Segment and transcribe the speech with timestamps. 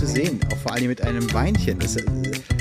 [0.00, 0.40] zu sehen.
[0.50, 1.78] Auch vor allem mit einem Weinchen.
[1.78, 2.02] Das äh,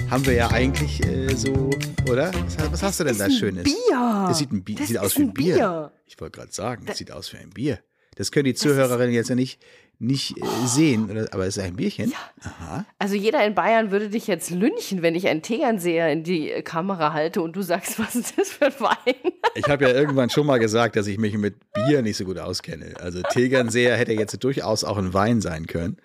[0.09, 1.70] haben wir ja eigentlich äh, so,
[2.09, 2.34] oder?
[2.34, 3.63] Was, was hast du denn da Schönes?
[3.63, 4.25] Bier.
[4.27, 5.55] Das sieht, ein Bi Das sieht aus wie ein Bier.
[5.55, 5.91] Bier.
[6.05, 7.80] Ich wollte gerade sagen, das sieht aus wie ein Bier.
[8.17, 9.57] Das können die Zuhörerinnen jetzt ja nicht,
[9.99, 11.30] nicht äh, sehen, oder?
[11.31, 12.12] aber es ist ein Bierchen.
[12.41, 12.86] Aha.
[12.98, 16.62] Also jeder in Bayern würde dich jetzt lynchen, wenn ich einen Tegernseher in die äh,
[16.62, 19.31] Kamera halte und du sagst, was ist das für ein Wein?
[19.55, 22.38] Ich habe ja irgendwann schon mal gesagt, dass ich mich mit Bier nicht so gut
[22.38, 22.95] auskenne.
[22.99, 25.95] Also Tegernseher hätte jetzt durchaus auch ein Wein sein können.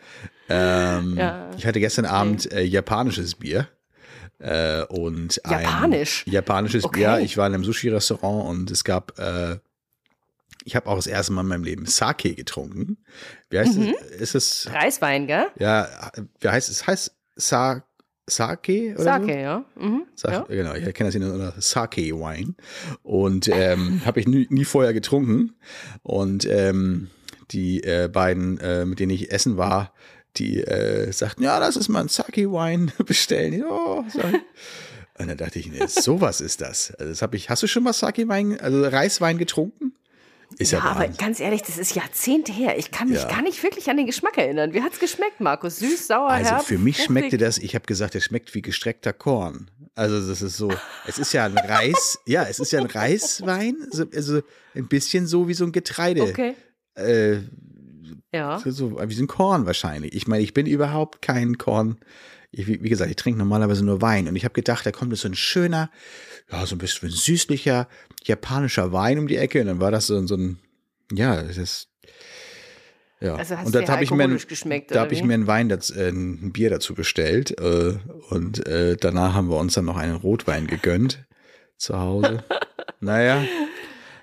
[0.49, 1.51] Ähm, Ja.
[1.57, 3.69] Ich hatte gestern Abend äh, japanisches Bier.
[4.39, 6.25] Äh, und ein Japanisch?
[6.27, 7.01] japanisches Okay.
[7.01, 7.19] Bier.
[7.21, 9.59] Ich war in einem Sushi-Restaurant und es gab, äh,
[10.65, 12.99] ich habe auch das erste Mal in meinem Leben Sake getrunken.
[13.49, 13.95] Wie heißt Mhm.
[14.19, 14.35] es?
[14.35, 15.47] Ist es, Reiswein, gell?
[15.59, 15.89] ja,
[16.41, 16.87] wie heißt es?
[16.87, 17.85] Heißt Sa
[18.27, 19.05] Sake oder so?
[19.05, 19.65] Sake, ja.
[19.77, 20.03] Mhm.
[20.15, 20.41] Sag, ja.
[20.49, 22.55] Genau, ich kenne das hier unter Sake Wine.
[23.03, 25.55] Und ähm, habe ich nie, nie vorher getrunken.
[26.03, 27.09] Und ähm,
[27.51, 29.93] die äh, beiden, äh, mit denen ich essen war,
[30.37, 33.65] die äh, sagten, ja, lass uns mal ein Sake Wine bestellen.
[33.65, 34.41] Oh, sorry.
[35.19, 36.93] Und dann dachte ich, nee, sowas ist das.
[36.97, 37.49] Also das habe ich.
[37.49, 39.93] Hast du schon mal Sake Wein, also Reiswein getrunken?
[40.59, 42.77] Ist ja, Ja, aber ganz ehrlich, das ist Jahrzehnte her.
[42.79, 43.29] Ich kann mich Ja.
[43.29, 44.73] gar nicht wirklich an den Geschmack erinnern.
[44.73, 45.77] Wie hat's geschmeckt, Markus?
[45.79, 46.65] Süß, sauer, Also herb?
[46.65, 47.07] für mich fruchtig?
[47.07, 49.71] schmeckte das, ich habe gesagt, es schmeckt wie gestreckter Korn.
[49.97, 50.73] Also das ist so,
[51.07, 54.43] es ist ja ein Reis, ja, es ist ja ein Reiswein, so, also
[54.75, 56.23] ein bisschen so wie so ein Getreide.
[56.23, 56.55] Okay.
[56.97, 57.39] Äh,
[58.35, 58.59] Ja.
[58.59, 60.13] so, so wie so ein Korn wahrscheinlich.
[60.13, 61.99] Ich meine, ich bin überhaupt kein Korn.
[62.51, 64.27] Ich, wie, gesagt, ich trinke normalerweise nur Wein.
[64.27, 65.91] Und ich habe gedacht, da kommt jetzt so ein schöner,
[66.51, 67.89] ja, so ein bisschen süßlicher
[68.25, 69.61] japanischer Wein um die Ecke.
[69.61, 70.59] Und dann war das so, so ein,
[71.13, 71.89] ja, das ist,
[73.21, 73.37] ja.
[73.37, 74.39] Also hast und dir habe ich mir,
[74.89, 77.59] da habe ich mir ein Wein, dazu, äh, ein Bier dazu bestellt.
[77.61, 77.95] Äh,
[78.31, 81.25] und äh, danach haben wir uns dann noch einen Rotwein gegönnt
[81.77, 82.43] zu Hause.
[83.01, 83.45] naja,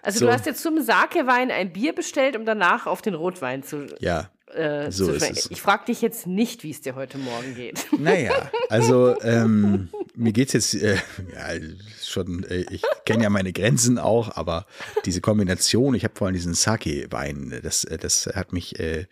[0.02, 0.25] Also So.
[0.25, 4.30] du hast jetzt zum Sakewein ein Bier bestellt, um danach auf den Rotwein zu, ja.
[4.53, 5.52] äh, so zu ist es.
[5.52, 7.86] Ich frage dich jetzt nicht, wie es dir heute Morgen geht.
[7.99, 8.33] Naja,
[8.70, 10.95] also ähm, mir geht's jetzt äh,
[11.33, 11.59] ja,
[12.03, 14.65] schon, äh, ich kenne ja meine Grenzen auch, aber
[15.05, 19.05] diese Kombination, ich habe vor allem diesen Sake-Wein, das, äh, das hat mich äh,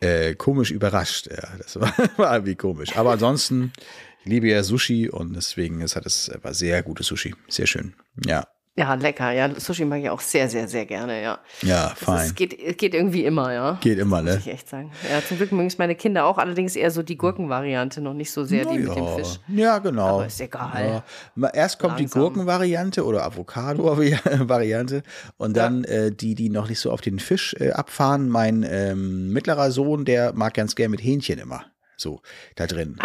[0.00, 1.28] äh, komisch überrascht.
[1.28, 2.96] Ja, das war, war irgendwie komisch.
[2.96, 3.72] Aber ansonsten,
[4.22, 7.34] ich liebe ja Sushi und deswegen es hat es war sehr gutes Sushi.
[7.48, 7.94] Sehr schön.
[8.26, 8.46] Ja.
[8.76, 9.32] Ja, lecker.
[9.32, 11.38] Ja, Sushi mag ich auch sehr, sehr, sehr gerne, ja.
[11.62, 12.26] Ja, fein.
[12.26, 13.78] ist, geht, geht irgendwie immer, ja.
[13.80, 14.38] Geht immer, Muss ne?
[14.38, 14.92] ich echt sagen.
[15.10, 18.30] Ja, zum Glück mögen es meine Kinder auch, allerdings eher so die Gurkenvariante, noch nicht
[18.30, 19.16] so sehr die mit dem ja.
[19.16, 19.40] Fisch.
[19.48, 20.16] Ja, genau.
[20.16, 21.02] Aber ist egal.
[21.36, 21.48] Ja.
[21.48, 22.06] Erst kommt Langsam.
[22.06, 25.02] die Gurkenvariante oder Avocado-Variante
[25.36, 28.28] und dann äh, die, die noch nicht so auf den Fisch äh, abfahren.
[28.28, 31.64] Mein ähm, mittlerer Sohn, der mag ganz gern mit Hähnchen immer.
[32.00, 32.20] So,
[32.56, 32.96] da drin.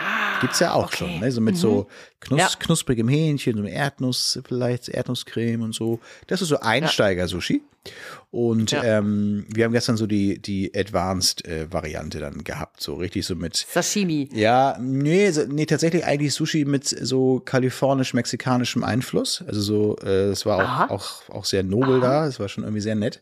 [0.41, 0.97] Gibt's ja auch Ah, okay.
[0.97, 1.31] schon, ne?
[1.31, 1.87] So mit so
[2.19, 2.49] knus Ja.
[2.59, 5.99] knusprigem Hähnchen, so Erdnuss, vielleicht Erdnusscreme und so.
[6.27, 7.61] Das ist so Einsteiger-Sushi.
[8.31, 8.83] Und Ja.
[8.83, 12.81] ähm, wir haben gestern so die, die Advanced-Variante dann gehabt.
[12.81, 14.27] So richtig so mit Sashimi.
[14.33, 19.43] ja, nee, so- nee, tatsächlich eigentlich Sushi mit so kalifornisch-mexikanischem Einfluss.
[19.47, 20.85] Also so, äh, es war Aha.
[20.85, 20.89] auch,
[21.29, 23.21] auch, auch sehr nobel da, es war schon irgendwie sehr nett.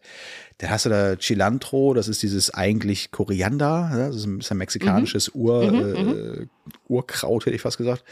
[0.58, 4.58] Dann hast du da Cilantro, das ist dieses eigentlich Koriander, ja, das ist ein bisschen
[4.58, 6.48] mexikanisches Ur, äh,
[6.88, 8.04] Urkraut, hätte ich fast gesagt.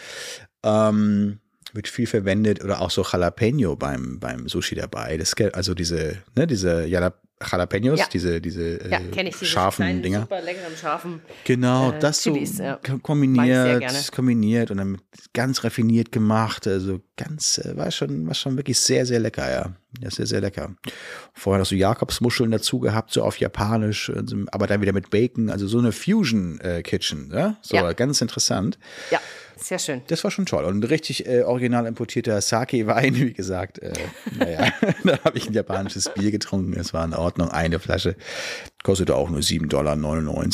[0.63, 1.39] Ähm,
[1.73, 5.17] wird viel verwendet oder auch so Jalapeno beim, beim Sushi dabei.
[5.17, 7.13] Das, also diese, ne, diese Jala-
[7.49, 8.05] Jalapenos, Ja.
[8.11, 10.21] diese, diese Ja, äh, ich diese scharfen kleinen, Dinger.
[10.21, 11.21] super leckeren, scharfen.
[11.43, 12.79] Genau, äh, das so Chilis, ja.
[12.83, 15.01] ich sehr kombiniert, kombiniert und dann
[15.33, 16.67] ganz raffiniert gemacht.
[16.67, 19.71] Also ganz, äh, war schon, war schon wirklich sehr, sehr lecker, ja.
[20.01, 20.75] Ja, sehr, sehr lecker.
[21.33, 25.09] Vorher noch so Jakobsmuscheln dazu gehabt, so auf Japanisch, äh, so- aber dann wieder mit
[25.09, 27.57] Bacon, also so eine Fusion-Kitchen, ja.
[27.61, 27.91] So Ja.
[27.93, 28.77] ganz interessant.
[29.09, 29.19] Ja,
[29.63, 30.01] sehr schön.
[30.07, 30.65] Das war schon toll.
[30.65, 33.79] Und ein richtig äh, original importierter Sake-Wein, wie gesagt.
[33.79, 33.93] Äh,
[34.37, 34.71] naja,
[35.03, 36.73] da habe ich ein japanisches Bier getrunken.
[36.73, 37.49] Das war in Ordnung.
[37.49, 38.15] Eine Flasche
[38.83, 39.97] kostete auch nur 7,99 Dollar,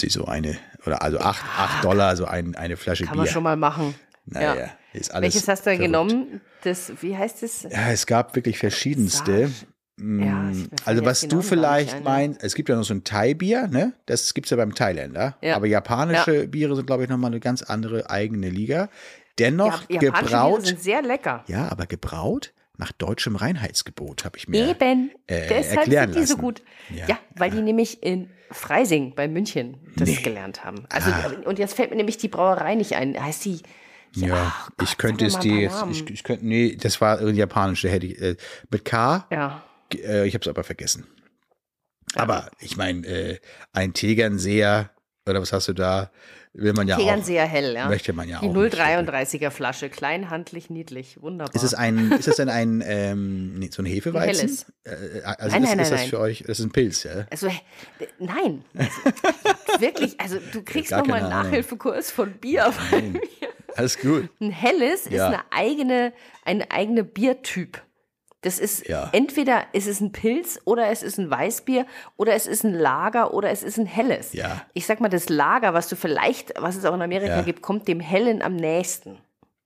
[0.09, 3.23] so eine, oder also 8, 8 Dollar, so ein, eine Flasche Kann Bier.
[3.23, 3.95] man schon mal machen.
[4.25, 4.69] naja, ja.
[4.93, 5.33] ist alles.
[5.33, 5.93] Welches hast du denn verrückt.
[5.93, 6.41] genommen?
[6.63, 7.63] Das, wie heißt es?
[7.63, 9.47] Ja, es gab wirklich verschiedenste.
[9.47, 9.53] Mm,
[9.99, 13.03] Ja, fallen also was du nicht vielleicht ein, meinst, es gibt ja noch so ein
[13.03, 13.93] Thai-Bier, ne?
[14.05, 15.37] Das gibt's ja beim Thailänder.
[15.41, 15.55] Ja.
[15.55, 18.89] Aber japanische Biere sind, glaube ich, nochmal eine ganz andere eigene Liga.
[19.39, 20.65] Dennoch Ja, japanische Biere gebraut.
[20.67, 21.43] sind sehr lecker.
[21.47, 25.09] Ja, aber gebraut nach deutschem Reinheitsgebot, habe ich mir Eben.
[25.25, 26.41] äh, Deshalb erklären sind die so lassen.
[26.41, 26.61] gut.
[26.93, 27.07] Ja.
[27.07, 30.15] Ja, weil die nämlich in Freising bei München das Nee.
[30.21, 30.83] gelernt haben.
[30.89, 31.31] Also, Ah.
[31.45, 33.19] und jetzt fällt mir nämlich die Brauerei nicht ein.
[33.21, 33.61] Heißt die.
[34.13, 37.39] Ja, ach Gott, ich könnte es dir jetzt, ich, ich könnte, nee, das war irgendwie
[37.39, 38.35] japanisch, da hätte ich, äh,
[38.69, 39.63] mit K, Ja.
[39.95, 41.07] Äh, ich habe es aber vergessen.
[42.15, 43.39] Aber ich meine, äh,
[43.73, 44.91] ein Tegernseher
[45.27, 46.09] Oder was hast du da?
[46.53, 46.99] Will man ja auch.
[46.99, 47.87] Tegernseer hell, ja.
[47.89, 48.53] Möchte man ja Die auch.
[48.53, 48.73] nicht.
[48.73, 51.53] 0,33er Flasche, klein, handlich, niedlich, wunderbar.
[51.53, 54.47] Ist es ein, ist das denn ein, ähm, nee, so ein Hefeweizen?
[54.47, 54.65] helles.
[54.85, 56.09] Äh, also Nein, ist, nein, ist nein, das nein.
[56.09, 57.27] für euch, das ist ein Pilz, ja?
[57.29, 57.49] Also,
[57.99, 58.63] d- nein.
[58.75, 58.91] Also,
[59.81, 61.29] wirklich, also du kriegst nochmal einen.
[61.29, 62.73] Nachhilfekurs von Bier.
[62.89, 63.19] Weil
[63.75, 64.29] Alles gut.
[64.39, 65.27] ein helles ist Ja.
[65.27, 66.13] eine eigene,
[66.45, 67.83] ein eigener Biertyp.
[68.47, 69.09] Das ist Ja.
[69.11, 71.85] entweder ist es ein Pilz oder es ist ein Weißbier
[72.15, 74.31] oder es ist ein Lager oder es ist ein helles.
[74.31, 74.61] Ja.
[74.73, 77.41] Ich sag mal, das Lager, was du vielleicht, was es auch in Amerika Ja.
[77.41, 79.17] gibt, kommt dem hellen am nächsten.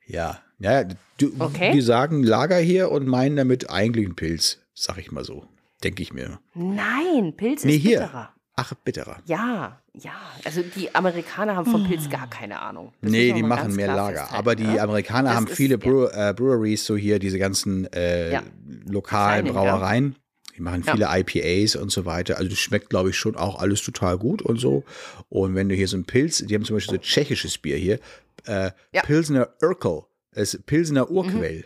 [0.07, 0.39] Ja.
[0.57, 0.83] Ja,
[1.17, 1.71] du, Okay.
[1.73, 5.45] die sagen Lager hier und meinen damit eigentlich einen Pilz, sag ich mal so.
[5.83, 6.39] Denke ich mir.
[6.55, 7.99] Nein, Pilz Nee, ist hier.
[8.01, 8.33] bitterer.
[8.63, 9.17] Ach, bitterer.
[9.25, 10.11] Ja, ja.
[10.45, 12.93] Also die Amerikaner haben von Pilz gar keine Ahnung.
[13.01, 14.19] Das Nee, die machen mehr Lager.
[14.19, 14.83] festhalten, Aber die ja.
[14.83, 15.77] Amerikaner Das haben ist- viele ja.
[15.77, 18.43] Brew äh, Breweries, so hier diese ganzen äh, Ja.
[18.85, 19.53] lokalen Kleinen, ja.
[19.75, 20.15] Brauereien.
[20.57, 20.93] Die machen Ja.
[20.93, 22.37] viele IPAs und so weiter.
[22.37, 24.83] Also das schmeckt, glaube ich, schon auch alles total gut und so.
[25.29, 27.99] Und wenn du hier so ein Pilz, die haben zum Beispiel so tschechisches Bier hier,
[28.45, 29.01] äh, Ja.
[29.03, 30.01] Pilsner Urkel.
[30.33, 31.65] Es ist Pilsner Urquell.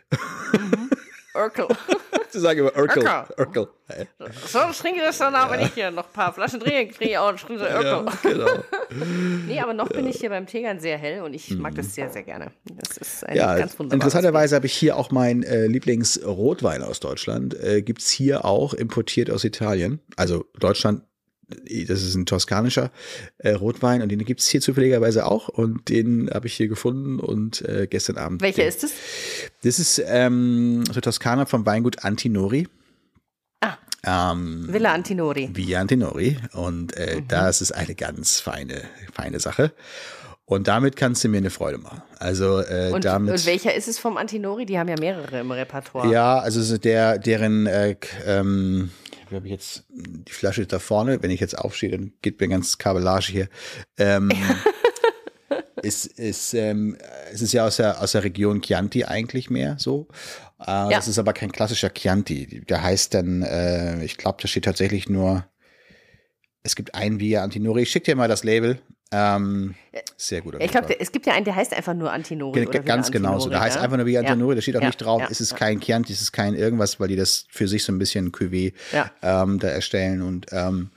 [1.33, 1.67] Urkel.
[2.35, 3.03] Sie sagen immer Urkel.
[3.03, 3.35] Urkel.
[3.37, 3.67] Urkel.
[4.47, 5.89] So, ich trinke das dann aber nicht hier.
[5.91, 7.85] Noch ein paar Flaschen trinke, trinke ich auch und trinke Urkel.
[7.85, 8.47] Ja, genau.
[9.47, 12.09] Nee, aber noch bin ich hier beim Tegern sehr hell und ich mag das sehr,
[12.09, 12.51] sehr gerne.
[12.65, 13.37] Das ist ein Mhm.
[13.37, 17.53] Ja, ganz wunderbares interessanterweise habe ich hier auch meinen äh, Lieblingsrotwein aus Deutschland.
[17.61, 19.99] Äh, Gibt es hier auch importiert aus Italien.
[20.15, 21.03] Also Deutschland,
[21.87, 22.91] das ist ein toskanischer
[23.37, 25.47] äh, Rotwein und den gibt es hier zufälligerweise auch.
[25.49, 28.41] Und den habe ich hier gefunden und äh, gestern Abend.
[28.41, 28.91] Welcher den, ist es?
[29.63, 32.67] Das ist ähm, so Toskana vom Weingut Antinori.
[33.61, 33.77] Ah.
[34.03, 35.49] Ähm, Villa Antinori.
[35.53, 36.37] Via Antinori.
[36.53, 37.27] Und äh, Mhm.
[37.27, 38.81] das ist eine ganz feine,
[39.13, 39.71] feine Sache.
[40.47, 42.03] Und damit kannst du mir eine Freude machen.
[42.19, 43.33] Also äh, Und, damit.
[43.33, 44.67] und welcher ist es vom Antinori?
[44.67, 46.11] Die haben ja mehrere im Repertoire.
[46.11, 47.95] Ja, also so der, deren, äh,
[48.27, 48.91] ähm,
[49.29, 51.21] wie habe ich jetzt die Flasche da vorne?
[51.21, 53.49] Wenn ich jetzt aufstehe, dann geht mir ganz Kabellage hier.
[53.97, 54.31] Ähm,
[55.81, 56.97] ist, ist, ähm,
[57.31, 60.07] es ist ja aus der, aus der Region Chianti eigentlich mehr so.
[60.59, 62.61] Äh, Das ist aber kein klassischer Chianti.
[62.67, 65.45] Der heißt dann, äh, ich glaube, da steht tatsächlich nur,
[66.63, 67.83] es gibt einen Via Antinori.
[67.83, 68.79] Ich schicke dir mal das Label.
[69.15, 69.75] Ähm,
[70.17, 70.55] sehr gut.
[70.59, 72.59] Ich glaube, es gibt ja einen, der heißt einfach nur Antinori.
[72.59, 73.45] Ge- oder Ganz genau so.
[73.45, 73.81] Antinori, heißt ja?
[73.81, 74.19] einfach nur wie Ja.
[74.21, 75.57] Antonori, da steht auch Ja, nicht drauf, ja, es ist ja.
[75.57, 78.73] kein Chianti, es ist kein irgendwas, weil die das für sich so ein bisschen Cuvée
[78.91, 79.09] Ja.
[79.21, 80.21] ähm, da erstellen.
[80.21, 80.89] Und ähm,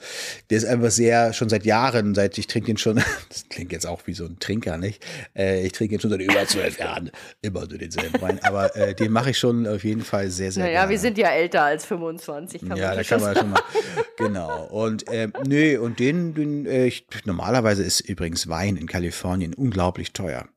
[0.51, 2.97] der ist einfach sehr, schon seit Jahren, seit ich trinke den schon,
[3.29, 5.05] das klingt jetzt auch wie so ein Trinker, nicht?
[5.37, 8.41] Äh, ich trinke den schon seit über zwölf Jahren, immer nur denselben Wein.
[8.43, 10.91] Aber äh, den mache ich schon auf jeden Fall sehr, sehr Naja, gerne.
[10.91, 13.61] wir sind ja älter als 25, kann Ja, man da kann man schon mal.
[14.19, 14.65] Genau.
[14.65, 20.13] Und ähm, nö, und den, den äh, ich, normalerweise ist übrigens Wein in Kalifornien unglaublich
[20.13, 20.49] teuer.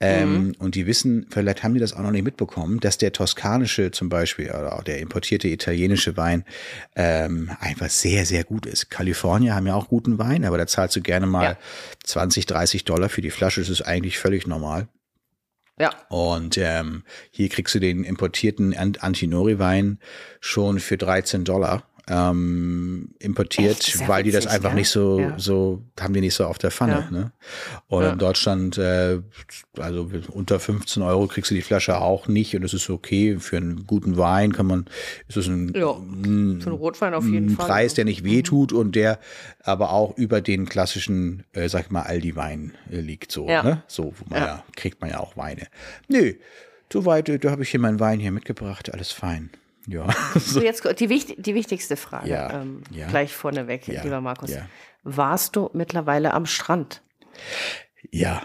[0.00, 3.90] Ähm, Und die wissen, vielleicht haben die das auch noch nicht mitbekommen, dass der toskanische
[3.92, 6.44] zum Beispiel oder auch der importierte italienische Wein
[6.96, 8.90] ähm, einfach sehr, sehr gut ist.
[8.90, 11.58] Kalifornier haben ja auch guten Wein, aber da zahlst du gerne mal Ja.
[12.04, 13.60] 20, 30 Dollar für die Flasche.
[13.60, 14.88] Das ist eigentlich völlig normal.
[15.80, 20.00] Ja, Und ähm, hier kriegst du den importierten Ant- Antinori-Wein
[20.40, 24.08] schon für 13 Dollar ähm, importiert, Echt?
[24.08, 24.78] Weil die das einfach gell?
[24.78, 25.38] nicht so, Ja.
[25.38, 27.06] so, haben die nicht so auf der Pfanne.
[27.10, 27.10] Ja.
[27.10, 27.32] Ne?
[27.86, 28.12] Und Ja.
[28.12, 29.20] in Deutschland, äh,
[29.78, 33.36] also unter 15 Euro kriegst du die Flasche auch nicht und das ist okay.
[33.38, 34.86] Für einen guten Wein kann man,
[35.28, 37.66] ist es ein, ein, so ein Rotwein auf jeden ein Fall.
[37.66, 39.18] Preis, der nicht wehtut und der
[39.62, 43.32] aber auch über den klassischen, äh, sag ich mal, Aldi-Wein äh, liegt.
[43.32, 43.82] So, ne?
[43.86, 44.46] so wo man Ja.
[44.46, 44.64] ja.
[44.76, 45.66] kriegt man ja auch Weine.
[46.08, 46.32] Nö,
[46.92, 49.50] soweit, äh, da habe ich hier meinen Wein hier mitgebracht, alles fein.
[49.88, 50.06] Ja.
[50.38, 53.08] So, jetzt die, die wichtigste Frage, Ja, ähm, ja.
[53.08, 54.50] gleich vorneweg, Ja, lieber Markus.
[54.50, 54.66] ja.
[55.02, 57.02] Warst du mittlerweile am Strand?
[58.10, 58.42] ja.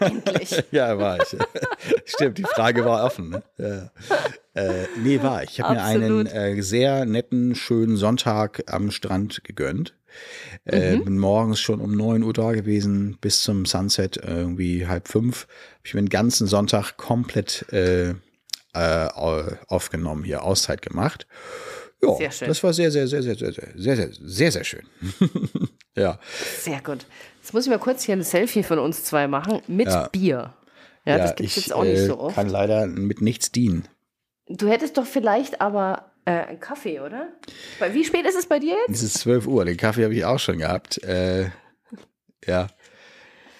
[0.00, 0.64] Endlich.
[0.70, 1.36] Ja, war ich.
[2.06, 3.30] Stimmt, die Frage war offen.
[3.30, 3.42] Ne?
[3.58, 3.90] Ja.
[4.54, 5.50] Äh, nee, war ich.
[5.50, 9.94] Ich habe mir einen äh, sehr netten, schönen Sonntag am Strand gegönnt.
[10.64, 11.04] Äh, Mhm.
[11.04, 15.46] Bin morgens schon um 9 Uhr da gewesen, bis zum Sunset irgendwie halb fünf.
[15.78, 17.66] Hab ich mir den ganzen Sonntag komplett
[18.74, 21.26] äh, au- aufgenommen, hier Auszeit gemacht.
[22.02, 22.48] Ja, Sehr schön.
[22.48, 24.82] das war sehr, sehr, sehr, sehr, sehr, sehr, sehr, sehr, sehr, sehr schön.
[25.96, 26.18] ja.
[26.60, 27.06] Sehr gut.
[27.40, 30.08] Jetzt muss ich mal kurz hier ein Selfie von uns zwei machen mit Ja.
[30.08, 30.52] Bier.
[31.06, 32.34] Ja, das gibt es jetzt auch nicht äh, so oft.
[32.34, 33.86] kann leider mit nichts dienen.
[34.48, 37.28] Du hättest doch vielleicht aber äh, einen Kaffee, oder?
[37.92, 38.96] Wie spät ist es bei dir jetzt?
[38.96, 41.02] Es ist 12 Uhr, den Kaffee habe ich auch schon gehabt.
[41.04, 41.50] Äh,
[42.46, 42.68] ja.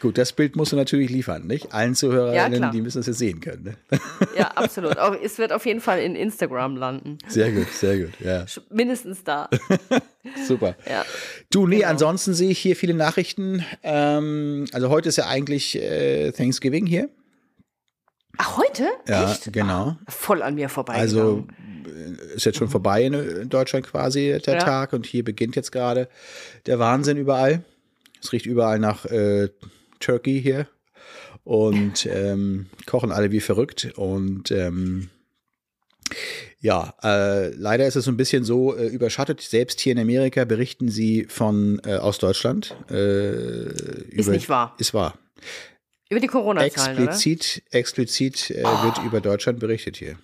[0.05, 1.73] Gut, das Bild musst du natürlich liefern, nicht?
[1.73, 2.71] Allen Ja, Zuhörerinnen, klar.
[2.73, 3.65] die müssen das jetzt sehen können.
[3.65, 3.99] Ne?
[4.37, 4.99] Ja, absolut.
[4.99, 7.17] Auch, es wird auf jeden Fall in Instagram landen.
[7.27, 8.45] Sehr gut, sehr gut, ja.
[8.69, 9.49] Mindestens da.
[10.47, 10.77] Super.
[10.87, 11.07] Ja.
[11.51, 11.89] Du, nee, Genau.
[11.89, 13.65] ansonsten sehe ich hier viele Nachrichten.
[13.83, 17.09] Ähm, also heute ist ja eigentlich äh, Thanksgiving hier.
[18.37, 18.87] Ach, heute?
[19.09, 19.55] Ja, Echt?
[19.55, 19.97] genau.
[20.07, 20.97] Voll an mir vorbei.
[20.97, 21.47] Also
[21.87, 24.61] äh, ist jetzt schon vorbei in, in Deutschland quasi der Ja.
[24.61, 26.11] Tag und hier beginnt jetzt gerade
[26.67, 27.65] der Wahnsinn überall.
[28.23, 29.49] Es riecht überall nach äh,
[30.05, 30.69] Turkey hier.
[31.45, 33.93] Und ähm, kochen alle wie verrückt.
[33.97, 35.11] Und ähm,
[36.61, 39.43] ja, äh, leider ist es so ein bisschen so äh, überschattet.
[39.43, 42.75] Selbst hier in Amerika berichten sie von äh, aus Deutschland.
[42.91, 43.67] Äh,
[44.11, 44.75] Ist nicht wahr.
[44.79, 45.19] Ist wahr.
[46.09, 47.07] Über die Corona-Zahlen, oder?
[47.07, 50.17] Explizit, explizit äh, wird über Deutschland berichtet hier.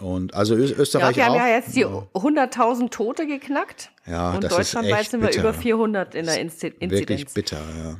[0.00, 1.38] Und also Ö Ja, Österreich wir haben auch.
[1.38, 3.90] ja jetzt die 100.000 Tote geknackt.
[4.06, 5.40] Ja, und das ist deutschlandweit echt sind wir bitter.
[5.40, 7.34] über 400 in der Inzi Wirklich Inzidenz.
[7.34, 7.96] bitter, ja.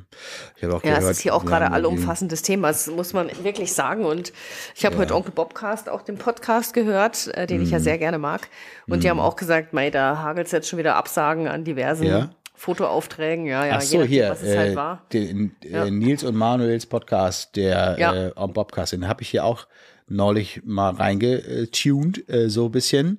[0.57, 3.13] Ich habe auch Ja, gehört, es ist hier auch gerade haben allumfassendes Thema, das muss
[3.15, 4.05] man wirklich sagen.
[4.05, 4.33] Und
[4.77, 7.65] ich habe heute Onkel Bobcast, auch den Podcast gehört, äh, den Mhm.
[7.65, 8.49] ich ja sehr gerne mag.
[8.89, 12.05] Und die haben auch gesagt, mei, da hagelt es jetzt schon wieder Absagen an diversen
[12.07, 12.31] Ja?
[12.55, 13.47] Fotoaufträgen.
[13.47, 15.03] Ja, ja, Ach so, nachdem, hier, was es halt äh, war.
[15.13, 15.91] den, äh, Ja.
[15.91, 18.27] Nils und Manuels Podcast, der Ja.
[18.29, 19.67] äh, Bobcast, den habe ich hier auch
[20.09, 23.19] neulich mal reingetuned, äh, so ein bisschen.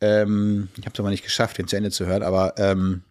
[0.00, 3.02] Ähm, ich habe es aber nicht geschafft, den zu Ende zu hören, aber ähm,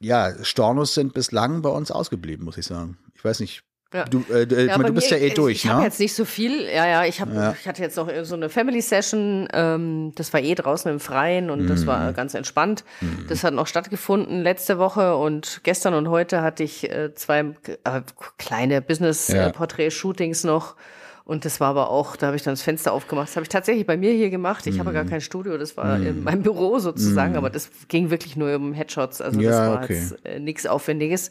[0.00, 2.96] ja, Stornos sind bislang bei uns ausgeblieben, muss ich sagen.
[3.14, 3.62] Ich weiß nicht.
[3.92, 4.04] Ja.
[4.04, 5.86] Du, äh, äh, ich bei du bist mir- ja eh durch, Ich habe ne?
[5.86, 6.62] jetzt nicht so viel.
[6.62, 7.56] Ja, ja, ich, hab, Ja.
[7.60, 9.48] ich hatte jetzt noch so eine Family Session.
[9.52, 11.86] Ähm, das war eh draußen im Freien und das Mhm.
[11.86, 12.84] war ganz entspannt.
[13.28, 17.40] Das hat noch stattgefunden letzte Woche und gestern und heute hatte ich äh, zwei
[17.84, 18.02] äh,
[18.38, 18.80] kleine Ja.
[18.80, 20.76] Business-Porträt-Shootings noch.
[21.24, 23.28] Und das war aber auch, da habe ich dann das Fenster aufgemacht.
[23.28, 24.66] Das habe ich tatsächlich bei mir hier gemacht.
[24.66, 24.94] Ich habe Mhm.
[24.94, 28.72] gar kein Studio, das war in meinem Büro sozusagen, aber das ging wirklich nur um
[28.72, 29.20] Headshots.
[29.20, 29.94] Also das Ja, war okay.
[29.94, 31.30] jetzt äh, nichts Aufwendiges.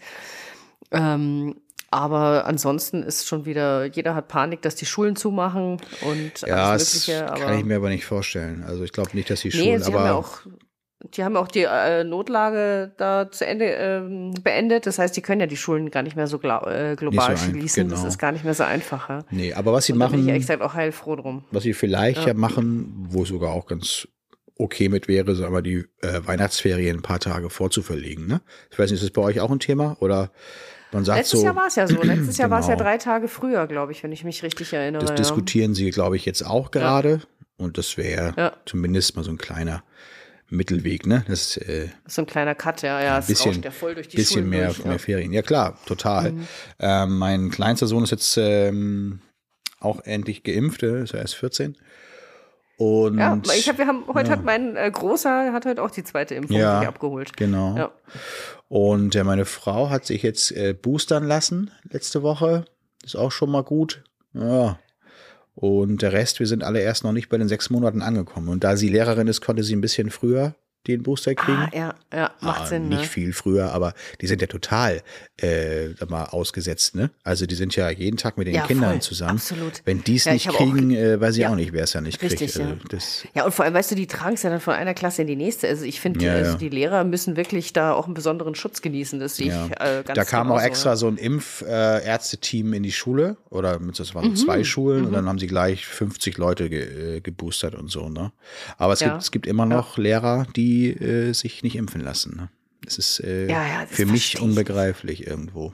[0.92, 1.56] Ähm,
[1.92, 6.84] aber ansonsten ist schon wieder, jeder hat Panik, dass die Schulen zumachen und Ja, alles
[6.84, 7.32] das Mögliche.
[7.32, 8.64] Aber kann ich mir aber nicht vorstellen.
[8.64, 10.42] Also ich glaube nicht, dass die nee, Schulen, aber ja auch,
[11.02, 14.86] die haben ja auch die äh, Notlage da zu Ende ähm, beendet.
[14.86, 17.88] Das heißt, die können ja die Schulen gar nicht mehr so äh, global so schließen.
[17.90, 18.10] Das genau.
[18.10, 19.08] ist gar nicht mehr so einfach.
[19.08, 19.24] Ja.
[19.32, 21.46] nee, aber was sie Und da bin ich machen, ehrlich gesagt auch heilfroh drum.
[21.52, 22.34] was sie vielleicht ja.
[22.34, 24.08] machen, wo es sogar auch ganz
[24.58, 28.28] okay mit wäre, sagen wir, die äh, Weihnachtsferien ein paar Tage vorzuverlegen.
[28.28, 28.42] Ne?
[28.70, 29.96] Ich weiß nicht, ist das bei euch auch ein Thema?
[30.02, 30.32] Oder
[30.92, 32.02] man sagt Letztes so, Jahr war es ja so.
[32.02, 32.84] Letztes Jahr war es ja Genau.
[32.84, 35.02] drei Tage früher, glaube ich, wenn ich mich richtig erinnere.
[35.02, 35.16] das ja.
[35.16, 37.22] diskutieren sie, glaube ich, jetzt auch gerade.
[37.58, 38.54] Und das wäre Ja.
[38.66, 39.84] zumindest mal so ein kleiner
[40.50, 41.24] Mittelweg, ne?
[41.28, 43.20] Das äh, So ein kleiner Cut, ja, ja.
[43.20, 44.98] Es bisschen, ja voll durch die bisschen Schulen mehr, durch, mehr ja.
[45.00, 45.32] Ferien.
[45.34, 46.32] Ja klar, total.
[46.32, 46.48] Mhm.
[46.80, 49.22] Ähm, mein kleinster Sohn ist jetzt ähm,
[49.80, 51.78] auch endlich geimpft, er ist ja erst 14.
[52.78, 56.04] Und Ja, ich hab, wir haben, heute hat mein äh, Großer, hat heute auch die
[56.04, 56.80] zweite Impfung Ja.
[56.82, 57.36] abgeholt.
[57.36, 57.76] genau.
[57.78, 57.92] Ja.
[58.70, 62.66] Und äh, meine Frau hat sich jetzt äh, boostern lassen letzte Woche.
[63.04, 64.04] Ist auch schon mal gut.
[64.34, 64.80] Ja.
[65.60, 68.48] Und der Rest, wir sind alle erst noch nicht bei den sechs Monaten angekommen.
[68.48, 70.56] Und da sie Lehrerin ist, konnte sie ein bisschen früher
[70.88, 71.58] den Booster kriegen.
[71.58, 73.08] Ah, ja, ja, macht Ah, Sinn, Nicht ne?
[73.08, 75.02] viel früher, aber die sind ja total
[75.42, 77.10] äh, mal ausgesetzt, ne?
[77.24, 79.32] Also die sind ja jeden Tag mit den Ja, Kindern voll, zusammen.
[79.32, 79.82] absolut.
[79.86, 81.84] Wenn die es Ja, ich nicht habe auch- kriegen, äh, weiß ich auch nicht, wer
[81.84, 82.56] es ja nicht richtig, kriegt.
[82.56, 82.66] ja.
[82.74, 84.94] Also das, Ja, und vor allem, weißt du, die tragen es ja dann von einer
[84.94, 85.68] Klasse in die nächste.
[85.68, 89.20] Also ich finde, also die Lehrer müssen wirklich da auch einen besonderen Schutz genießen.
[89.20, 93.38] Das sehe ich äh, ganz da kam auch extra so ein Impfärzteteam in die Schule
[93.50, 94.36] oder mit- das waren Mhm.
[94.36, 98.32] zwei Schulen und dann haben sie gleich 50 Leute ge, äh, geboostert und so, ne?
[98.78, 102.36] Aber es gibt es gibt immer noch Lehrer, die äh, sich nicht impfen lassen.
[102.36, 102.50] Ne?
[102.84, 105.74] Das ist äh, Ja, ja, das für mich ich unbegreiflich irgendwo.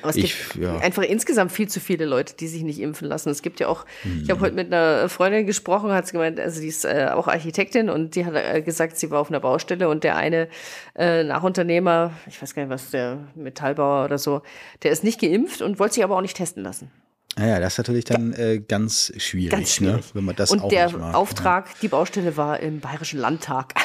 [0.00, 0.78] Aber es Ich- gibt ja.
[0.78, 3.30] einfach insgesamt viel zu viele Leute, die sich nicht impfen lassen.
[3.30, 4.30] Es gibt ja auch, ich Mhm.
[4.30, 7.88] habe heute mit einer Freundin gesprochen, hat sie gemeint, also die ist äh, auch Architektin
[7.90, 10.48] und die hat äh, gesagt, sie war auf einer Baustelle und der eine
[10.94, 14.42] äh, Nachunternehmer, ich weiß gar nicht was, der Metallbauer oder so,
[14.82, 16.90] der ist nicht geimpft und wollte sich aber auch nicht testen lassen.
[17.38, 19.96] Naja, das ist natürlich dann äh, ganz schwierig, Ganz schwierig.
[19.96, 20.10] Ne?
[20.14, 21.14] wenn man das und auch der mag.
[21.14, 23.74] Auftrag, die Baustelle war im Bayerischen Landtag.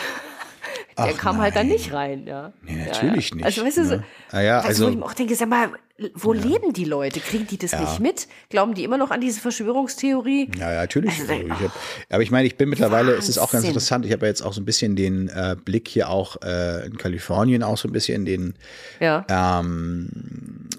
[0.97, 1.75] Der Ach kam halt dann nein.
[1.77, 2.53] nicht rein, ja.
[2.63, 3.35] Nee, Ja, natürlich ja.
[3.37, 4.03] nicht, Also weißt du, so, ne?
[4.31, 5.69] Ah ja, weißt also- wo ich mir auch denke, sag mal,
[6.15, 7.19] wo leben die Leute?
[7.19, 8.27] Kriegen die das nicht mit?
[8.49, 10.49] Glauben die immer noch an diese Verschwörungstheorie?
[10.57, 11.11] Ja, ja, natürlich.
[11.19, 11.71] Also, Also, ich hab,
[12.09, 13.69] aber ich meine, ich bin mittlerweile, es ist auch ganz Wahnsinn.
[13.69, 16.85] interessant, ich habe ja jetzt auch so ein bisschen den äh, Blick hier auch äh,
[16.87, 18.55] in Kalifornien auch so ein bisschen den,
[18.99, 19.25] Ja.
[19.29, 20.69] ähm,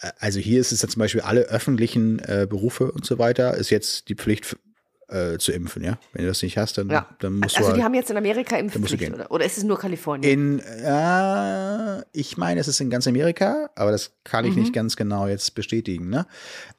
[0.00, 3.54] äh, also hier ist es ja zum Beispiel alle öffentlichen äh, Berufe und so weiter,
[3.56, 4.56] ist jetzt die Pflicht
[5.12, 5.98] äh, zu impfen, ja.
[6.12, 7.06] Wenn du das nicht hast, dann, ja.
[7.20, 9.30] dann musst also du die halt haben jetzt in Amerika Impfpflicht, oder?
[9.30, 10.58] Oder ist es nur Kalifornien?
[10.58, 14.96] in, äh, ich meine, es ist in ganz Amerika, aber das kann ich nicht ganz
[14.96, 16.26] genau jetzt bestätigen, ne?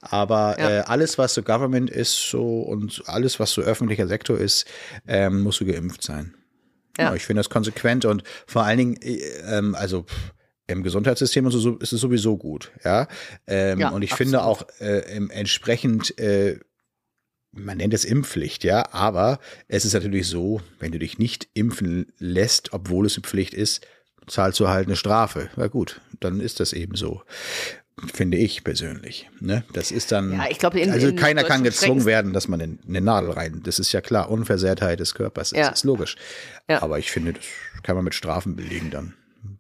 [0.02, 0.64] Aber Mhm.
[0.64, 0.70] Ja.
[0.70, 4.66] äh, alles, was so Government ist, so und alles, was so öffentlicher Sektor ist,
[5.08, 6.34] ähm, musst du geimpft sein.
[6.98, 7.06] Ja.
[7.06, 7.16] Ja.
[7.16, 10.34] ich finde das konsequent und vor allen Dingen, äh, ähm, also pff,
[10.68, 13.08] im Gesundheitssystem und so, so ist es sowieso gut, ja.
[13.48, 14.70] Ähm, Ja, und ich finde absolut.
[14.80, 15.00] auch äh,
[15.32, 16.60] entsprechend äh,
[17.54, 22.12] man nennt es Impfpflicht, ja, aber es ist natürlich so, wenn du dich nicht impfen
[22.20, 23.86] lässt, obwohl es eine Pflicht ist,
[24.28, 25.50] zahlst du halt eine Strafe.
[25.56, 27.22] Na gut, dann ist das eben so.
[28.12, 29.30] Finde ich persönlich.
[29.40, 29.64] Ne?
[29.72, 30.34] Das ist dann.
[30.34, 33.62] Ja, ich glaube, also in keiner kann gezwungen werden, dass man eine, eine Nadel rein.
[33.64, 34.32] Das ist ja klar.
[34.32, 35.52] Unversehrtheit des Körpers.
[35.52, 35.68] Das Ja.
[35.70, 36.16] ist logisch.
[36.68, 36.82] Ja.
[36.82, 37.44] Aber ich finde, das
[37.84, 39.14] kann man mit Strafen belegen dann.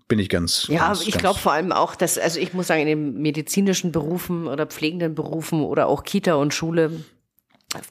[0.07, 0.65] bin ich ganz.
[0.67, 3.91] Ja, ganz, ich glaube vor allem auch, dass, also ich muss sagen, in den medizinischen
[3.91, 7.03] Berufen oder pflegenden Berufen oder auch Kita und Schule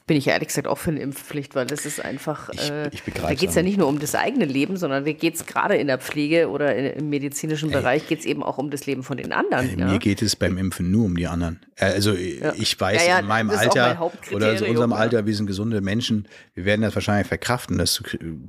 [0.07, 3.01] bin ich ehrlich gesagt auch für eine Impfpflicht, weil das ist einfach, Ich- äh, ich
[3.03, 3.77] da geht es ja nicht.
[3.77, 7.09] nur um das eigene Leben, sondern da geht es gerade in der Pflege oder im
[7.09, 9.77] medizinischen Bereich geht es eben auch um das Leben von den anderen.
[9.79, 9.87] ja.
[9.87, 11.59] Mir geht es beim Impfen nur um die anderen.
[11.75, 14.97] Äh, Also ich weiß, Ja, ja, in meinem mein Alter Hauptkriterium, oder in unserem ja.
[14.97, 18.03] Alter, wir sind gesunde Menschen, wir werden das wahrscheinlich verkraften, das zu,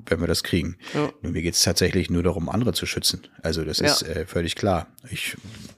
[0.07, 0.77] wenn wir das kriegen.
[1.23, 3.23] Nur mir geht es tatsächlich nur darum, andere zu schützen.
[3.43, 3.87] Also das Ja.
[3.87, 4.87] ist äh, völlig klar.
[5.11, 5.37] Ich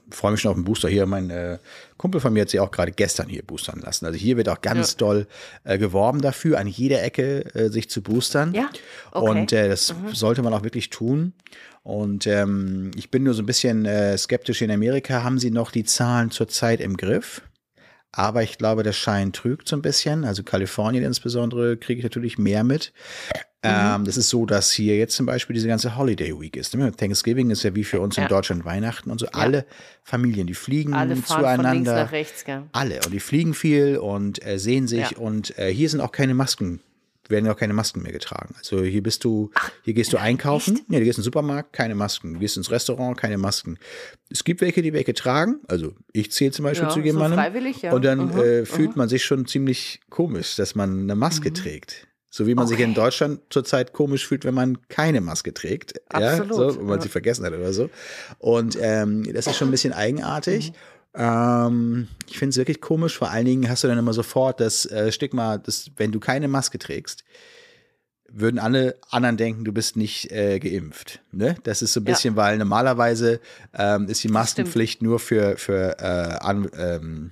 [0.09, 1.05] freue mich schon auf den Booster hier.
[1.05, 1.59] Mein äh,
[1.97, 4.05] Kumpel von mir hat sich auch gerade gestern hier boostern lassen.
[4.05, 5.27] Also hier wird auch ganz doll
[5.63, 8.53] äh, geworben dafür, an jeder Ecke äh, sich zu boostern.
[8.53, 8.69] Ja,
[9.11, 9.33] okay.
[9.33, 9.41] Mhm.
[9.41, 11.33] Und äh, das sollte man auch wirklich tun.
[11.83, 14.61] Und ähm, ich bin nur so ein bisschen äh, skeptisch.
[14.61, 17.41] In Amerika haben sie noch die Zahlen zurzeit im Griff.
[18.11, 20.25] Aber ich glaube, der Schein trügt so ein bisschen.
[20.25, 22.93] Also Kalifornien insbesondere kriege ich natürlich mehr mit.
[23.63, 23.69] Mhm.
[23.71, 26.75] Ähm, das ist so, dass hier jetzt zum Beispiel diese ganze Holiday Week ist.
[26.75, 26.91] ne?
[26.95, 28.29] Thanksgiving ist ja wie für uns in Ja.
[28.29, 29.25] Deutschland Weihnachten und so.
[29.33, 29.65] Alle
[30.03, 31.73] Familien, die fliegen Alle fahren von zueinander.
[31.73, 32.63] links nach rechts, gell?
[32.71, 32.99] Alle.
[33.03, 35.11] Und die fliegen viel und äh, sehen sich.
[35.11, 35.17] Ja.
[35.17, 36.81] Und äh, hier sind auch keine Masken,
[37.29, 38.53] werden auch keine Masken mehr getragen.
[38.59, 39.49] Also hier bist du,
[39.83, 40.79] hier gehst du einkaufen.
[40.87, 42.35] Ja, du gehst in den Supermarkt, keine Masken.
[42.35, 43.79] Du gehst ins Restaurant, keine Masken.
[44.29, 45.61] Es gibt welche, die welche tragen.
[45.67, 47.39] Also ich zähle zum Beispiel Ja, zu so jemandem.
[47.39, 47.91] freiwillig, ja.
[47.91, 52.06] Und dann Mhm, äh, fühlt man sich schon ziemlich komisch, dass man eine Maske trägt.
[52.29, 52.95] So wie man sich in Okay.
[53.01, 55.93] Deutschland zurzeit komisch fühlt, wenn man keine Maske trägt.
[56.13, 57.03] Absolut, Ja, so, wenn man ja.
[57.03, 57.89] sie vergessen hat oder so.
[58.37, 60.71] Und ähm, das ist schon ein bisschen eigenartig.
[60.71, 61.19] Mhm.
[61.19, 63.17] Ähm, ich finde es wirklich komisch.
[63.17, 66.47] Vor allen Dingen hast du dann immer sofort das äh, Stigma, dass wenn du keine
[66.47, 67.23] Maske trägst,
[68.29, 71.21] würden alle anderen denken, du bist nicht äh, geimpft.
[71.31, 71.55] Ne?
[71.63, 72.11] Das ist so ein Ja.
[72.11, 73.39] bisschen, weil normalerweise
[73.73, 76.03] ähm, ist die Maskenpflicht nur für, für äh,
[76.45, 77.31] an, ähm,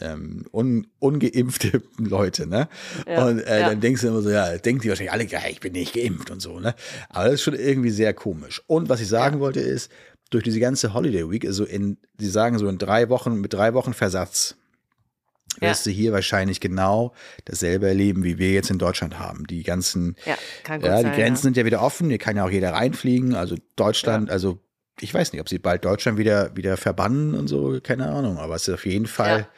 [0.00, 2.68] ähm, un, ungeimpfte Leute, ne?
[3.06, 3.68] Ja, und äh, ja.
[3.70, 6.30] dann denkst du immer so, ja, denken die wahrscheinlich alle, ja, ich bin nicht geimpft
[6.30, 6.74] und so, ne?
[7.08, 8.62] Aber das ist schon irgendwie sehr komisch.
[8.66, 9.90] Und was ich sagen wollte ist,
[10.30, 13.74] durch diese ganze Holiday Week, also in, die sagen so in drei Wochen, mit drei
[13.74, 14.56] Wochen Versatz,
[15.58, 17.12] wirst du hier wahrscheinlich genau
[17.44, 19.46] dasselbe erleben, wie wir jetzt in Deutschland haben.
[19.48, 21.42] Die ganzen, Ja, kann gut ja, die sein, Grenzen ja.
[21.42, 23.34] sind ja wieder offen, hier kann ja auch jeder reinfliegen.
[23.34, 24.60] Also Deutschland, also
[25.00, 28.54] ich weiß nicht, ob sie bald Deutschland wieder, wieder verbannen und so, keine Ahnung, aber
[28.54, 29.40] es ist auf jeden Fall.
[29.40, 29.48] Ja.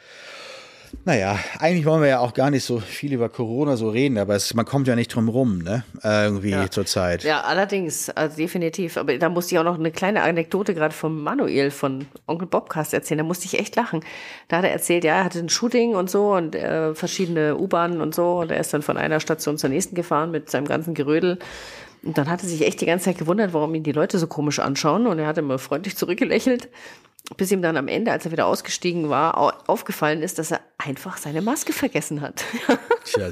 [1.05, 4.35] Naja, eigentlich wollen wir ja auch gar nicht so viel über Corona so reden, aber
[4.35, 5.83] es, man kommt ja nicht drum rum, ne?
[6.01, 6.69] Äh, Irgendwie Ja.
[6.69, 7.23] zurzeit.
[7.23, 8.95] Ja, allerdings, also definitiv.
[8.97, 12.93] Aber da musste ich auch noch eine kleine Anekdote gerade von Manuel von Onkel Bobcast
[12.93, 13.17] erzählen.
[13.17, 13.99] Da musste ich echt lachen.
[14.47, 17.99] Da hat er erzählt, ja, er hatte ein Shooting und so und äh, verschiedene U-Bahnen
[17.99, 18.39] und so.
[18.39, 21.37] Und er ist dann von einer Station zur nächsten gefahren mit seinem ganzen Gerödel.
[22.03, 24.27] Und dann hat er sich echt die ganze Zeit gewundert, warum ihn die Leute so
[24.27, 25.07] komisch anschauen.
[25.07, 26.69] Und er hat immer freundlich zurückgelächelt,
[27.37, 30.61] bis ihm dann am Ende, als er wieder ausgestiegen war, au- aufgefallen ist, dass er
[30.77, 32.43] einfach seine Maske vergessen hat.
[33.05, 33.31] Tja,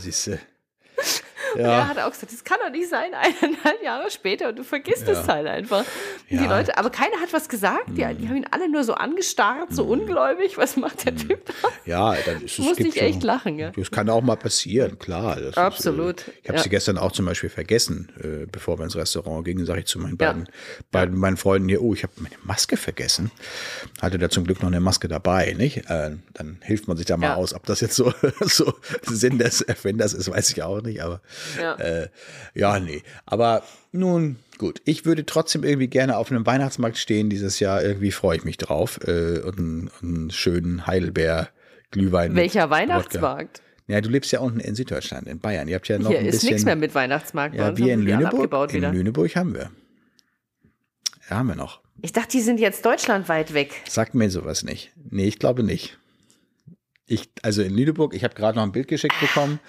[1.55, 1.59] du.
[1.59, 3.11] Er Ja, hat auch gesagt, das kann doch nicht sein,
[3.41, 5.79] eineinhalb Jahre später und du vergisst es halt einfach.
[5.79, 5.85] Und
[6.29, 6.57] Die Ja.
[6.57, 7.89] Leute, aber keiner hat was gesagt.
[7.89, 10.57] Die, die haben ihn alle nur so angestarrt, so ungläubig.
[10.57, 11.53] Was macht der Typ da?
[11.85, 12.75] ja, dann ist es.
[12.77, 13.71] Gibt ich echt lachen, ja.
[13.71, 15.37] Das kann auch mal passieren, klar.
[15.55, 16.63] Absolut, Ist, äh, ich habe ja.
[16.63, 19.99] sie gestern auch zum Beispiel vergessen, äh, bevor wir ins Restaurant gingen, sage ich zu
[19.99, 20.31] meinen Ja.
[20.31, 20.49] beiden,
[20.91, 23.31] beiden meinen Freunden hier, oh, ich habe meine Maske vergessen.
[24.01, 25.89] Hatte da zum Glück noch eine Maske dabei, nicht?
[25.89, 27.35] Äh, dann hilft man sich da mal Ja.
[27.35, 27.53] aus.
[27.53, 31.21] Ob das jetzt so, so Sinn des Erfinders ist, weiß ich auch nicht, aber
[31.59, 31.75] Ja.
[31.79, 32.09] äh,
[32.53, 33.03] ja, nee.
[33.25, 34.81] Aber nun, gut.
[34.85, 37.83] Ich würde trotzdem irgendwie gerne auf einem Weihnachtsmarkt stehen dieses Jahr.
[37.83, 38.99] Irgendwie freue ich mich drauf.
[39.07, 42.35] Äh, und einen, schönen Heidelbeer-Glühwein.
[42.35, 42.75] Welcher Wodka.
[42.75, 43.61] Weihnachtsmarkt?
[43.87, 45.67] Ja, du lebst ja unten in Süddeutschland, in Bayern.
[45.67, 46.49] Ihr habt ja noch Hier ein ist bisschen.
[46.49, 47.55] nichts mehr mit Weihnachtsmarkt.
[47.55, 48.33] ja, wir in Lüneburg.
[48.33, 48.91] abgebaut In wieder.
[48.91, 49.71] Lüneburg haben wir.
[51.29, 51.81] Ja, haben wir noch.
[52.01, 53.73] Ich dachte, die sind jetzt deutschlandweit weg.
[53.87, 54.91] Sagt mir sowas nicht.
[55.09, 55.97] Nee, ich glaube nicht.
[57.05, 59.59] Ich, also in Lüneburg, ich habe gerade noch ein Bild geschickt bekommen.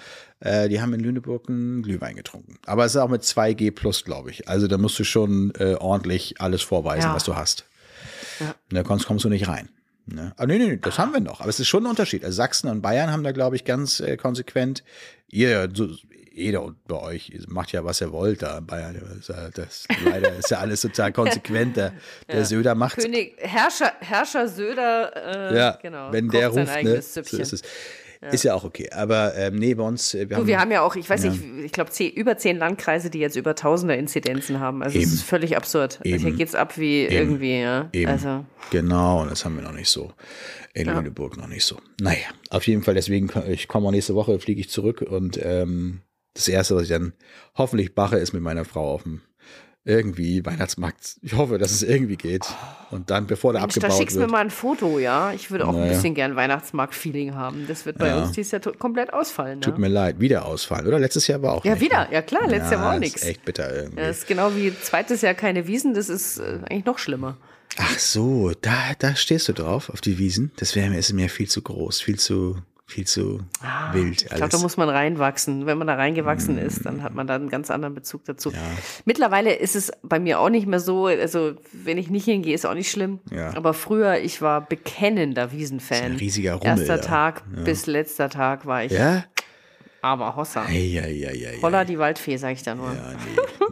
[0.45, 2.57] Äh, die haben in Lüneburg einen Glühwein getrunken.
[2.65, 4.49] Aber es ist auch mit 2G plus, glaube ich.
[4.49, 7.15] Also da musst du schon äh, ordentlich alles vorweisen, Ja.
[7.15, 7.65] was du hast.
[8.41, 8.53] Ja.
[8.69, 9.69] Da kommst, kommst du nicht rein.
[10.05, 10.33] Ne?
[10.35, 11.39] Aber nee, nee, nee, das haben wir noch.
[11.39, 12.25] Aber es ist schon ein Unterschied.
[12.25, 14.83] Also Sachsen und Bayern haben da, glaube ich, ganz äh, konsequent,
[15.29, 15.87] ihr, so,
[16.33, 18.99] jeder bei euch macht ja, was ihr wollt da in Bayern.
[19.55, 21.77] Das, ja- leider ist ja alles total konsequent.
[21.77, 21.93] Der,
[22.27, 27.01] der Söder macht König, Herrscher, Herrscher Söder, äh, ja, genau, wenn der sein ruft, ne,
[27.01, 27.61] so ist es.
[28.31, 28.89] Ist ja auch okay.
[28.91, 31.23] Aber ähm, nee, bei uns, äh, wir Du, haben, wir haben ja auch, ich weiß
[31.23, 34.83] nicht, ich glaube, über zehn Landkreise, die jetzt über tausender Inzidenzen haben.
[34.83, 35.13] Also es Eben.
[35.13, 35.99] ist völlig absurd.
[36.03, 36.37] Also hier Eben.
[36.37, 37.89] geht's ab wie irgendwie, ja.
[37.93, 38.11] Eben.
[38.11, 40.13] Also, Genau, und das haben wir noch nicht so.
[40.73, 41.77] In Lüneburg noch nicht so.
[42.01, 42.17] Naja,
[42.49, 46.01] auf jeden Fall, deswegen, ich komme auch nächste Woche, fliege ich zurück und ähm,
[46.33, 47.13] das Erste, was ich dann
[47.55, 49.21] hoffentlich mache, ist mit meiner Frau auf dem
[49.85, 51.17] irgendwie Weihnachtsmarkt.
[51.21, 52.45] Ich hoffe, dass es irgendwie geht.
[52.91, 54.31] Und dann, bevor der Mensch, da abgebaut schickst du mir wird.
[54.31, 55.33] mal ein Foto, ja.
[55.33, 55.93] Ich würde auch ein Naja.
[55.93, 57.65] bisschen gern Weihnachtsmarkt-Feeling haben.
[57.67, 58.21] Das wird bei Ja.
[58.21, 59.59] uns dieses Jahr komplett ausfallen.
[59.61, 59.81] Tut Ne?
[59.81, 60.99] mir leid, wieder ausfallen, oder?
[60.99, 62.05] Letztes Jahr war auch Ja, nicht, wieder.
[62.07, 62.13] ne?
[62.13, 63.23] Ja, klar, letztes Jahr war auch nichts.
[63.23, 63.97] Echt bitter irgendwie.
[63.97, 67.37] Das ist genau wie zweites Jahr keine Wiesen, das ist äh, eigentlich noch schlimmer.
[67.77, 70.51] Ach so, da, da stehst du drauf, auf die Wiesen.
[70.57, 73.39] Das wäre mir, ist mir viel zu groß, viel zu, viel zu
[73.93, 74.23] wild.
[74.23, 75.65] Ich glaube, da muss man reinwachsen.
[75.65, 78.51] Wenn man da reingewachsen ist, dann hat man da einen ganz anderen Bezug dazu.
[79.05, 82.65] Mittlerweile ist es bei mir auch nicht mehr so, also wenn ich nicht hingehe, ist
[82.65, 83.19] auch nicht schlimm.
[83.31, 83.55] Ja.
[83.55, 86.03] Aber früher, ich war bekennender Wiesenfan.
[86.03, 87.01] ein riesiger Rummel Erster.
[87.01, 89.23] Tag bis letzter Tag war ich ja?
[90.03, 90.65] Aber Hossa.
[90.65, 92.87] Ei, ei, ei, Holla die Waldfee, sag ich da nur.
[92.93, 93.13] Ja,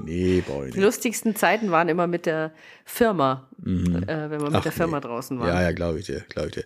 [0.04, 0.78] nee, nee, ich Die nicht.
[0.78, 2.52] lustigsten Zeiten waren immer mit der
[2.86, 5.04] Firma, äh, wenn man mit der Firma Mhm.
[5.04, 5.08] nee.
[5.10, 5.48] draußen war.
[5.50, 6.64] Ja, ja, glaube ich dir, glaube ich dir.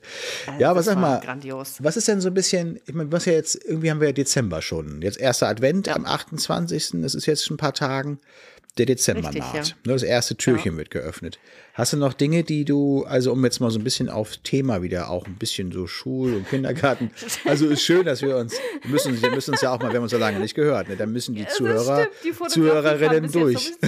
[0.59, 1.77] Ja, aber sag mal, grandios.
[1.83, 4.13] was ist denn so ein bisschen, ich meine, was ja jetzt, irgendwie haben wir ja
[4.13, 5.01] Dezember schon.
[5.01, 8.19] Jetzt erster Advent am 28., das ist jetzt schon ein paar Tagen.
[8.77, 9.53] Der Dezember Richtig, naht.
[9.69, 9.75] ja.
[9.85, 11.39] Ne, Das erste Türchen wird geöffnet.
[11.73, 14.81] Hast du noch Dinge, die du, also um jetzt mal so ein bisschen auf Thema
[14.81, 17.11] wieder, auch ein bisschen so Schul- und Kindergarten.
[17.45, 19.95] Also ist schön, dass wir uns, wir müssen, wir müssen uns ja auch mal, wir
[19.95, 20.97] haben uns so lange nicht gehört, ne?
[20.97, 23.71] dann müssen die Zuhörer, stimmt, die Zuhörerinnen durch.
[23.81, 23.87] so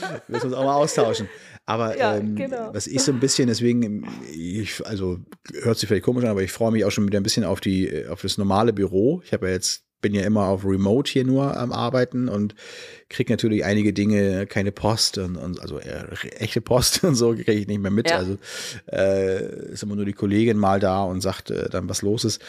[0.00, 1.28] Wir müssen uns auch mal austauschen.
[1.66, 2.70] Aber Ja, ähm, genau.
[2.72, 5.18] was ich so ein bisschen, deswegen, ich, also
[5.62, 7.60] hört sich vielleicht komisch an, aber ich freue mich auch schon wieder ein bisschen auf
[7.60, 9.20] die, auf das normale Büro.
[9.24, 12.54] Ich habe ja jetzt, bin ja immer auf Remote hier nur am Arbeiten und
[13.08, 16.08] kriege natürlich einige Dinge, keine Post und, und also eher
[16.40, 18.10] echte Post und so kriege ich nicht mehr mit.
[18.10, 18.18] Ja.
[18.18, 18.36] Also
[18.92, 22.40] äh, ist immer nur die Kollegin mal da und sagt äh, dann, was los ist.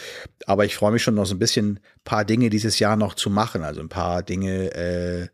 [0.45, 3.29] Aber ich freue mich schon noch so ein bisschen paar Dinge dieses Jahr noch zu
[3.29, 3.63] machen.
[3.63, 5.27] Also ein paar Dinge, äh,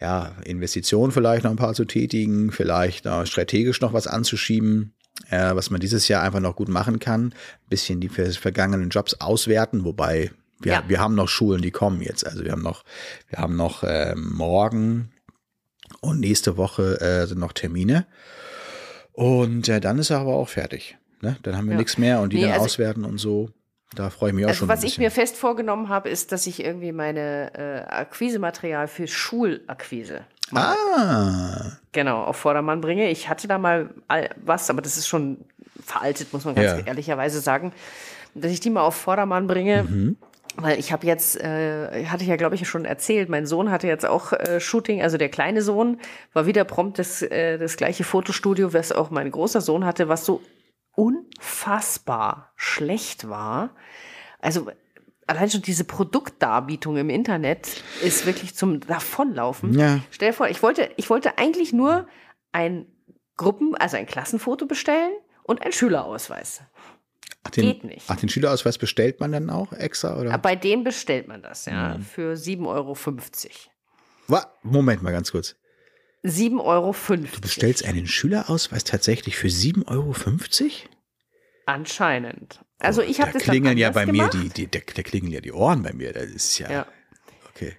[0.00, 4.94] ja, Investitionen vielleicht noch ein paar zu tätigen, vielleicht äh, strategisch noch was anzuschieben,
[5.30, 7.26] äh, was man dieses Jahr einfach noch gut machen kann.
[7.26, 10.32] Ein bisschen die ver- vergangenen Jobs auswerten, wobei
[10.64, 10.82] wir, Ja.
[10.86, 12.26] wir haben noch Schulen, die kommen jetzt.
[12.26, 12.84] Also wir haben noch,
[13.28, 15.10] wir haben noch äh, morgen
[16.00, 18.06] und nächste Woche äh, sind noch Termine.
[19.12, 20.96] Und äh, dann ist er aber auch fertig.
[21.20, 21.36] Ne?
[21.42, 21.78] Dann haben wir Ja.
[21.78, 23.50] nichts mehr und die Nee, dann also- auswerten und so.
[23.94, 24.68] Da freue ich mich auch Also schon.
[24.68, 30.22] was ich mir fest vorgenommen habe, ist, dass ich irgendwie meine äh, Akquisematerial für Schulakquise
[30.54, 33.10] Ah, genau auf Vordermann bringe.
[33.10, 33.90] Ich hatte da mal
[34.44, 35.38] was, aber das ist schon
[35.84, 36.86] veraltet, muss man ganz Ja.
[36.86, 37.72] ehrlicherweise sagen,
[38.34, 39.82] dass ich die mal auf Vordermann bringe.
[39.84, 40.16] Mhm.
[40.56, 43.86] Weil ich habe jetzt, äh, hatte ich ja glaube ich schon erzählt, mein Sohn hatte
[43.86, 46.00] jetzt auch äh, Shooting, also der kleine Sohn
[46.32, 50.26] war wieder prompt das, äh, das gleiche Fotostudio, was auch mein großer Sohn hatte, was
[50.26, 50.42] so
[50.94, 53.70] unfassbar schlecht war.
[54.40, 54.70] Also
[55.26, 59.78] allein schon diese Produktdarbietung im Internet ist wirklich zum Davonlaufen.
[59.78, 60.00] Ja.
[60.10, 62.06] Stell dir vor, ich wollte, ich wollte eigentlich nur
[62.52, 62.86] ein
[63.36, 65.12] Gruppen, also ein Klassenfoto bestellen
[65.42, 66.62] und einen Schülerausweis.
[67.44, 68.04] Ach, den, geht nicht.
[68.08, 70.18] Ach, den Schülerausweis bestellt man dann auch extra?
[70.20, 70.36] Oder?
[70.38, 72.96] Bei denen bestellt man das, ja, für 7,50 Euro.
[74.62, 75.56] Moment mal ganz kurz.
[76.24, 76.94] 7,50 Euro.
[77.34, 80.14] Du bestellst einen Schülerausweis tatsächlich für 7,50 Euro?
[81.66, 82.60] Anscheinend.
[82.78, 85.40] Also ich habe da das klingeln ja bei mir die, die da, da klingeln ja
[85.40, 86.12] die Ohren bei mir.
[86.12, 86.86] Das ist ja, Ja.
[87.50, 87.76] okay.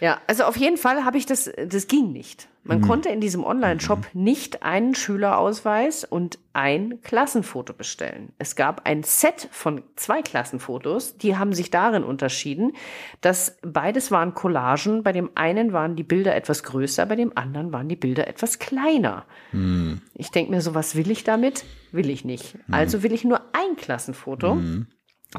[0.00, 2.48] Ja, also auf jeden Fall habe ich das, das ging nicht.
[2.66, 2.82] Man Mhm.
[2.82, 8.32] konnte in diesem Online-Shop nicht einen Schülerausweis und ein Klassenfoto bestellen.
[8.38, 12.72] Es gab ein Set von zwei Klassenfotos, die haben sich darin unterschieden,
[13.20, 15.02] dass beides waren Collagen.
[15.02, 18.58] Bei dem einen waren die Bilder etwas größer, bei dem anderen waren die Bilder etwas
[18.58, 19.24] kleiner.
[19.50, 20.00] Hm.
[20.14, 21.64] Ich denke mir so, was will ich damit?
[21.92, 22.56] Will ich nicht.
[22.70, 24.58] Also will ich nur ein Klassenfoto.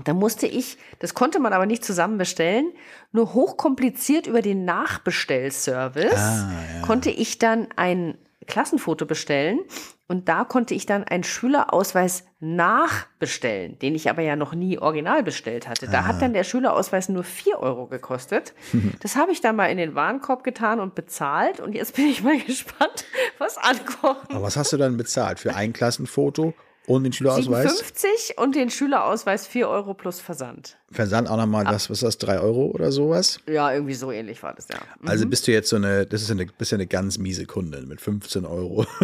[0.04, 2.72] Da musste ich, das konnte man aber nicht zusammen bestellen,
[3.12, 6.52] nur hochkompliziert über den Nachbestellservice Ah,
[6.86, 9.60] konnte ich dann ein Klassenfoto bestellen
[10.08, 15.24] und da konnte ich dann einen Schülerausweis nachbestellen, den ich aber ja noch nie original
[15.24, 15.88] bestellt hatte.
[15.88, 16.06] Da Ah.
[16.06, 18.54] hat dann der Schülerausweis nur 4 Euro gekostet.
[19.02, 22.24] Das habe ich dann mal in den Warenkorb getan und bezahlt und jetzt bin ich
[22.24, 23.06] mal gespannt,
[23.38, 24.30] was ankommt.
[24.30, 25.40] Aber was hast du dann bezahlt?
[25.40, 26.54] Für ein Klassenfoto
[26.88, 27.78] und den Schülerausweis?
[27.78, 30.78] 57 und den Schülerausweis 4 Euro plus Versand.
[30.90, 33.40] Versand auch nochmal, was, was ist das, 3 Euro oder sowas?
[33.46, 34.78] Ja, irgendwie so ähnlich war das, ja.
[35.06, 37.90] Also bist du jetzt so eine, das ist eine, bist ja eine ganz miese Kundin
[37.90, 38.86] mit 15 Euro.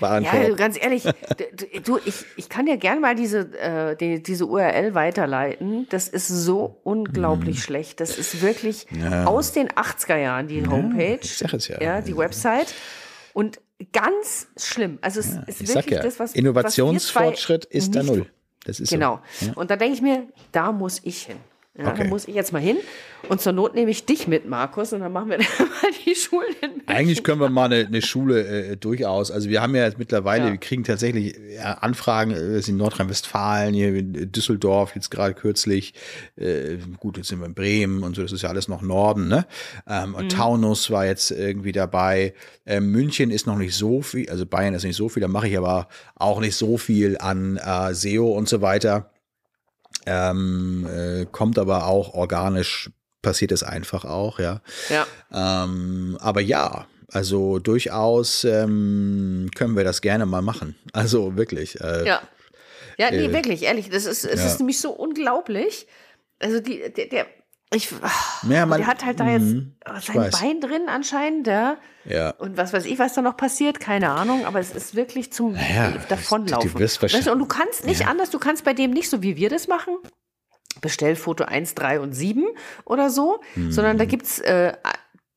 [0.00, 1.04] Ja, du, ganz ehrlich,
[1.84, 5.86] du, ich, ich kann dir gerne mal diese, äh, die, diese URL weiterleiten.
[5.90, 8.00] Das ist so unglaublich schlecht.
[8.00, 8.86] Das ist wirklich
[9.24, 11.20] aus den 80er Jahren, die Homepage.
[11.22, 11.80] ich sag es ja.
[11.80, 12.74] Ja, die Website.
[13.32, 13.60] Und
[13.92, 14.98] ganz schlimm.
[15.00, 18.26] Also es ist ich sag wirklich ja, das, was Innovationsfortschritt was ist da null.
[18.64, 19.20] Das ist Genau.
[19.40, 19.52] So.
[19.54, 21.38] Und da denke ich mir, da muss ich hin.
[21.78, 22.02] Ja, Okay.
[22.02, 22.76] Da muss ich jetzt mal hin.
[23.30, 26.14] Und zur Not nehme ich dich mit, Markus, und dann machen wir dann mal die
[26.14, 26.82] Schulen.
[26.86, 29.30] Eigentlich können wir mal eine, eine Schule äh, durchaus.
[29.30, 30.50] Also wir haben ja jetzt mittlerweile, Ja.
[30.50, 31.34] wir kriegen tatsächlich
[31.80, 35.94] Anfragen äh, in Nordrhein-Westfalen, hier in Düsseldorf jetzt gerade kürzlich.
[36.36, 39.28] Äh, gut, jetzt sind wir in Bremen und so, das ist ja alles noch Norden,
[39.28, 39.46] ne?
[39.88, 40.14] Ähm, Mhm.
[40.16, 42.34] und Taunus war jetzt irgendwie dabei.
[42.66, 45.48] Ähm, München ist noch nicht so viel, also Bayern ist nicht so viel, da mache
[45.48, 49.08] ich aber auch nicht so viel an äh, SEO und so weiter.
[50.06, 52.90] Ähm, äh, kommt aber auch organisch,
[53.22, 54.60] passiert es einfach auch, ja.
[54.88, 55.06] Ja.
[55.32, 60.76] Ähm, aber ja, also durchaus ähm, können wir das gerne mal machen.
[60.92, 61.80] Also wirklich.
[61.80, 62.22] Äh, Ja.
[62.98, 63.88] Ja, nee, Äh, wirklich, ehrlich.
[63.88, 64.46] Das ist, es ja.
[64.46, 65.86] ist nämlich so unglaublich.
[66.38, 67.26] Also die, der, der
[67.74, 67.90] ich,
[68.48, 70.40] Ja, man- der hat halt da jetzt Mhm, sein weiß.
[70.40, 71.76] Bein drin anscheinend, ja.
[72.04, 72.30] ja.
[72.30, 75.52] Und was weiß ich, was da noch passiert, keine Ahnung, aber es ist wirklich zum
[75.52, 76.72] Naja, Davonlaufen.
[76.74, 79.48] du weißt und du kannst nicht anders, du kannst bei dem nicht so, wie wir
[79.50, 79.96] das machen,
[80.80, 82.44] Bestellfoto 1, 3 und 7
[82.84, 83.98] oder so, sondern Mhm.
[83.98, 84.72] da gibt es äh,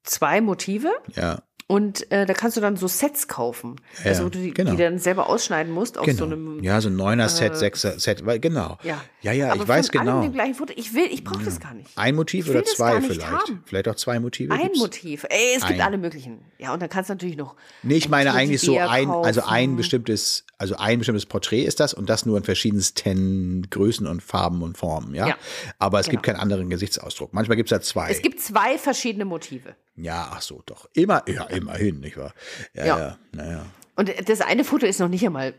[0.04, 3.78] zwei Motive Ja, und äh, da kannst du dann so Sets kaufen.
[4.04, 4.72] Ja, also die, genau.
[4.72, 6.20] die dann selber ausschneiden musst auf genau.
[6.20, 8.78] so einem ja, so ein neuner Set, sechser Set, weil, genau.
[8.84, 10.22] Ja, ja, ja Aber ich weiß genau.
[10.22, 10.74] dem gleichen Foto.
[10.76, 11.90] Ich will, ich brauche das gar nicht.
[11.96, 13.26] Ein Motiv oder zwei vielleicht.
[13.26, 13.64] haben.
[13.66, 14.54] Vielleicht auch zwei Motive.
[14.54, 14.80] Ein gibt's?
[14.80, 15.26] Motiv.
[15.28, 15.88] Ey, es gibt Ein.
[15.88, 16.46] alle möglichen.
[16.60, 17.56] Ja, und dann kannst du natürlich noch.
[17.82, 19.76] Nee, ich ein meine eigentlich so ein, also ein kaufen.
[19.78, 24.62] bestimmtes, also ein bestimmtes Porträt ist das und das nur in verschiedensten Größen und Farben
[24.62, 25.30] und Formen, ja.
[25.30, 25.38] Ja,
[25.80, 26.38] Aber es gibt genau.
[26.38, 27.34] keinen anderen Gesichtsausdruck.
[27.34, 28.12] Manchmal gibt es da zwei.
[28.12, 29.76] Es gibt zwei verschiedene Motive.
[29.96, 30.88] ja, ach so, doch.
[30.94, 32.34] Immer, ja, immerhin, nicht wahr?
[32.74, 33.18] Ja, ja, Ja.
[33.32, 33.66] naja.
[33.96, 35.54] Und das eine Foto ist noch nicht einmal.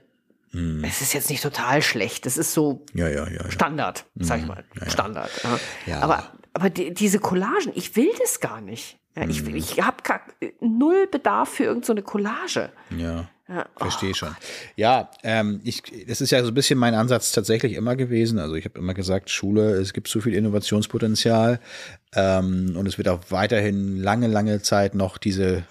[0.83, 2.25] Es ist jetzt nicht total schlecht.
[2.25, 3.01] Das ist so Hm.
[3.01, 3.51] Ja, ja, ja.
[3.51, 4.65] Standard, sag ich mal.
[4.89, 5.31] Standard.
[6.01, 8.99] Aber, aber die, diese Collagen, ich will das gar nicht.
[9.29, 9.55] Ich Hm.
[9.57, 9.97] ich habe
[10.61, 12.71] null Bedarf für irgendeine so Collage.
[12.97, 14.35] Ja, Ja, verstehe schon.
[14.77, 18.39] Ja, ähm, ich, das ist ja so ein bisschen mein Ansatz tatsächlich immer gewesen.
[18.39, 21.61] Also ich habe immer gesagt, Schule, es gibt so viel Innovationspotenzial
[22.15, 25.65] ähm, und es wird auch weiterhin lange, lange Zeit noch diese,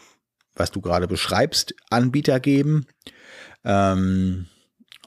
[0.56, 2.86] was du gerade beschreibst, Anbieter geben.
[3.63, 4.48] Ähm,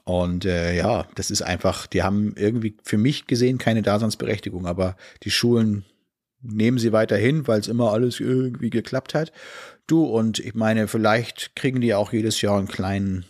[0.03, 4.95] und äh, ja, das ist einfach, die haben irgendwie für mich gesehen keine Daseinsberechtigung, aber
[5.23, 5.85] die Schulen
[6.41, 9.31] nehmen sie weiterhin, weil es immer alles irgendwie geklappt hat.
[9.87, 13.25] Du und ich meine, vielleicht kriegen die auch jedes Jahr einen kleinen,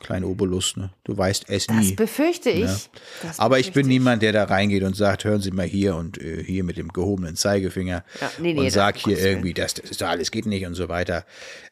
[0.00, 0.90] kleinen Obolus, ne?
[1.04, 1.94] Du weißt es Das nie.
[1.94, 2.64] befürchte ich.
[2.64, 2.76] Ja.
[3.22, 5.96] Das Aber ich befürchte bin niemand, der da reingeht und sagt, hören Sie mal hier
[5.96, 9.18] und äh, hier mit dem gehobenen Zeigefinger Ja, nee, nee, und das- sag um hier
[9.18, 11.24] irgendwie, das, das ist doch alles geht nicht und so weiter.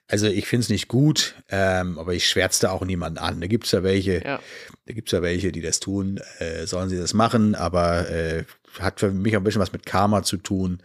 [0.08, 3.40] Also ich finde es nicht gut, ähm, aber ich schwärze da auch niemanden an.
[3.40, 4.40] Da gibt's ja welche, Ja.
[4.86, 8.44] da gibt's ja welche, die das tun, äh, sollen sie das machen, aber äh,
[8.78, 10.80] hat für mich auch ein bisschen was mit Karma zu tun.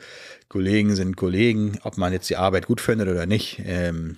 [0.47, 3.61] Kollegen sind Kollegen, ob man jetzt die Arbeit gut findet oder nicht.
[3.65, 4.17] Ähm,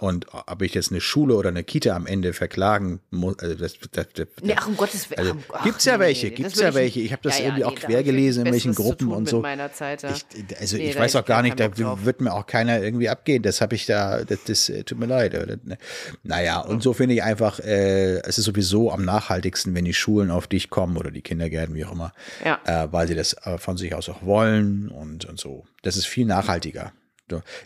[0.00, 3.74] und ob ich jetzt eine Schule oder eine Kita am Ende verklagen muss, also das,
[3.92, 5.18] das, das, Nee, ach, um Gottes Willen.
[5.20, 7.00] also, ach, gibt's ja nee, welche, nee, gibt's ja welche.
[7.00, 9.40] Ich habe das irgendwie auch da quer gelesen in welchen Gruppen und so.
[9.40, 10.10] Meiner Zeit, ja.
[10.12, 10.24] Ich,
[10.60, 13.42] also Nee, ich weiß auch gar nicht, da wird mir auch keiner irgendwie abgehen.
[13.42, 15.32] Das habe ich da, das, das äh, tut mir leid.
[15.64, 15.78] Ne.
[16.22, 20.30] Naja, und so finde ich einfach, äh, es ist sowieso am nachhaltigsten, wenn die Schulen
[20.30, 22.12] auf dich kommen oder die Kindergärten, wie auch immer,
[22.44, 22.60] Ja.
[22.64, 25.64] äh, weil sie das äh, von sich aus auch wollen und, und so.
[25.82, 26.92] Das ist viel nachhaltiger.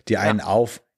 [0.09, 0.41] Dir einen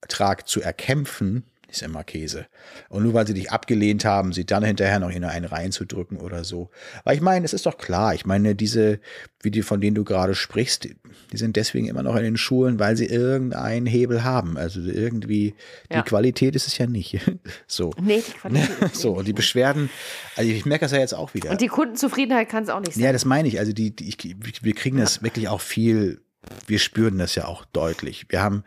[0.03, 2.47] Auftrag zu erkämpfen, ist immer Käse.
[2.91, 6.45] Und nur weil sie dich abgelehnt haben, sie dann hinterher noch in einen reinzudrücken oder
[6.45, 6.69] so.
[7.05, 9.01] Weil ich meine, es ist doch klar, ich meine, diese,
[9.41, 12.79] wie die, von denen du gerade sprichst, die sind deswegen immer noch in den Schulen,
[12.79, 14.59] weil sie irgendeinen Hebel haben.
[14.59, 15.55] Also irgendwie,
[15.91, 16.03] die Ja.
[16.03, 17.19] Qualität ist es ja nicht.
[17.67, 17.95] So.
[17.99, 19.89] Nee, die Qualität So, und die Beschwerden,
[20.37, 21.51] also ich merke das ja jetzt auch wieder.
[21.53, 23.03] Und die Kundenzufriedenheit kann es auch nicht sein.
[23.05, 23.59] Ja, das meine ich.
[23.59, 24.19] Also die, die ich,
[24.63, 26.21] wir kriegen das wirklich auch viel,
[26.67, 28.27] wir spüren das ja auch deutlich.
[28.29, 28.63] Wir haben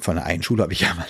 [0.00, 1.06] von der einen Schule habe ich ja mal,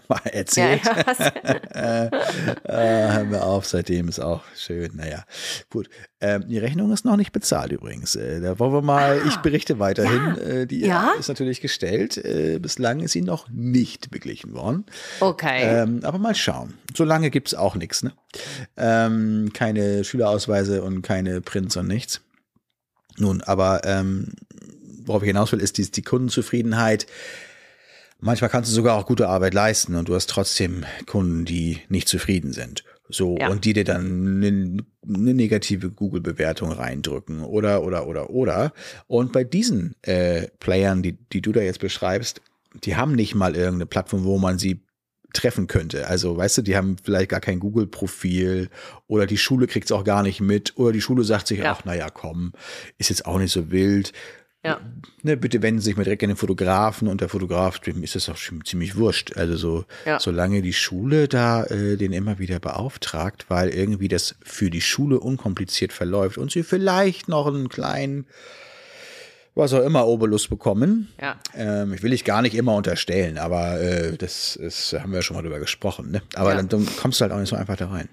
[0.08, 0.82] mal ja, erzählt.
[0.84, 2.06] ja.
[2.06, 4.92] äh, hören wir auf, seitdem ist auch schön.
[4.94, 5.24] Naja,
[5.70, 5.88] gut.
[6.20, 8.16] Ähm, die Rechnung ist noch nicht bezahlt übrigens.
[8.16, 10.38] Äh, da wollen wir mal, ich berichte weiterhin.
[10.38, 11.12] Äh, die Ja?
[11.18, 12.16] ist natürlich gestellt.
[12.16, 14.86] Äh, bislang ist sie noch nicht beglichen worden.
[15.20, 15.62] Okay.
[15.62, 16.74] Ähm, aber mal schauen.
[16.94, 18.02] So lange gibt es auch nichts.
[18.02, 18.12] Ne?
[18.76, 22.20] Ähm, keine Schülerausweise und keine Prints und nichts.
[23.18, 24.32] Nun, aber ähm,
[25.04, 27.06] worauf ich hinaus will, ist die, die Kundenzufriedenheit.
[28.18, 32.08] Manchmal kannst du sogar auch gute Arbeit leisten und du hast trotzdem Kunden, die nicht
[32.08, 32.82] zufrieden sind.
[33.08, 33.48] So, Ja.
[33.50, 38.72] und die dir dann eine, eine negative Google-Bewertung reindrücken oder, oder, oder, oder.
[39.06, 42.40] Und bei diesen äh, Playern, die, die du da jetzt beschreibst,
[42.84, 44.82] die haben nicht mal irgendeine Plattform, wo man sie
[45.32, 46.08] treffen könnte.
[46.08, 48.70] Also, weißt du, die haben vielleicht gar kein Google-Profil
[49.06, 51.72] oder die Schule kriegt es auch gar nicht mit oder die Schule sagt sich, Ja.
[51.72, 52.52] ach, naja, komm,
[52.98, 54.12] ist jetzt auch nicht so wild.
[54.66, 54.80] Ja.
[55.22, 58.14] ne, bitte wenden Sie sich mal direkt an den Fotografen und der Fotograf, dem ist
[58.14, 59.36] das auch schon ziemlich wurscht.
[59.36, 60.18] Also so, Ja.
[60.20, 65.20] solange die Schule da äh, den immer wieder beauftragt, weil irgendwie das für die Schule
[65.20, 68.26] unkompliziert verläuft und sie vielleicht noch einen kleinen,
[69.54, 71.08] was auch immer, Obolus bekommen.
[71.20, 71.36] Ja.
[71.54, 75.22] Ähm, ich will ich gar nicht immer unterstellen, aber äh, das ist, haben wir ja
[75.22, 76.10] schon mal drüber gesprochen.
[76.10, 76.20] Ne?
[76.34, 76.56] Aber Ja.
[76.56, 78.08] dann, dann kommst du halt auch nicht so einfach da rein.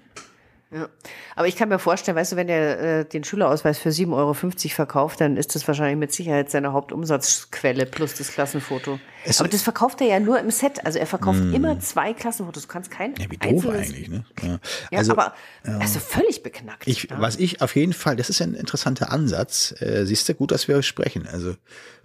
[0.74, 0.88] Ja.
[1.36, 4.34] Aber ich kann mir vorstellen, weißt du, wenn der äh, den Schülerausweis für 7,50 Euro
[4.34, 8.98] verkauft, dann ist das wahrscheinlich mit Sicherheit seine Hauptumsatzquelle plus das Klassenfoto.
[9.24, 10.84] Es- Aber das verkauft er ja nur im Set.
[10.84, 12.64] Also er verkauft immer zwei Klassenfotos.
[12.64, 14.24] Du kannst kein Ja, wie doof eigentlich, ne?
[14.42, 14.58] Ja.
[14.90, 16.86] Ja, also, aber also völlig beknackt.
[16.86, 17.20] Ich, ja.
[17.20, 19.74] was ich auf jeden Fall, das ist ein interessanter Ansatz.
[19.80, 21.26] Äh, siehst du, gut, dass wir sprechen.
[21.30, 21.54] Also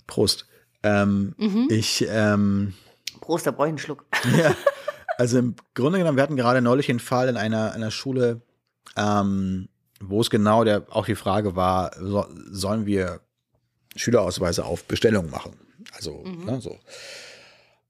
[0.08, 0.48] Prost.
[0.84, 1.68] Ähm, Mhm.
[1.72, 2.74] Ich, ähm,
[3.22, 4.06] Prost, da brauche ich einen Schluck.
[4.38, 4.56] ja,
[5.18, 8.42] also im Grunde genommen, wir hatten gerade neulich einen Fall in einer, einer Schule,
[8.98, 9.70] ähm,
[10.02, 13.22] wo es genau der, auch die Frage war, so, sollen wir
[13.96, 15.54] Schülerausweise auf Bestellung machen?
[15.94, 16.78] Also, ne, so.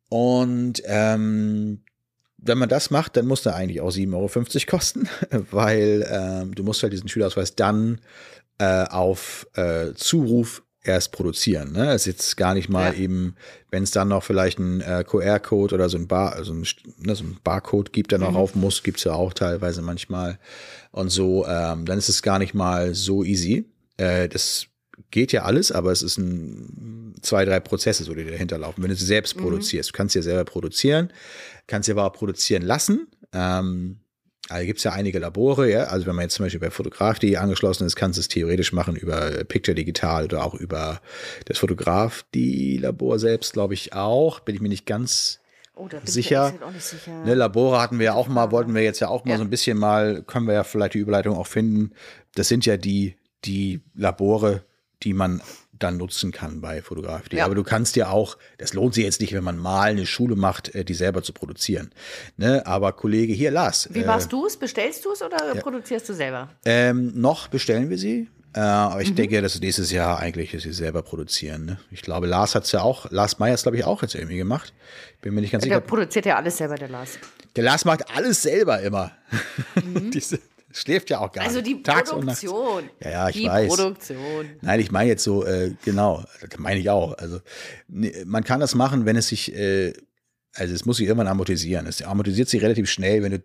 [0.10, 1.82] Und ähm,
[2.38, 5.10] wenn man das macht, dann muss der eigentlich auch 7,50 Euro kosten,
[5.52, 8.00] weil ähm, du musst halt diesen Schülerausweis dann
[8.58, 11.74] äh, auf äh, Zuruf erst produzieren.
[11.74, 11.92] Ne?
[11.92, 13.00] Es ist jetzt gar nicht mal Ja.
[13.00, 13.36] eben,
[13.70, 16.66] wenn es dann noch vielleicht einen äh, QR-Code oder so ein, Bar, also ein,
[16.98, 20.40] ne, so ein Barcode gibt, der noch rauf muss, gibt's ja auch teilweise manchmal.
[20.91, 23.65] Und so, ähm, dann ist es gar nicht mal so easy.
[23.97, 24.67] Äh, das
[25.12, 28.82] geht ja alles, aber es ist ein zwei, drei Prozesse, so die dahinter laufen.
[28.82, 31.12] Wenn du sie selbst produzierst, du kannst sie ja selber produzieren,
[31.67, 33.08] kannst sie aber auch produzieren lassen.
[33.34, 33.99] Ähm,
[34.49, 35.84] also gibt es ja einige Labore, ja.
[35.86, 38.95] Also wenn man jetzt zum Beispiel bei Fotograf.de angeschlossen ist, kannst du es theoretisch machen
[38.95, 41.02] über Picture Digital oder auch über
[41.45, 44.39] das Fotograf.de-Labor selbst, glaube ich auch.
[44.39, 45.38] Bin ich mir nicht ganz
[45.80, 46.54] Oh, sicher.
[46.74, 47.24] nicht sicher.
[47.24, 49.38] Ne, Labore hatten wir ja auch mal, wollten wir jetzt ja auch mal Ja.
[49.38, 51.92] so ein bisschen mal, können wir ja vielleicht die Überleitung auch finden.
[52.36, 53.15] Das sind ja die,
[53.46, 54.63] die Labore,
[55.04, 57.38] die man dann nutzen kann bei Fotografie.
[57.38, 57.46] Ja.
[57.46, 60.36] Aber du kannst ja auch, das lohnt sich jetzt nicht, wenn man mal eine Schule
[60.36, 61.92] macht, äh, die selber zu produzieren.
[62.36, 62.65] Ne?
[62.68, 63.88] Aber Kollege, hier, Lars.
[63.94, 64.58] Wie äh, machst du es?
[64.58, 66.50] Bestellst du es oder produzierst du selber?
[66.65, 68.28] ähm, noch bestellen wir sie.
[68.54, 71.66] Äh, aber ich denke, dass nächstes Jahr eigentlich dass sie selber produzieren.
[71.66, 71.80] Ne?
[71.92, 74.74] Ich glaube, Lars hat es ja auch, Lars Meyer glaube ich, auch jetzt irgendwie gemacht.
[75.22, 75.82] Bin mir nicht ganz Der sicher.
[75.86, 77.20] produziert ja alles selber, der Lars.
[77.56, 79.12] Der Lars macht alles selber immer.
[80.14, 80.40] Diese,
[80.72, 81.48] schläft ja auch gar Mhm.
[81.48, 81.78] Also nicht.
[81.78, 82.42] die Tags und nachts.
[82.42, 82.90] Produktion.
[83.04, 83.68] Ja, ja, ich die weiß.
[83.76, 84.50] Produktion.
[84.62, 87.18] Nein, ich meine jetzt so, äh, genau, das meine ich auch.
[87.18, 87.40] Also
[87.88, 89.94] ne, man kann das machen, wenn es sich, äh,
[90.56, 91.86] also es muss sich irgendwann amortisieren.
[91.88, 93.44] Es amortisiert sich relativ schnell, wenn du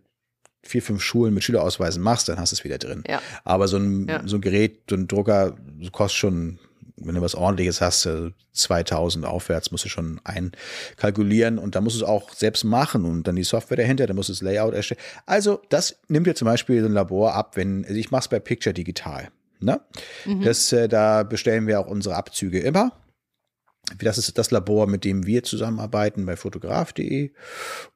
[0.65, 3.05] vier, fünf Schulen mit Schülerausweisen machst, dann hast du es wieder drin.
[3.09, 3.21] Ja.
[3.45, 4.23] Aber so ein, Ja.
[4.27, 5.55] so ein Gerät, so ein Drucker
[5.93, 6.59] kostet schon,
[6.97, 11.97] wenn du was ordentliches hast, äh, 2000 aufwärts musst du schon einkalkulieren und da musst
[12.01, 14.75] du es auch selbst machen und dann die Software dahinter, dann musst du das Layout
[14.75, 15.01] erstellen.
[15.27, 18.29] Also das nimmt dir zum Beispiel so ein Labor ab, wenn, also ich mache es
[18.29, 19.29] bei Picture Digital.
[19.61, 19.81] Ne?
[20.43, 22.93] Das, äh, da bestellen wir auch unsere Abzüge immer.
[23.99, 27.33] Das ist das Labor, mit dem wir zusammenarbeiten bei fotograf.de.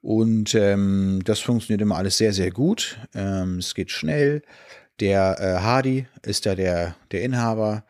[0.03, 2.99] Und ähm, das funktioniert immer alles sehr, sehr gut.
[3.15, 4.43] Ähm, es geht schnell.
[5.01, 7.85] Der äh, Hardy ist da der, der Inhaber.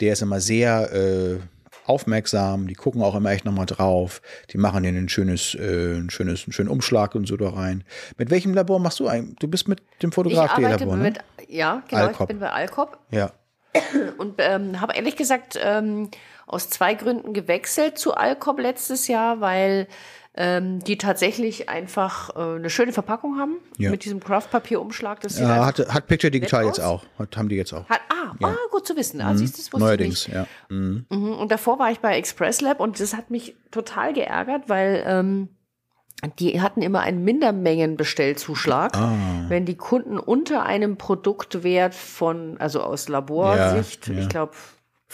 [0.00, 1.38] Der ist immer sehr äh,
[1.86, 2.66] aufmerksam.
[2.66, 4.22] Die gucken auch immer echt nochmal drauf.
[4.50, 7.84] Die machen denen ein schönes, äh, ein schönes, einen schönen Umschlag und so da rein.
[8.16, 9.36] Mit welchem Labor machst du eigentlich?
[9.38, 11.02] Du bist mit dem Fotograf.de Labor, ne?
[11.02, 12.22] mit, ja, genau, Alcop.
[12.22, 13.32] ich bin bei Alcop Ja.
[14.18, 16.10] und ähm, habe ehrlich gesagt ähm,
[16.54, 19.86] aus zwei Gründen gewechselt zu Alcop letztes Jahr, weil
[20.36, 23.90] ähm, die tatsächlich einfach äh, eine schöne Verpackung haben Ja.
[23.92, 25.20] mit diesem Craftpapierumschlag.
[25.20, 27.04] Das Ja, einfach- hat, hat Picture Digital jetzt auch.
[27.20, 27.88] Hat, haben die jetzt auch.
[27.88, 29.20] hat, ah, ah, gut zu wissen.
[29.20, 30.46] Ah, siehst du, das Neuerdings, ja.
[30.70, 31.06] Mhm.
[31.08, 31.32] Mhm.
[31.34, 35.50] Und davor war ich bei Express Lab und das hat mich total geärgert, weil ähm,
[36.40, 39.12] die hatten immer einen Mindermengenbestellzuschlag, Ah.
[39.48, 44.20] wenn die Kunden unter einem Produktwert von, also aus Laborsicht, Ja, ja.
[44.20, 44.52] ich glaube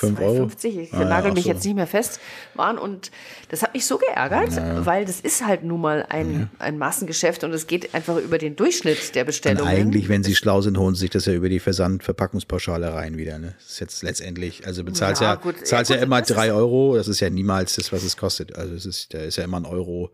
[0.00, 0.44] Fünf Euro?
[0.44, 1.50] 2,50, ich Ah, ja, nagel ach mich so.
[1.50, 2.20] jetzt nicht mehr fest,
[2.54, 3.10] waren und
[3.48, 4.50] das hat mich so geärgert,
[4.86, 8.56] weil das ist halt nun mal ein, ein Massengeschäft und es geht einfach über den
[8.56, 9.68] Durchschnitt der Und Bestellungen.
[9.68, 13.38] eigentlich, wenn sie schlau sind, holen sie sich das ja über die Versandverpackungspauschale rein wieder.
[13.38, 13.54] Ne?
[13.58, 15.66] Das ist jetzt letztendlich, also bezahlst ja, Ja, gut.
[15.66, 16.96] zahlst Ja, ja, gut, immer das ist- drei Euro.
[16.96, 18.56] Das ist ja niemals das, was es kostet.
[18.56, 20.10] Also es ist, da ist ja immer ein Euro,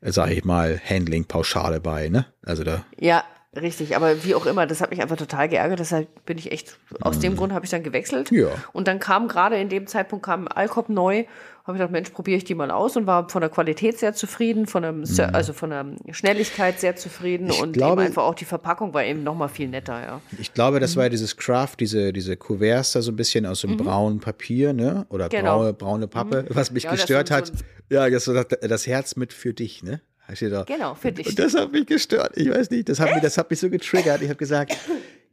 [0.00, 2.08] sage ich mal, Handling-Pauschale bei.
[2.08, 2.26] Ne?
[2.44, 3.24] Also da, Ja,
[3.60, 3.96] richtig.
[3.96, 5.78] Aber wie auch immer, das hat mich einfach total geärgert.
[5.80, 8.30] Deshalb bin ich echt, aus dem Grund habe ich dann gewechselt.
[8.30, 8.48] Ja.
[8.72, 11.24] Und dann kam gerade in dem Zeitpunkt kam Alcop neu.
[11.64, 14.14] Habe ich gedacht, Mensch, probiere ich die mal aus und war von der Qualität sehr
[14.14, 17.50] zufrieden, von der, Ser- also von der Schnelligkeit sehr zufrieden Mhm.
[17.52, 20.20] Ich und glaube- eben einfach auch die Verpackung war eben noch mal viel netter, ja.
[20.40, 20.80] ich glaube, Mhm.
[20.80, 23.76] das war ja dieses Craft, diese, diese Kuverts da so ein bisschen aus so einem
[23.76, 25.06] braunen Papier, ne?
[25.08, 25.58] Oder Genau.
[25.58, 27.46] braune, braune Pappe, was mich Ja, gestört hat.
[27.46, 27.52] so
[27.90, 28.24] ja, das,
[28.60, 30.00] das Herz mit für dich, ne?
[30.40, 30.64] Da.
[30.64, 31.26] Genau, für dich.
[31.26, 32.36] Und das hat mich gestört.
[32.36, 34.22] Ich weiß nicht, das hat, mich, das hat mich so getriggert.
[34.22, 34.74] Ich habe gesagt,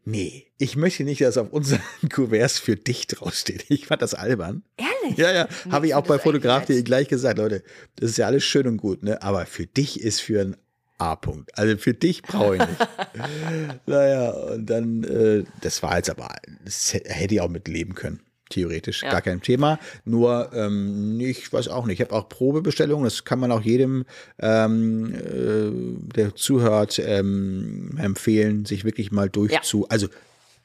[0.03, 1.81] nee, ich möchte nicht, dass auf unseren
[2.13, 3.65] Kuverts für dich draufsteht.
[3.69, 4.63] Ich fand das albern.
[4.75, 5.17] Ehrlich?
[5.17, 7.63] Ja, ja, habe ich auch bei Fotograf.de gleich gesagt, Leute,
[7.95, 9.21] das ist ja alles schön und gut, ne?
[9.21, 10.57] Aber für dich ist für ein
[10.97, 11.57] A-Punkt.
[11.57, 12.87] Also für dich brauche ich nicht.
[13.85, 16.35] naja, und dann, äh, das war jetzt aber,
[16.65, 18.19] das hätte ich auch mit leben können.
[18.49, 19.11] Theoretisch, Ja.
[19.11, 19.77] gar kein Thema.
[20.05, 21.99] Nur, ähm, ich weiß auch nicht.
[21.99, 24.05] Ich habe auch Probebestellungen, das kann man auch jedem,
[24.39, 29.85] ähm, äh, der zuhört, ähm, empfehlen, sich wirklich mal durchzu.
[29.89, 30.07] Also,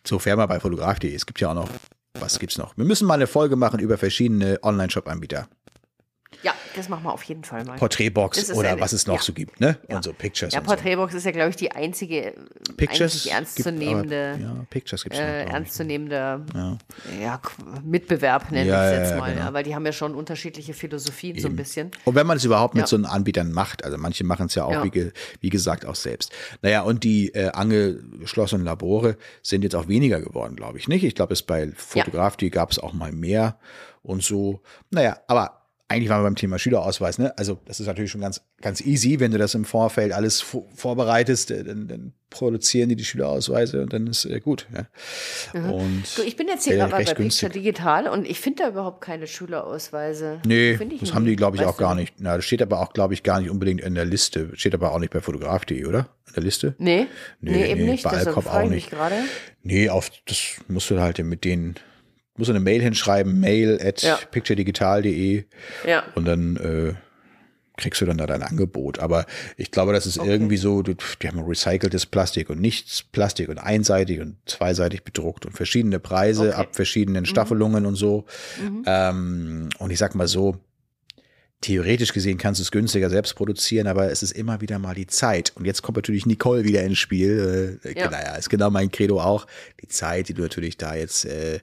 [0.07, 1.68] sofern man bei Fotograf.de, es gibt ja auch noch,
[2.18, 2.76] was gibt's noch?
[2.76, 5.49] Wir müssen mal eine Folge machen über verschiedene Online-Shop-Anbieter.
[6.45, 7.76] Ja, das machen wir auf jeden Fall mal.
[7.78, 9.22] Porträtbox oder eine- was es noch ja.
[9.22, 9.78] so gibt, ne?
[9.88, 9.97] Ja.
[9.97, 10.74] Und so Pictures ja, und so.
[10.74, 12.34] Porträtbox ist ja, glaube ich, die einzige
[12.76, 15.24] Pictures ernstzunehmende, Gibt, aber, ja, Pictures gibt's noch.
[15.24, 17.40] äh, ernstzunehmende Ja.
[17.82, 19.34] Mitbewerb, nenne ich es jetzt mal.
[19.34, 19.53] genau.
[19.53, 21.90] Weil die haben ja schon unterschiedliche Philosophien so ein bisschen.
[22.05, 24.64] Und wenn man es überhaupt mit so einem Anbietern macht, also manche machen es ja
[24.64, 24.84] auch.
[24.84, 26.32] Wie, wie gesagt, auch selbst.
[26.62, 31.05] Naja, und die äh, angeschlossenen Labore sind jetzt auch weniger geworden, glaube ich nicht.
[31.05, 33.59] Ich glaube, es bei Fotograf.de gab es auch mal mehr
[34.03, 34.61] und so.
[34.90, 35.64] Naja, aber
[35.95, 37.36] eigentlich waren wir beim Thema Schülerausweis, ne?
[37.38, 40.64] Also, das ist natürlich schon ganz, ganz easy, wenn du das im Vorfeld alles vo-
[40.74, 44.66] vorbereitest, äh, dann, dann produzieren die die Schülerausweise und dann ist äh, gut.
[45.55, 45.61] Ja.
[45.70, 47.49] Und So, ich bin jetzt hier gerade bei günstig.
[47.49, 50.40] Picture Digital und ich finde da überhaupt keine Schülerausweise.
[50.47, 50.99] Nee, das nie.
[51.12, 52.01] haben die, glaube ich, Weißt auch gar du?
[52.01, 52.14] nicht.
[52.18, 54.51] Na, das steht aber auch, glaube ich, gar nicht unbedingt in der Liste.
[54.55, 56.09] Steht aber auch nicht bei fotograf.de, oder?
[56.28, 56.74] In der Liste?
[56.78, 57.07] Nee,
[57.40, 58.05] Nee, nee, eben nee, nicht.
[58.05, 58.90] bei frage auch nicht.
[58.90, 59.14] gerade.
[59.62, 61.76] Nee, auf, das musst du halt mit denen,
[62.37, 64.18] musst du eine Mail hinschreiben, mail at Ja.
[64.30, 65.45] picturedigital.de
[65.87, 66.03] Ja.
[66.14, 66.95] und dann äh,
[67.76, 68.99] kriegst du dann da dein Angebot.
[69.01, 69.26] Aber
[69.57, 70.30] ich glaube, das ist Okay.
[70.30, 75.53] irgendwie so, die haben recyceltes Plastik und nichts Plastik und einseitig und zweiseitig bedruckt und
[75.57, 76.55] verschiedene Preise Okay.
[76.61, 78.26] ab verschiedenen Staffelungen und so.
[78.87, 80.57] Ähm, und ich sag mal so,
[81.61, 85.07] theoretisch gesehen kannst du es günstiger selbst produzieren, aber es ist immer wieder mal die
[85.07, 85.53] Zeit.
[85.57, 87.81] Und jetzt kommt natürlich Nicole wieder ins Spiel.
[87.85, 88.11] Äh, Ja.
[88.11, 89.47] Naja, ist genau mein Credo auch.
[89.81, 91.61] Die Zeit, die du natürlich da jetzt äh,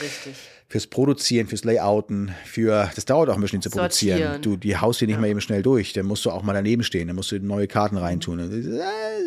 [0.00, 0.34] Richtig.
[0.68, 4.18] fürs Produzieren, fürs Layouten, für das dauert auch ein bisschen zu produzieren.
[4.18, 4.42] Sortieren.
[4.42, 5.92] Du, die haust dir nicht mal eben schnell durch.
[5.92, 8.38] Dann musst du auch mal daneben stehen, dann musst du neue Karten reintun.
[8.38, 8.50] Das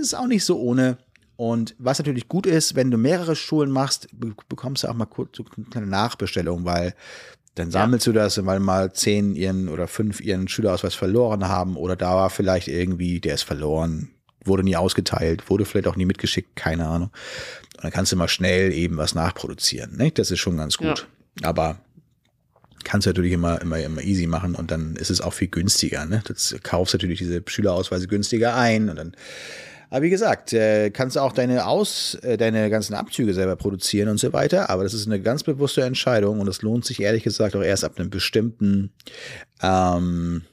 [0.02, 0.98] ist auch nicht so ohne.
[1.36, 5.06] Und was natürlich gut ist, wenn du mehrere Schulen machst, be- bekommst du auch mal
[5.06, 6.96] kurz so eine kleine Nachbestellung, weil
[7.58, 11.96] dann sammelst du das, weil mal zehn ihren oder fünf ihren Schülerausweis verloren haben oder
[11.96, 14.10] da war vielleicht irgendwie, der ist verloren,
[14.44, 17.10] wurde nie ausgeteilt, wurde vielleicht auch nie mitgeschickt, keine Ahnung.
[17.76, 19.98] Und dann kannst du mal schnell eben was nachproduzieren.
[19.98, 20.12] Ne?
[20.12, 21.08] Das ist schon ganz gut.
[21.44, 21.78] Aber
[22.84, 26.06] kannst du natürlich immer, immer, immer easy machen und dann ist es auch viel günstiger.
[26.06, 26.24] Ne?
[26.26, 29.12] Das kaufst natürlich diese Schülerausweise günstiger ein und dann.
[29.90, 34.10] Aber wie gesagt, äh, kannst du auch deine Aus, äh, deine ganzen Abzüge selber produzieren
[34.10, 34.70] und so weiter.
[34.70, 37.86] Aber das ist eine ganz bewusste Entscheidung und es lohnt sich ehrlich gesagt auch erst
[37.86, 38.92] ab einem bestimmten
[39.62, 40.44] ähm,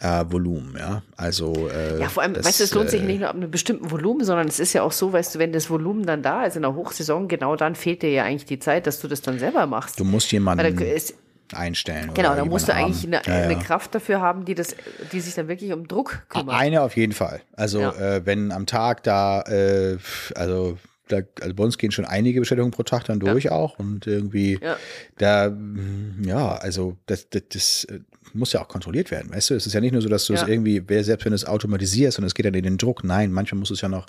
[0.00, 0.74] äh, Volumen.
[0.78, 3.28] Ja, also äh, Ja, vor allem, das, weißt du, es lohnt sich äh, nicht nur
[3.28, 6.04] ab einem bestimmten Volumen, sondern es ist ja auch so, weißt du, wenn das Volumen
[6.04, 9.00] dann da ist in der Hochsaison, genau dann fehlt dir ja eigentlich die Zeit, dass
[9.00, 10.00] du das dann selber machst.
[10.00, 11.14] Du musst Weil jemanden ist,
[11.54, 12.12] einstellen.
[12.14, 13.30] genau, da musst du jemanden eigentlich haben.
[13.30, 13.58] eine, Ja, eine ja.
[13.62, 14.74] Kraft dafür haben, die, das,
[15.12, 16.54] die sich dann wirklich um Druck kümmert.
[16.58, 17.40] Eine auf jeden Fall.
[17.54, 17.92] Also Ja.
[18.16, 19.98] äh, wenn am Tag da, äh,
[20.34, 20.78] also,
[21.08, 24.58] da, also bei uns gehen schon einige Bestellungen pro Tag dann durch auch und irgendwie
[24.62, 24.76] Ja.
[25.18, 28.00] da, mm, ja, also das, das, das äh,
[28.32, 29.54] muss ja auch kontrolliert werden, weißt du?
[29.54, 30.46] Es ist ja nicht nur so, dass du es Ja.
[30.46, 33.32] irgendwie, wer- selbst wenn du es automatisierst und es geht dann in den Druck, nein,
[33.32, 34.06] manchmal musst du es ja noch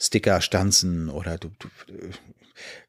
[0.00, 1.68] Sticker stanzen oder du, du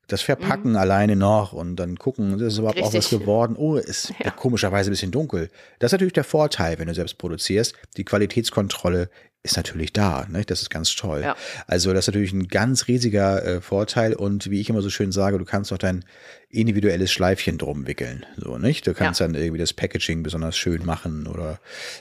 [0.07, 2.97] das Verpacken alleine noch und dann gucken, das ist überhaupt auch was Mhm.
[2.97, 3.19] Richtig.
[3.19, 3.55] geworden.
[3.57, 4.31] Oh, ist Ja.
[4.31, 5.49] komischerweise ein bisschen dunkel.
[5.79, 7.75] Das ist natürlich der Vorteil, wenn du selbst produzierst.
[7.97, 9.09] Die Qualitätskontrolle
[9.43, 10.27] ist natürlich da.
[10.29, 10.43] Ne?
[10.45, 11.21] Das ist ganz toll.
[11.23, 11.35] Ja.
[11.65, 15.11] Also das ist natürlich ein ganz riesiger äh, Vorteil und wie ich immer so schön
[15.11, 16.03] sage, du kannst auch dein
[16.49, 18.25] individuelles Schleifchen drum wickeln.
[18.37, 18.85] So, nicht?
[18.85, 19.27] Du kannst Ja.
[19.27, 21.59] dann irgendwie das Packaging besonders schön machen oder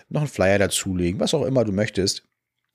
[0.09, 2.25] noch einen Flyer dazulegen, was auch immer du möchtest.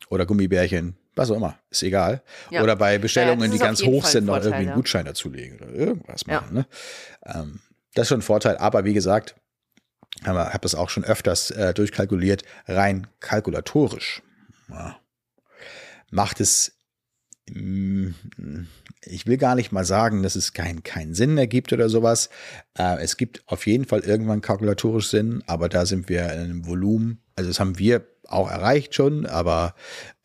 [0.10, 2.22] Oder Gummibärchen, was auch immer, ist egal.
[2.50, 2.62] Ja.
[2.62, 4.76] Oder bei Bestellungen, die ganz hoch Fall sind, noch Vorteil, irgendwie einen.
[4.76, 6.54] Gutschein dazulegen oder irgendwas machen.
[6.54, 6.68] Ne?
[7.26, 7.60] Ähm,
[7.94, 9.36] das ist schon ein Vorteil, aber wie gesagt,
[10.22, 14.22] ich habe das auch schon öfters äh, durchkalkuliert, rein kalkulatorisch.
[14.70, 14.98] Ja.
[16.10, 16.78] Macht es,
[17.50, 18.12] mm,
[19.06, 22.30] ich will gar nicht mal sagen, dass es keinen keinen Sinn ergibt oder sowas.
[22.78, 26.66] Äh, es gibt auf jeden Fall irgendwann kalkulatorisch Sinn, aber da sind wir in einem
[26.66, 29.76] Volumen, also das haben wir auch erreicht schon, aber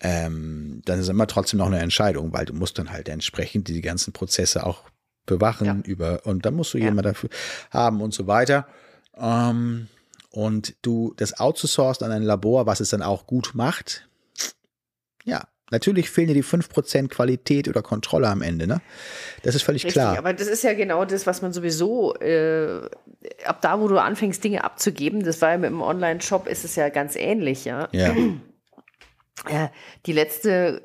[0.01, 3.81] ähm, dann ist immer trotzdem noch eine Entscheidung, weil du musst dann halt entsprechend die
[3.81, 4.85] ganzen Prozesse auch
[5.27, 5.77] bewachen Ja.
[5.85, 6.87] über und dann musst du Ja.
[6.87, 7.31] jemand dafür
[7.71, 8.67] haben und so weiter.
[9.17, 9.89] Ähm,
[10.31, 14.09] und du das outsourcest an ein Labor, was es dann auch gut macht.
[15.25, 18.81] Ja, natürlich fehlen dir die 5% Qualität oder Kontrolle am Ende, ne?
[19.43, 20.19] Das ist völlig Richtig, klar.
[20.19, 22.81] aber das ist ja genau das, was man sowieso, äh,
[23.45, 26.77] ab da, wo du anfängst, Dinge abzugeben, das war ja mit dem Online-Shop, ist es
[26.77, 27.89] ja ganz ähnlich, ja.
[27.93, 29.71] ja,
[30.07, 30.83] die letzte,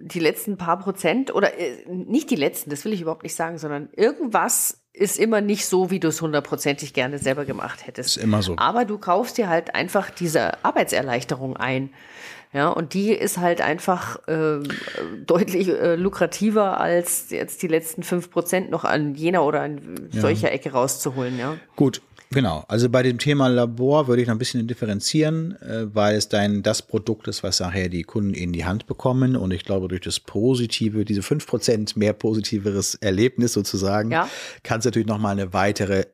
[0.00, 3.58] die letzten paar Prozent oder äh, nicht die letzten, das will ich überhaupt nicht sagen,
[3.58, 8.16] sondern irgendwas, ist immer nicht so, wie du es hundertprozentig gerne selber gemacht hättest.
[8.16, 8.56] Ist immer so.
[8.56, 11.90] Aber du kaufst dir halt einfach diese Arbeitserleichterung ein.
[12.52, 14.60] Ja, und die ist halt einfach äh,
[15.26, 20.50] deutlich äh, lukrativer, als jetzt die letzten fünf Prozent noch an jener oder an solcher
[20.50, 21.56] Ecke rauszuholen, ja.
[21.76, 22.64] Gut, genau.
[22.66, 26.62] Also bei dem Thema Labor würde ich noch ein bisschen differenzieren, äh, weil es dein
[26.62, 29.36] das Produkt ist, was nachher die Kunden in die Hand bekommen.
[29.36, 34.26] Und ich glaube, durch das Positive, diese 5% mehr positiveres Erlebnis sozusagen, Ja.
[34.62, 36.04] kannst du natürlich nochmal eine weitere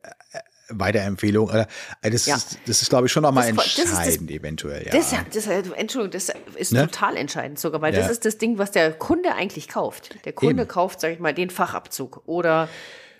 [0.69, 1.49] Weiterempfehlung.
[1.49, 1.65] äh,
[2.01, 2.35] Das, Ja.
[2.35, 4.85] ist, das ist, glaube ich, schon nochmal Das- das entscheidend, eventuell.
[4.85, 4.91] Ja.
[4.93, 6.81] Das, das, Entschuldigung, das ist Ne?
[6.89, 8.01] total entscheidend sogar, weil Ja.
[8.01, 10.15] das ist das Ding, was der Kunde eigentlich kauft.
[10.25, 10.67] Der Kunde Eben.
[10.71, 12.67] kauft, sag ich mal, den Fachabzug oder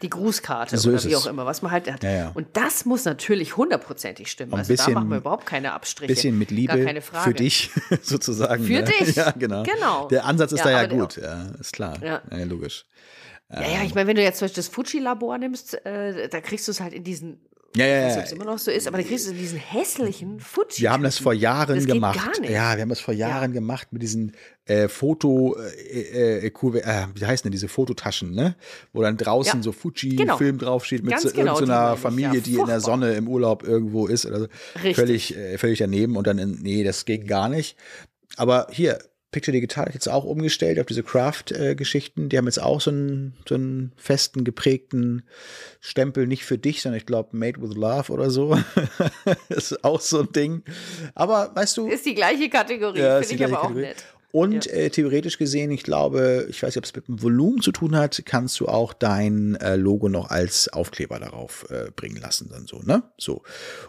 [0.02, 2.04] die Grußkarte So oder wie auch immer, was man halt hat.
[2.04, 2.32] Ja, ja.
[2.34, 4.54] Und das muss natürlich hundertprozentig stimmen.
[4.54, 6.14] Ein also bisschen- da machen wir überhaupt keine Abstriche.
[6.14, 6.86] bisschen mit Liebe
[7.24, 7.72] für dich
[8.04, 8.66] sozusagen.
[8.66, 8.84] Für ne?
[8.84, 9.16] dich.
[9.16, 9.64] Ja, genau.
[9.64, 10.08] Genau.
[10.10, 11.16] Der Ansatz ist Ja, da ja der- gut.
[11.18, 11.98] Ja, ist klar.
[12.04, 12.86] Ja logisch.
[13.56, 16.68] Ja, ja, ich meine, wenn du jetzt zum Beispiel das Fuji-Labor nimmst, äh, da kriegst
[16.68, 17.40] du es halt in diesen,
[17.76, 18.18] Ja, ja, ja.
[18.18, 20.82] ob es immer noch so ist, aber da kriegst du es in diesen hässlichen Fuji.
[20.82, 22.18] Wir haben das vor Jahren Das geht gemacht.
[22.18, 22.50] gar nicht.
[22.52, 24.34] Ja, wir haben das vor Jahren gemacht mit diesen
[24.66, 26.52] äh, Foto, äh, äh, äh,
[27.16, 28.56] wie heißen denn diese Fototaschen, ne?
[28.94, 29.64] Wo dann draußen Ja.
[29.64, 30.38] so Fuji-Film Genau.
[30.72, 32.40] draufsteht mit so, genau, irgendeiner Familie, ja.
[32.42, 32.80] die in der.
[32.80, 34.48] Sonne im Urlaub irgendwo ist oder so.
[34.76, 34.96] Richtig.
[34.96, 37.78] Völlig, äh, völlig daneben und dann, in, nee, das ging gar nicht.
[38.38, 39.00] Aber hier,
[39.36, 42.30] Picture Digital hat jetzt auch umgestellt auf diese Craft-Geschichten.
[42.30, 45.24] die haben jetzt auch so einen, so einen festen, geprägten
[45.82, 48.58] Stempel, nicht für dich, sondern ich glaube Made with Love oder so.
[49.50, 50.64] das ist auch so ein Ding.
[51.16, 54.06] Aber weißt du, ist die gleiche Kategorie, ja, finde ich aber auch gleiche nett.
[54.36, 57.72] Und äh, theoretisch gesehen, ich glaube, ich weiß nicht, ob es mit dem Volumen zu
[57.72, 62.50] tun hat, kannst du auch dein äh, Logo noch als Aufkleber darauf äh, bringen lassen,
[62.52, 63.04] dann so, ne?
[63.18, 63.44] So.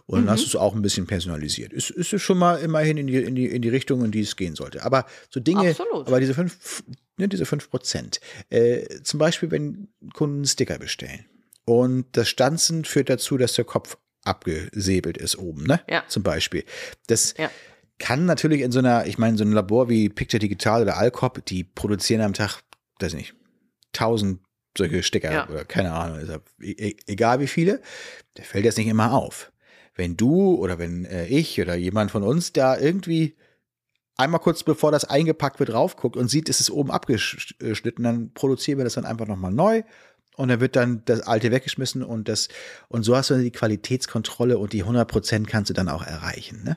[0.07, 0.27] Und Mhm.
[0.27, 1.73] dann hast du es auch ein bisschen personalisiert.
[1.73, 4.21] Ist, ist es schon mal immerhin in die, in, die, in die Richtung, in die
[4.21, 4.85] es gehen sollte.
[4.85, 6.07] Aber so Dinge, Absolut.
[6.07, 6.85] aber diese fünf,
[7.17, 8.21] ne, diese fünf Prozent.
[8.51, 11.25] Äh, zum Beispiel, wenn Kunden Sticker bestellen.
[11.65, 15.81] Und das Stanzen führt dazu, dass der Kopf abgesäbelt ist oben, ne?
[15.89, 16.05] Ja.
[16.07, 16.65] Zum Beispiel.
[17.09, 17.51] Das Ja.
[17.99, 21.45] Kann natürlich in so einer, ich meine, so einem Labor wie Picture Digital oder Alcop,
[21.47, 22.61] die produzieren am Tag,
[23.01, 23.35] weiß nicht,
[23.93, 24.41] tausend
[24.77, 25.49] solche Sticker Ja.
[25.49, 27.81] oder keine Ahnung, ja e- egal wie viele,
[28.37, 29.53] der fällt jetzt nicht immer auf.
[29.95, 33.37] Wenn du oder wenn äh, ich oder jemand von uns da irgendwie
[34.17, 38.79] einmal kurz bevor das eingepackt wird raufguckt und sieht, es ist oben abgeschnitten, dann produzieren
[38.79, 39.83] wir das dann einfach nochmal neu
[40.37, 42.49] und dann wird dann das alte weggeschmissen und das
[42.89, 46.63] und so hast du dann die Qualitätskontrolle und die 100% kannst du dann auch erreichen.
[46.65, 46.77] Ne?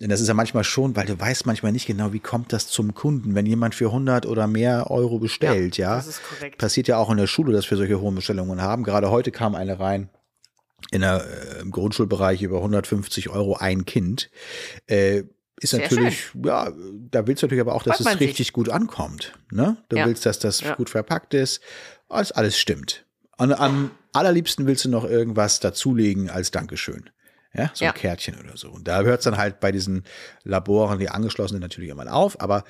[0.00, 2.66] Denn das ist ja manchmal schon, weil du weißt manchmal nicht genau, wie kommt das
[2.68, 5.96] zum Kunden, wenn jemand für 100 oder mehr Euro bestellt, ja.
[5.96, 6.58] das ist korrekt.
[6.58, 8.82] Passiert ja auch in der Schule, dass wir solche hohen Bestellungen haben.
[8.82, 10.08] Gerade heute kam eine rein
[10.90, 14.30] in der, äh, im Grundschulbereich über 150 Euro ein Kind.
[14.86, 15.24] Äh,
[15.60, 16.72] ist Sehr natürlich, ja,
[17.10, 18.28] da willst du natürlich aber auch, dass Freut es sich.
[18.28, 19.34] richtig gut ankommt.
[19.52, 19.76] Ne?
[19.90, 20.06] Du Ja.
[20.06, 20.74] willst, dass das Ja.
[20.74, 21.60] gut verpackt ist,
[22.18, 23.04] dass alles stimmt.
[23.38, 27.08] Und am allerliebsten willst du noch irgendwas dazulegen als Dankeschön.
[27.54, 27.90] Ja, so Ja.
[27.92, 28.70] ein Kärtchen oder so.
[28.70, 30.04] Und da hört es dann halt bei diesen
[30.44, 32.40] Laboren, die angeschlossen sind, natürlich immer auf.
[32.40, 32.64] Aber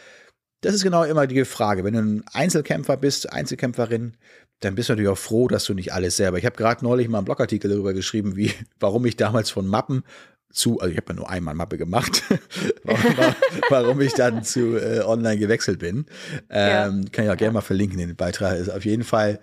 [0.62, 1.84] das ist genau immer die Frage.
[1.84, 4.16] Wenn du ein Einzelkämpfer bist, Einzelkämpferin,
[4.60, 6.38] dann bist du natürlich auch froh, dass du nicht alles selber.
[6.38, 10.04] Ich habe gerade neulich mal einen Blogartikel darüber geschrieben, wie, warum ich damals von Mappen
[10.52, 12.22] zu, also ich habe ja nur einmal Mappe gemacht,
[12.84, 13.34] warum,
[13.68, 16.06] warum ich dann zu äh, online gewechselt bin.
[16.48, 18.58] Ähm, Kann ich auch gerne mal verlinken in den Beitrag.
[18.58, 19.40] Ist auf jeden Fall,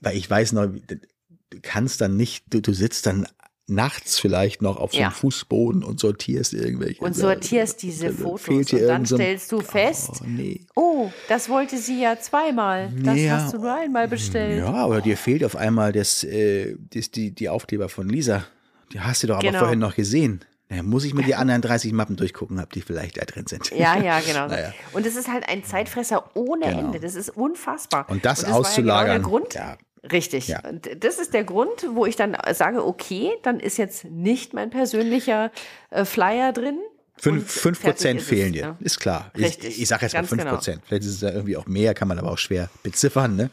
[0.00, 0.96] weil ich weiß noch, du
[1.62, 3.26] kannst dann nicht, du, du sitzt dann
[3.70, 5.10] nachts vielleicht noch auf so einem Ja.
[5.10, 7.02] Fußboden und sortierst irgendwelche.
[7.02, 8.72] Und sortierst diese Da Fotos.
[8.72, 10.66] Und dann stellst du fest, Oh, nee.
[10.74, 12.90] oh, das wollte sie ja zweimal.
[13.02, 13.36] Das ja.
[13.36, 14.58] hast du nur einmal bestellt.
[14.58, 18.46] Ja, oder dir fehlt auf einmal das, äh, das, die, die Aufkleber von Lisa.
[18.92, 19.58] Die hast du doch aber Genau.
[19.60, 20.44] vorhin noch gesehen.
[20.70, 23.70] Na, muss ich mir die anderen 30 Mappen durchgucken, ob die vielleicht da drin sind.
[23.70, 24.46] Ja, ja, genau.
[24.48, 24.72] Naja.
[24.92, 26.78] Und es ist halt ein Zeitfresser ohne Genau.
[26.80, 27.00] Ende.
[27.00, 28.06] Das ist unfassbar.
[28.10, 29.54] Und das war ja genau auszulagern, der Grund.
[29.54, 29.76] ja.
[30.12, 30.46] Richtig.
[30.48, 30.60] Ja.
[30.60, 34.70] Und das ist der Grund, wo ich dann sage, okay, dann ist jetzt nicht mein
[34.70, 35.50] persönlicher
[35.90, 36.78] äh, Flyer drin.
[37.20, 38.76] Fünf, fünf Prozent es, fehlen dir, ja.
[38.80, 39.30] ist klar.
[39.36, 40.54] Richtig, Ich, ich sage jetzt mal ganz fünf genau.
[40.54, 40.82] Prozent.
[40.86, 43.36] Vielleicht ist es ja irgendwie auch mehr, kann man aber auch schwer beziffern.
[43.36, 43.50] Ne?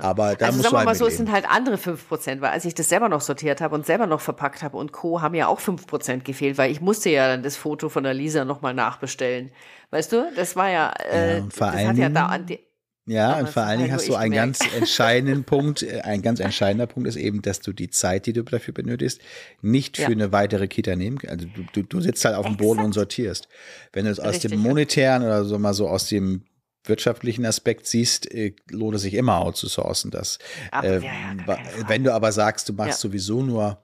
[0.00, 2.50] Aber da also musst sagen wir halt mal so, es sind halt andere 5%, weil
[2.50, 5.34] als ich das selber noch sortiert habe und selber noch verpackt habe und Co., haben
[5.34, 8.74] ja auch 5% gefehlt, weil ich musste ja dann das Foto von der Lisa nochmal
[8.74, 9.50] nachbestellen.
[9.90, 12.60] Weißt du, das war ja, äh, Ja, das allen hat ja da an die,
[13.06, 14.60] Ja, und vor allen Dingen halt hast du einen gemerkt.
[14.60, 15.82] ganz entscheidenden Punkt.
[15.82, 19.20] äh, Ein ganz entscheidender Punkt ist eben, dass du die Zeit, die du dafür benötigst,
[19.60, 20.08] nicht für Ja.
[20.08, 21.32] eine weitere Kita nehmen kannst.
[21.42, 23.48] Also du, du, du sitzt halt auf dem Boden und sortierst.
[23.92, 26.44] Wenn du es aus Richtig, dem monetären oder so mal so aus dem
[26.86, 30.10] wirtschaftlichen Aspekt siehst, äh, lohnt es sich immer outzusourcen.
[30.10, 30.38] Das,
[30.70, 31.02] Aber- äh, ja,
[31.46, 33.82] ja, wenn du aber sagst, du machst sowieso nur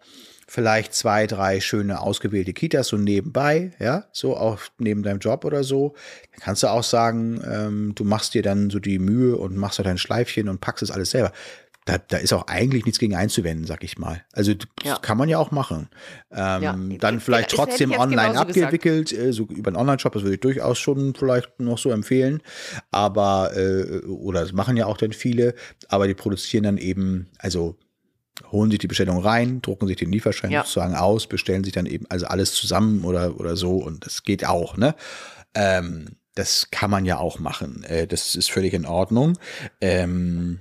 [0.53, 5.63] vielleicht zwei, drei schöne ausgewählte Kitas so nebenbei, ja, so auch neben deinem Job oder
[5.63, 5.95] so,
[6.33, 9.77] dann kannst du auch sagen, ähm, du machst dir dann so die Mühe und machst
[9.77, 11.31] so dein Schleifchen und packst es alles selber.
[11.87, 14.23] da, da ist auch eigentlich nichts gegen einzuwenden, sag ich mal.
[14.33, 14.97] Also das Ja.
[14.99, 15.89] kann man ja auch machen.
[16.31, 16.77] Ähm, Ja.
[16.99, 18.65] Dann Ja, vielleicht ich trotzdem online genauso gesagt.
[18.65, 22.43] abgewickelt, äh, so über einen Online-Shop, das würde ich durchaus schon vielleicht noch so empfehlen.
[22.91, 25.55] Aber, äh, oder das machen ja auch dann viele,
[25.89, 27.77] aber die produzieren dann eben, also
[28.53, 30.63] holen sich die Bestellung rein, drucken sich den Lieferschein Ja.
[30.63, 34.47] sozusagen aus, bestellen sich dann eben also alles zusammen oder, oder so und das geht
[34.47, 34.95] auch, ne?
[35.55, 37.83] Ähm, das kann man ja auch machen.
[37.85, 39.39] Äh, das ist völlig in Ordnung.
[39.81, 40.61] Ähm,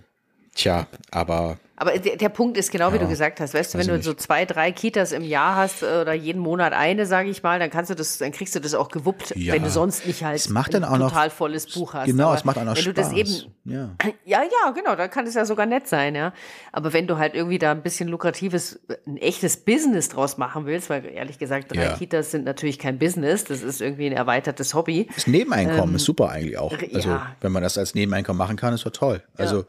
[0.55, 3.87] tja, aber Aber der, Punkt ist genau, wie Ja, du gesagt hast, weißt du, wenn
[3.87, 7.29] du ich so zwei, drei Kitas im Jahr hast äh, oder jeden Monat eine, sage
[7.29, 9.53] ich mal, dann kannst du das, dann kriegst du das auch gewuppt, Ja.
[9.53, 12.07] wenn du sonst nicht halt Es macht dann ein auch noch- total volles Buch hast.
[12.07, 12.93] genau, Aber es macht auch noch wenn Spaß.
[12.93, 13.95] du das eben ja.
[14.25, 16.33] Ja, ja, genau, dann kann es ja sogar nett sein, ja.
[16.73, 20.89] Aber wenn du halt irgendwie da ein bisschen lukratives, ein echtes Business draus machen willst,
[20.89, 21.93] weil ehrlich gesagt, drei Ja.
[21.97, 25.07] Kitas sind natürlich kein Business, das ist irgendwie ein erweitertes Hobby.
[25.15, 26.73] Das Nebeneinkommen ist super eigentlich auch.
[26.93, 29.23] Also, Ähm, wenn man das als Nebeneinkommen machen kann, ist doch toll.
[29.37, 29.63] Also,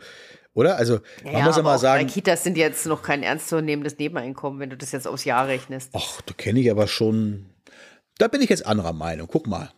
[0.54, 0.76] oder?
[0.76, 4.70] Also, man ja, muss ja mal sagen, Kitas sind jetzt noch kein ernstzunehmendes Nebeneinkommen, wenn
[4.70, 5.90] du das jetzt aufs Jahr rechnest.
[5.94, 7.46] ach, da kenne ich aber schon,
[8.18, 9.28] da bin ich jetzt anderer Meinung.
[9.30, 9.70] Guck mal.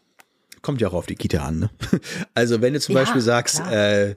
[0.62, 1.70] Kommt ja auch auf die Kita an, ne?
[2.34, 4.14] Also, wenn du zum Ja, Beispiel sagst, äh,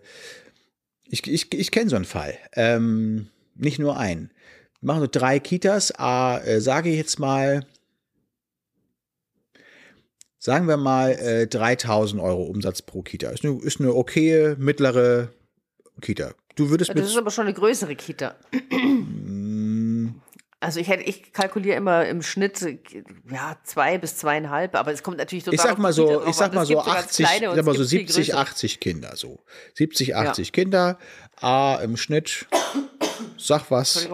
[1.08, 4.32] ich, ich, ich kenne so einen Fall, ähm, nicht nur einen.
[4.80, 7.66] Wir machen so drei Kitas, ah, äh, sage ich jetzt mal,
[10.38, 13.30] sagen wir mal äh, 3000 Euro Umsatz pro Kita.
[13.30, 15.30] Ist eine, ist eine okaye, mittlere
[16.02, 16.36] Kita.
[16.56, 18.36] Du würdest Das ist aber schon eine größere Kita.
[20.62, 22.80] Also ich hätte, ich kalkuliere immer im Schnitt äh,
[23.30, 26.54] ja zwei bis zweieinhalb, aber es kommt natürlich total ich sag mal so, ich sag
[26.54, 28.16] mal Es so gibt ganz 80, kleine ich sag mal es so gibt viel 70,
[28.16, 28.38] größere.
[28.40, 29.40] 80 Kinder so.
[29.76, 30.98] 70, 80 Kinder,
[31.40, 32.48] A im Schnitt,
[33.38, 34.08] sag was,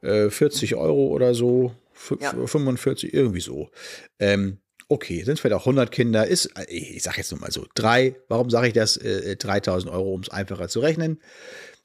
[0.00, 1.72] äh, 40 Euro oder so,
[2.20, 2.32] Ja.
[2.46, 3.70] 45, irgendwie so.
[4.18, 4.58] Ähm,
[4.88, 8.16] okay, sind vielleicht auch 100 Kinder, ist, äh, ich sag jetzt nur mal so, drei,
[8.28, 11.20] warum sage ich das, äh, 3000 Euro, um es einfacher zu rechnen?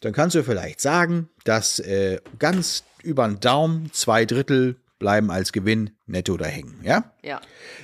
[0.02, 5.52] Dann kannst du vielleicht sagen, dass äh, ganz über den Daumen zwei Drittel bleiben als
[5.52, 7.12] Gewinn netto da hängen, ja?
[7.24, 7.40] Ja.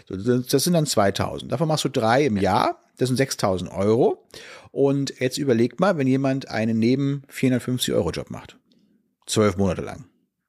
[0.08, 1.52] So, das sind dann 2000.
[1.52, 2.80] Davon machst du drei im Jahr.
[2.98, 4.26] Das sind 6000 Euro.
[4.72, 8.58] Und jetzt überleg mal, wenn jemand einen neben 450 Euro Job macht.
[9.26, 10.06] Zwölf Monate lang.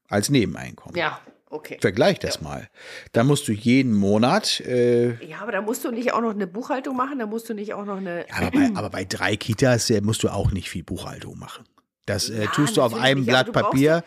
[0.08, 0.96] Als Nebeneinkommen.
[0.96, 1.20] Ja,
[1.54, 1.78] okay.
[1.80, 2.68] Vergleich das mal.
[3.12, 6.46] Da musst du jeden Monat, äh, Ja, aber da musst du nicht auch noch eine
[6.46, 8.26] Buchhaltung machen, da musst du nicht auch noch eine.
[8.30, 11.64] aber, bei, aber bei drei Kitas äh, musst du auch nicht viel Buchhaltung machen.
[12.06, 14.04] Das äh, Ja, tust du auf einem Blatt Papier,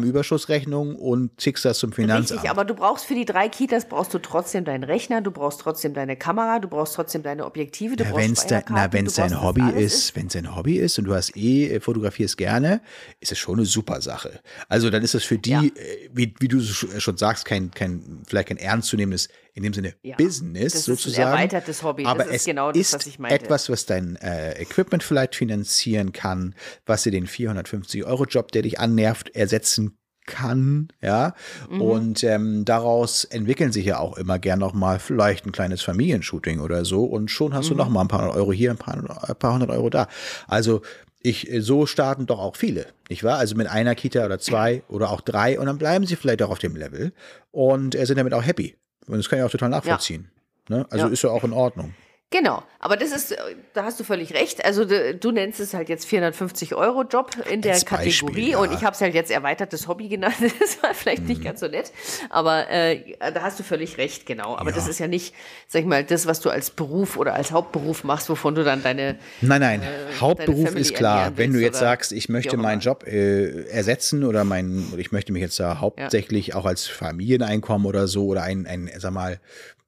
[0.00, 2.30] Einnahmenüberschussrechnung und schickst das zum Finanzamt.
[2.40, 5.60] Richtig, aber du brauchst für die drei Kitas brauchst du trotzdem deinen Rechner, du brauchst
[5.60, 9.06] trotzdem deine Kamera, du brauchst trotzdem deine Objektive, du Ja, brauchst wenn's dein, na, wenn
[9.06, 11.80] es dein das Hobby ist, wenn es dein Hobby ist und du hast eh äh,
[11.80, 12.80] fotografierst gerne,
[13.20, 14.40] ist es schon eine super Sache.
[14.68, 15.62] Also dann ist es für die, Ja.
[15.62, 19.94] äh, wie, wie du sch- schon sagst, kein, kein vielleicht kein ernstzunehmendes in dem Sinne
[20.02, 21.28] Ja, Business das ist ein sozusagen.
[21.32, 22.04] erweitertes Hobby.
[22.04, 23.44] Das Aber ist es genau das, ist was ich meinte.
[23.44, 26.54] etwas, was dein äh, Equipment vielleicht finanzieren kann,
[26.84, 31.34] was dir den 450 Euro Job, der dich annervt, ersetzen kann, ja.
[31.70, 31.80] Mhm.
[31.80, 36.58] Und ähm, daraus entwickeln sich ja auch immer gern noch mal vielleicht ein kleines Familienshooting
[36.60, 37.70] oder so und schon hast Mhm.
[37.70, 40.08] du noch mal ein paar hundert Euro hier, ein paar, ein paar hundert Euro da.
[40.48, 40.82] Also
[41.22, 43.38] ich, äh, so starten doch auch viele, nicht wahr?
[43.38, 46.50] Also mit einer Kita oder zwei oder auch drei und dann bleiben sie vielleicht auch
[46.50, 47.12] auf dem Level
[47.52, 48.76] und äh, sind damit auch happy.
[49.06, 50.30] Und das kann ich auch total nachvollziehen.
[50.68, 50.86] Ne?
[50.90, 51.12] Also Ja.
[51.12, 51.94] ist ja auch in Ordnung.
[52.30, 53.36] Genau, aber das ist, äh,
[53.72, 54.64] da hast du völlig recht.
[54.64, 58.50] Also du, du nennst es halt jetzt 450 Euro Job in der Als Beispiel, Kategorie
[58.50, 58.58] ja.
[58.58, 60.34] und ich habe es halt jetzt erweitertes Hobby genannt.
[60.58, 61.28] Das war vielleicht Mhm.
[61.28, 61.92] nicht ganz so nett,
[62.28, 64.56] aber äh, da hast du völlig recht, genau.
[64.56, 64.76] Aber Ja.
[64.76, 65.34] das ist ja nicht,
[65.68, 68.82] sag ich mal, das, was du als Beruf oder als Hauptberuf machst, wovon du dann
[68.82, 69.80] deine Nein, nein.
[69.80, 71.32] deine Hauptberuf ist klar.
[71.36, 72.80] Wenn du jetzt sagst, ich möchte meinen.
[72.80, 78.08] Job äh, ersetzen oder mein, ich möchte mich jetzt da hauptsächlich auch als Familieneinkommen oder
[78.08, 79.40] so oder ein, ein, sag mal,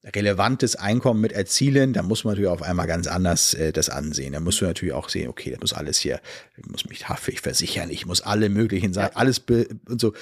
[0.03, 4.33] relevantes Einkommen mit erzielen, dann muss man natürlich auf einmal ganz anders äh, das ansehen.
[4.33, 6.21] Da musst du natürlich auch sehen, okay, das muss alles hier,
[6.57, 10.13] ich muss mich haftpflicht versichern, ich muss alle möglichen Sachen, alles be und so,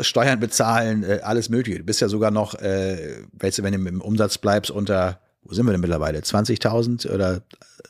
[0.00, 1.78] Steuern bezahlen, äh, alles mögliche.
[1.78, 5.54] Du bist ja sogar noch, äh, weißt du, wenn du im Umsatz bleibst unter, wo
[5.54, 6.18] sind wir denn mittlerweile?
[6.20, 7.42] 20.000 oder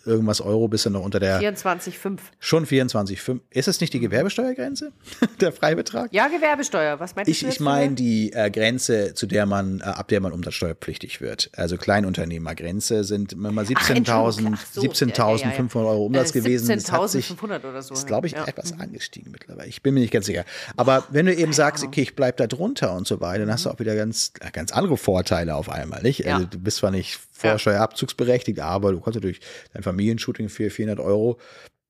[0.06, 2.18] irgendwas Euro bist du noch unter der 24,5.
[2.38, 3.40] Schon 24,5.
[3.50, 4.92] Ist es nicht die Gewerbesteuergrenze?
[5.40, 6.12] der Freibetrag?
[6.12, 7.00] Ja, Gewerbesteuer.
[7.00, 7.48] Was meinst Ich, du?
[7.48, 7.94] ich meine eine?
[7.96, 11.50] die äh, Grenze, zu der man, äh, ab der man umsatzsteuerpflichtig wird.
[11.56, 16.68] Also Kleinunternehmergrenze sind immer mal Ach, Entschuldigung, 17.000 ach so, 17.500 Euro Umsatz Äh, gewesen.
[16.68, 17.94] Das hat sich, 17.500 oder so.
[17.94, 18.46] ist, glaube ich, ja.
[18.46, 19.68] etwas angestiegen mittlerweile.
[19.68, 20.44] Ich bin mir nicht ganz sicher.
[20.76, 23.66] Aber wenn du eben sagst, okay, ich bleib da drunter und so weiter, dann hast
[23.66, 26.24] du auch wieder ganz, äh, ganz andere Vorteile auf einmal, nicht?
[26.26, 26.48] Also Ja.
[26.48, 29.40] du bist zwar nicht vorsteuerabzugsberechtigt, aber du kannst natürlich
[29.72, 31.38] dein Familienshooting für 400 Euro,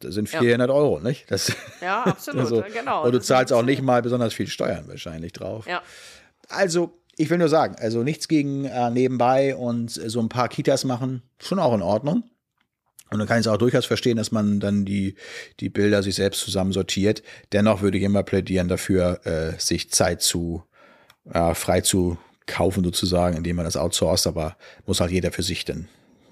[0.01, 1.30] das sind 400 Euro, nicht?
[1.30, 3.05] Das, Ja, absolut, also, genau.
[3.05, 5.66] Und du zahlst auch nicht mal besonders viel Steuern wahrscheinlich drauf.
[5.66, 5.82] Ja.
[6.48, 10.48] Also, ich will nur sagen, also nichts gegen äh, nebenbei und äh, so ein paar
[10.48, 12.24] Kitas machen, schon auch in Ordnung.
[13.11, 15.16] Und dann kann ich es auch durchaus verstehen, dass man dann die,
[15.59, 17.22] die Bilder sich selbst zusammensortiert.
[17.53, 20.62] Dennoch würde ich immer plädieren dafür, äh, sich Zeit zu,
[21.30, 22.18] äh, frei zu
[22.51, 25.88] kaufen sozusagen, indem man das outsourced, aber muss halt jeder für sich dann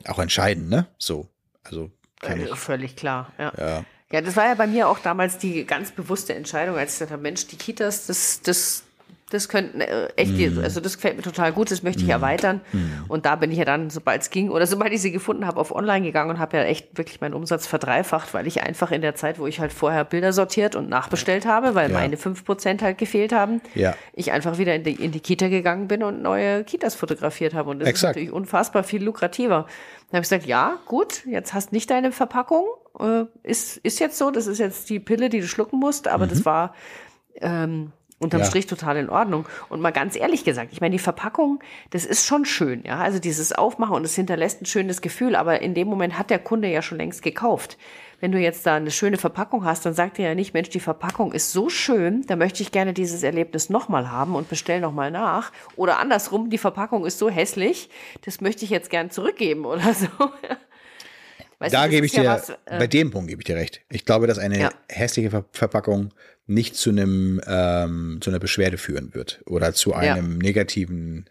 [0.07, 0.87] auch entscheiden, ne?
[0.99, 1.29] So.
[1.65, 1.91] Also
[2.21, 2.55] kann ich.
[2.57, 3.53] Völlig klar, ja.
[3.57, 3.85] Ja.
[4.11, 7.13] Ja, das war ja bei mir auch damals die ganz bewusste Entscheidung, als ich gesagt
[7.13, 8.85] habe, Mensch, die Kitas, das, das,
[9.31, 10.61] das könnten äh, echt, Mhm.
[10.63, 12.61] also das gefällt mir total gut, das möchte ich erweitern.
[13.09, 15.61] Und da bin ich ja dann, sobald es ging, oder sobald ich sie gefunden habe,
[15.61, 19.03] auf online gegangen und habe ja echt wirklich meinen Umsatz verdreifacht, weil ich einfach in
[19.03, 21.99] der Zeit, wo ich halt vorher Bilder sortiert und nachbestellt habe, weil Ja.
[21.99, 23.95] meine 5% halt gefehlt haben, Ja.
[24.15, 27.69] ich einfach wieder in die, in die Kita gegangen bin und neue Kitas fotografiert habe.
[27.71, 28.13] Und das Exakt.
[28.13, 29.67] ist natürlich unfassbar viel lukrativer.
[30.11, 32.65] Dann habe ich gesagt, ja, gut, jetzt hast nicht deine Verpackung.
[32.99, 36.27] Äh, ist, ist jetzt so, das ist jetzt die Pille, die du schlucken musst, aber
[36.27, 36.75] das war
[37.41, 38.41] ähm, unterm.
[38.41, 38.47] Ja.
[38.47, 39.47] Strich total in Ordnung.
[39.69, 41.61] Und mal ganz ehrlich gesagt, ich meine, die Verpackung,
[41.91, 42.99] das ist schon schön, ja.
[42.99, 46.39] Also dieses Aufmachen und es hinterlässt ein schönes Gefühl, aber in dem Moment hat der
[46.39, 47.79] Kunde ja schon längst gekauft.
[48.21, 50.81] Wenn du jetzt da eine schöne Verpackung hast, dann sagt er ja nicht, Mensch, die
[50.81, 55.13] Verpackung ist so schön, da möchte ich gerne dieses Erlebnis nochmal haben und bestell nochmal
[55.13, 55.53] nach.
[55.77, 57.91] Oder andersrum, die Verpackung ist so hässlich,
[58.25, 60.09] das möchte ich jetzt gern zurückgeben oder so.
[61.61, 63.81] Weißt da gebe ich ja dir, was, äh, bei dem Punkt gebe ich dir recht.
[63.91, 64.73] Ich glaube, dass eine Ja.
[64.89, 66.15] hässliche Ver Verpackung
[66.47, 69.97] nicht zu einem, ähm, zu einer Beschwerde führen wird oder zu Ja.
[69.99, 71.27] einem negativen,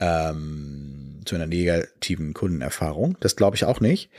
[0.00, 3.16] ähm, zu einer negativen Kundenerfahrung.
[3.20, 4.10] Das glaube ich auch nicht.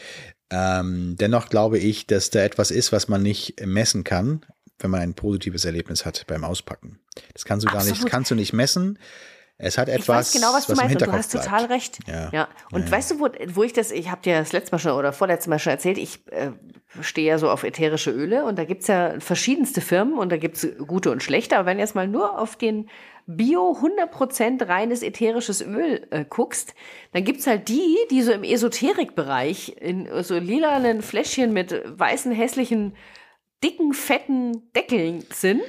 [0.51, 4.45] Ähm, dennoch glaube ich, dass da etwas ist, was man nicht messen kann,
[4.79, 6.99] wenn man ein positives Erlebnis hat beim Auspacken.
[7.33, 8.11] Das kannst du gar nicht, Absolut.
[8.11, 8.99] kannst du nicht messen.
[9.57, 11.45] Es hat Ich etwas, weiß genau, was, du im meinst und du hast bleibt.
[11.45, 11.99] total recht.
[12.07, 12.47] Ja.
[12.71, 15.13] Und weißt du, wo, wo ich das, ich habe dir das letzte Mal schon oder
[15.13, 16.51] vorletztes Mal schon erzählt, ich äh,
[16.99, 20.67] stehe ja so auf ätherische Öle und da gibt's ja verschiedenste Firmen und da gibt's
[20.85, 22.89] gute und schlechte, aber wenn du jetzt mal nur auf den
[23.27, 26.75] Bio 100% reines ätherisches Öl äh, guckst,
[27.13, 32.95] dann gibt's halt die, die so im Esoterikbereich in so lilanen Fläschchen mit weißen, hässlichen,
[33.63, 35.63] dicken, fetten Deckeln sind.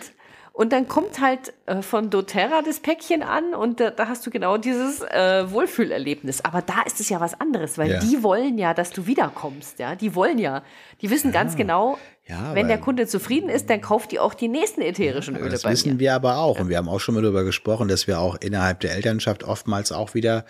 [0.58, 4.30] Und dann kommt halt äh, von doTERRA das Päckchen an und da, da hast du
[4.30, 6.42] genau dieses äh, Wohlfühlerlebnis.
[6.46, 7.98] Aber da ist es ja was anderes, weil Ja.
[8.00, 9.78] die wollen ja, dass du wiederkommst.
[9.78, 10.62] Ja, die wollen ja,
[11.02, 14.48] die wissen ganz genau, Ja, wenn der Kunde zufrieden ist, dann kauft die auch die
[14.48, 15.98] nächsten ätherischen Öle Das bei wissen mir.
[16.00, 16.58] wir aber auch.
[16.58, 19.92] Und wir haben auch schon mal darüber gesprochen, dass wir auch innerhalb der Elternschaft oftmals
[19.92, 20.46] auch wieder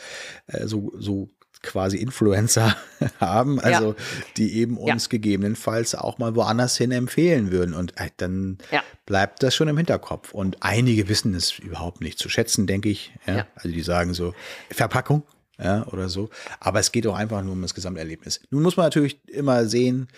[0.46, 1.30] äh, so, so
[1.66, 2.74] quasi Influencer
[3.20, 3.94] haben, also
[4.36, 4.94] die eben Ja.
[4.94, 7.74] uns gegebenenfalls auch mal woanders hin empfehlen würden.
[7.74, 8.82] Und äh, dann Ja.
[9.04, 10.32] bleibt das schon im Hinterkopf.
[10.32, 13.12] Und einige wissen es überhaupt nicht zu schätzen, denke ich.
[13.26, 13.36] Ja?
[13.36, 13.46] Ja.
[13.56, 14.34] Also die sagen so,
[14.70, 15.22] Verpackung.
[15.58, 16.28] Ja, oder so.
[16.60, 18.40] Aber es geht auch einfach nur um das Gesamterlebnis.
[18.50, 20.08] Nun muss man natürlich immer sehen,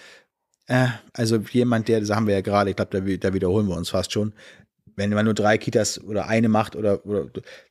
[0.66, 3.76] äh, also jemand, der, das haben wir ja gerade, ich glaube, da, da wiederholen wir
[3.76, 4.32] uns fast schon,
[4.96, 7.26] wenn man nur drei Kitas oder eine macht oder, oder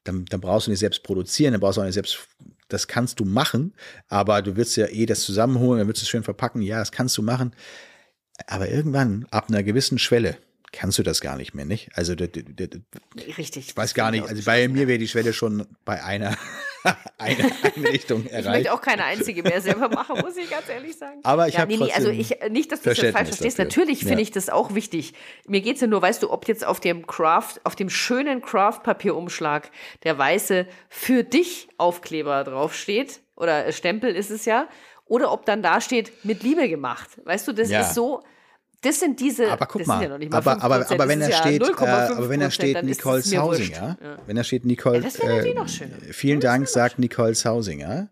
[0.06, 2.20] dann, dann brauchst du nicht selbst produzieren, dann brauchst du auch nicht selbst,
[2.68, 3.74] das kannst du machen,
[4.08, 6.92] aber du willst ja eh das zusammenholen, dann willst du es schön verpacken, ja, das
[6.92, 7.54] kannst du machen.
[8.46, 10.38] Aber irgendwann, ab einer gewissen Schwelle,
[10.72, 11.90] kannst du das gar nicht mehr, nicht?
[11.96, 12.82] Also, d- d- d- d-
[13.38, 13.70] Richtig.
[13.70, 16.38] ich weiß gar nicht, also bei mir wäre die Schwelle schon bei einer,
[17.18, 18.50] einer Einrichtung Ich erreicht.
[18.50, 21.20] möchte auch keine einzige mehr selber machen, muss ich ganz ehrlich sagen.
[21.24, 23.60] Aber ich ja, hab nee, nee, also ich, nicht, dass du das jetzt falsch verstehst.
[23.60, 23.66] dafür.
[23.66, 24.20] Natürlich finde Ja.
[24.22, 25.14] ich das auch wichtig.
[25.48, 29.70] Mir geht's ja nur, weißt du, ob jetzt auf dem Craft, auf dem schönen Craft-Papierumschlag
[30.04, 34.68] der weiße für dich Aufkleber draufsteht, oder Stempel ist es ja,
[35.06, 37.10] oder ob dann da steht, mit Liebe gemacht.
[37.24, 37.82] Weißt du, das Ja.
[37.82, 38.22] ist so,
[38.82, 41.08] das sind diese, Aber guck das mal, ja noch nicht mal aber, aber, 5%, aber
[41.08, 43.22] wenn das da ja steht, äh, 0,5%, aber wenn da steht Nicole.
[43.22, 43.98] Sausinger,
[44.28, 45.96] wenn da steht Nicole, Ja, das äh, noch schöner.
[46.12, 48.10] vielen Dank, sagt Nicole Sausinger.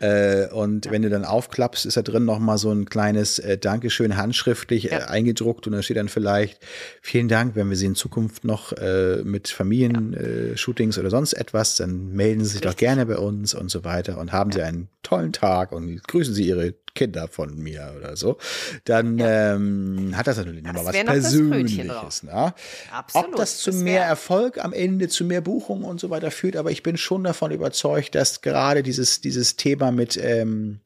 [0.00, 0.06] Ja.
[0.44, 3.58] Äh, und wenn du dann aufklappst, ist da drin noch mal so ein kleines äh,
[3.58, 5.06] Dankeschön handschriftlich äh, Ja.
[5.08, 6.64] eingedruckt und da steht dann vielleicht
[7.02, 11.76] vielen Dank, wenn wir sie in Zukunft noch äh, mit Familienshootings Shootings oder sonst etwas,
[11.76, 12.86] dann melden Sie sich doch Richtig.
[12.88, 16.46] gerne bei uns und so weiter und haben Sie einen tollen Tag und grüßen Sie
[16.46, 18.38] Ihre Kinder von mir oder so,
[18.84, 22.22] dann ähm, hat das natürlich nochmal was Persönliches.
[22.24, 22.54] Ne?
[22.92, 23.28] Absolut.
[23.28, 26.56] Ob das zu Das mehr Erfolg am Ende, zu mehr Buchungen und so weiter führt,
[26.56, 30.80] aber ich bin schon davon überzeugt, dass gerade dieses, dieses Thema mit, ähm,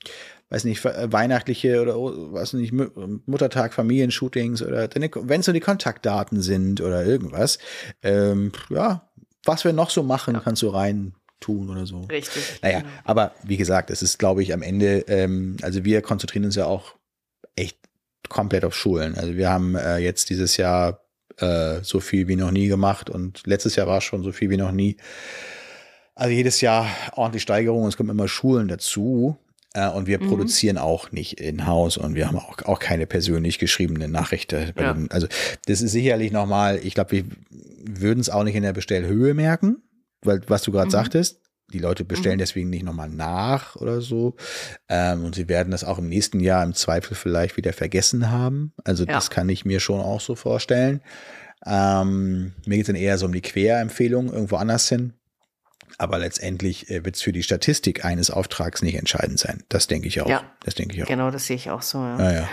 [0.50, 2.90] weiß nicht, we- weihnachtliche oder oh, was nicht, Mu-
[3.24, 7.58] Muttertag, Familienshootings oder wenn es so die Kontaktdaten sind oder irgendwas,
[8.02, 9.08] ähm, ja,
[9.44, 12.00] was wir noch so machen, kannst du rein tun oder so.
[12.02, 12.42] Richtig.
[12.62, 16.56] Naja, aber wie gesagt, es ist, glaube ich, am Ende, ähm, also wir konzentrieren uns
[16.56, 16.94] ja auch
[17.56, 17.76] echt
[18.28, 19.14] komplett auf Schulen.
[19.16, 21.00] Also wir haben äh, jetzt dieses Jahr
[21.38, 24.48] äh, so viel wie noch nie gemacht und letztes Jahr war es schon so viel
[24.48, 24.96] wie noch nie.
[26.14, 29.36] Also jedes Jahr ordentlich Steigerung, es kommen immer Schulen dazu.
[29.74, 34.06] Äh, und wir produzieren auch nicht in-house und wir haben auch, auch keine persönlich geschriebene
[34.08, 34.52] Nachricht.
[34.52, 34.96] äh, Ja.
[35.08, 35.26] Also
[35.66, 37.24] das ist sicherlich nochmal, ich glaube, wir
[37.84, 39.82] würden es auch nicht in der Bestellhöhe merken,
[40.22, 41.40] weil was du gerade sagtest,
[41.72, 44.36] Die Leute bestellen deswegen nicht nochmal nach oder so.
[44.90, 48.74] Ähm, und sie werden das auch im nächsten Jahr im Zweifel vielleicht wieder vergessen haben.
[48.84, 49.12] Also Ja.
[49.14, 51.00] das kann ich mir schon auch so vorstellen.
[51.64, 55.14] Ähm, mir geht es dann eher so um die Querempfehlung irgendwo anders hin.
[55.98, 59.62] Aber letztendlich äh, wird es für die Statistik eines Auftrags nicht entscheidend sein.
[59.68, 60.28] Das denke ich auch.
[60.28, 60.42] Ja.
[60.64, 61.06] Das denke ich auch.
[61.06, 61.98] Genau, das sehe ich auch so.
[61.98, 62.16] Ja.
[62.18, 62.48] Naja.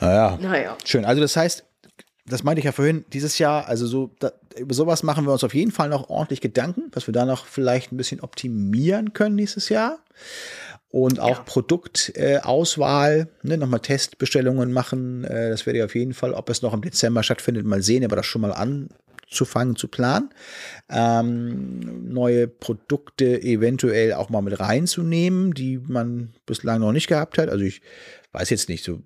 [0.00, 0.38] Naja.
[0.40, 0.76] Naja.
[0.84, 1.04] Schön.
[1.04, 1.64] Also das heißt,
[2.26, 5.44] das meinte ich ja vorhin, dieses Jahr, also so, da, über sowas machen wir uns
[5.44, 9.34] auf jeden Fall noch ordentlich Gedanken, was wir da noch vielleicht ein bisschen optimieren können
[9.34, 9.98] nächstes Jahr.
[10.90, 11.42] Und auch Ja.
[11.44, 15.24] Produktauswahl, äh, ne, nochmal Testbestellungen machen.
[15.24, 18.04] Äh, das werde ich auf jeden Fall, ob es noch im Dezember stattfindet, mal sehen,
[18.04, 20.30] aber das schon mal anzufangen, zu planen.
[20.88, 27.48] Ähm, neue Produkte eventuell auch mal mit reinzunehmen, die man bislang noch nicht gehabt hat.
[27.48, 27.82] Also ich
[28.32, 29.00] weiß jetzt nicht, so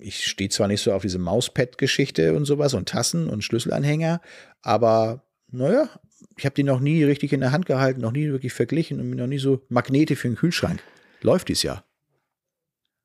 [0.00, 4.20] ich stehe zwar nicht so auf diese Mauspad-Geschichte und sowas und Tassen und Schlüsselanhänger,
[4.62, 5.88] aber naja,
[6.36, 9.10] ich habe die noch nie richtig in der Hand gehalten, noch nie wirklich verglichen und
[9.10, 10.80] noch nie so Magnete für den Kühlschrank.
[11.22, 11.84] Läuft dies Jahr.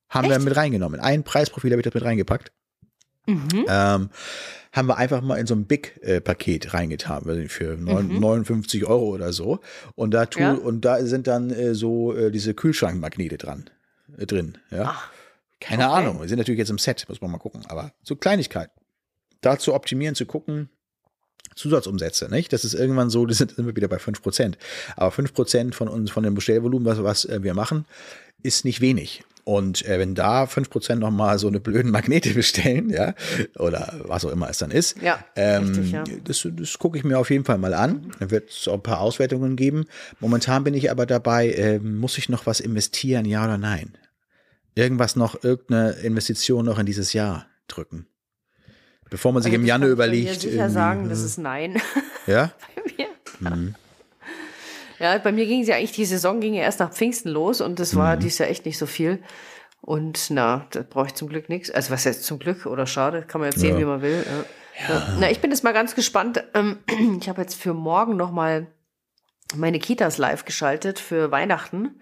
[0.09, 0.45] Haben wir Echt?
[0.45, 0.99] mit reingenommen.
[0.99, 2.51] In ein Preisprofil habe ich das mit reingepackt.
[3.25, 3.65] Mhm.
[3.67, 4.09] Ähm,
[4.73, 8.19] haben wir einfach mal in so ein Big-Paket reingetan, weiß nicht, für neun- Mhm.
[8.19, 9.59] 59 Euro oder so.
[9.95, 10.53] Und da, tu, Ja.
[10.53, 13.69] und da sind dann äh, so äh, diese Kühlschrankmagnete dran,
[14.17, 14.57] äh, drin.
[14.71, 14.83] Ja.
[14.95, 15.09] Ach,
[15.64, 15.93] Keine Okay.
[15.99, 18.70] Ahnung, wir sind natürlich jetzt im Set, muss man mal gucken, aber so Kleinigkeit.
[19.41, 20.70] Da zu optimieren, zu gucken,
[21.55, 22.51] Zusatzumsätze, nicht?
[22.53, 24.55] Das ist irgendwann so, das sind sind wir wieder bei 5%.
[24.95, 27.86] Aber 5% von uns, von dem Bestellvolumen, was, was äh, wir machen,
[28.41, 29.24] ist nicht wenig.
[29.45, 33.14] Und äh, wenn da 5% nochmal so eine blöden Magnete bestellen, ja,
[33.59, 36.03] oder was auch immer es dann ist, Ja, ähm, richtig, ja.
[36.24, 38.11] das, das gucke ich mir auf jeden Fall mal an.
[38.20, 39.86] Dann wird es auch ein paar Auswertungen geben.
[40.22, 43.93] Momentan bin ich aber dabei, ähm, muss ich noch was investieren, ja oder nein?
[44.76, 48.07] Irgendwas noch, irgendeine Investition noch in dieses Jahr drücken.
[49.09, 50.41] Bevor man sich Also im Januar kann ich überlegt.
[50.41, 51.80] sicher sagen, das äh, ist nein.
[52.28, 52.51] ja?
[53.39, 53.74] bei mir.
[54.99, 57.80] Ja, bei mir ging sie eigentlich, die Saison ging ja erst nach Pfingsten los und
[57.80, 57.97] das Mhm.
[57.99, 59.19] war dies Jahr echt nicht so viel.
[59.82, 61.69] Und na, da brauche ich zum Glück nichts.
[61.69, 63.80] Also was heißt zum Glück oder schade, kann man jetzt sehen, Ja.
[63.82, 64.24] wie man will.
[64.26, 64.95] Ja.
[64.95, 65.17] Ja.
[65.19, 66.43] Na, ich bin jetzt mal ganz gespannt.
[66.53, 66.78] Ähm,
[67.19, 68.67] Ich habe jetzt für morgen noch mal
[69.55, 71.99] meine Kitas live geschaltet für Weihnachten,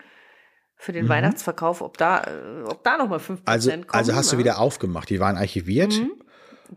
[0.82, 3.42] für den Weihnachtsverkauf, ob da, äh, ob da noch mal 5% Mhm.
[3.46, 3.86] Also, kommen.
[3.92, 4.40] also hast du ne?
[4.44, 5.10] wieder aufgemacht.
[5.12, 5.94] Die waren archiviert.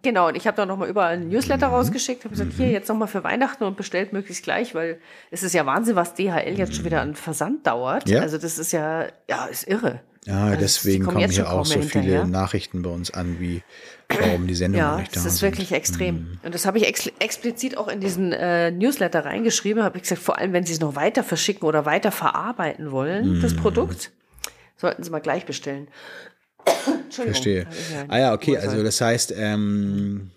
[0.02, 1.74] Genau, und ich habe da nochmal überall einen Newsletter Mhm.
[1.74, 4.98] rausgeschickt, habe gesagt, hier jetzt nochmal für Weihnachten und bestellt möglichst gleich, weil
[5.30, 8.08] es ist ja Wahnsinn, was DHL jetzt schon wieder an Versand dauert.
[8.08, 8.20] Ja.
[8.20, 10.00] Also das ist ja, ja, ist irre.
[10.26, 12.26] Ja, Also, deswegen kommen kommen hier auch so mehr viele hinterher.
[12.26, 13.62] Nachrichten bei uns an, wie
[14.08, 16.14] warum die Sendung Ja, nicht da das ist wirklich extrem.
[16.14, 16.38] Mhm.
[16.42, 20.22] Und das habe ich ex explizit auch in diesen äh, Newsletter reingeschrieben, habe ich gesagt,
[20.22, 23.40] vor allem wenn Sie es noch weiter verschicken oder weiter verarbeiten wollen, Mhm.
[23.42, 24.12] das Produkt,
[24.76, 25.88] sollten Sie mal gleich bestellen.
[27.04, 27.34] Entschuldigung.
[27.34, 27.66] Verstehe.
[27.92, 30.30] Ja Ah ja, okay, also das heißt, ähm,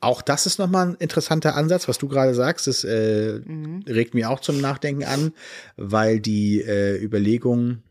[0.00, 2.68] auch das ist nochmal ein interessanter Ansatz, was du gerade sagst.
[2.68, 3.82] Das äh, Mhm.
[3.88, 5.32] regt mich auch zum Nachdenken an,
[5.76, 7.82] weil die äh, Überlegung,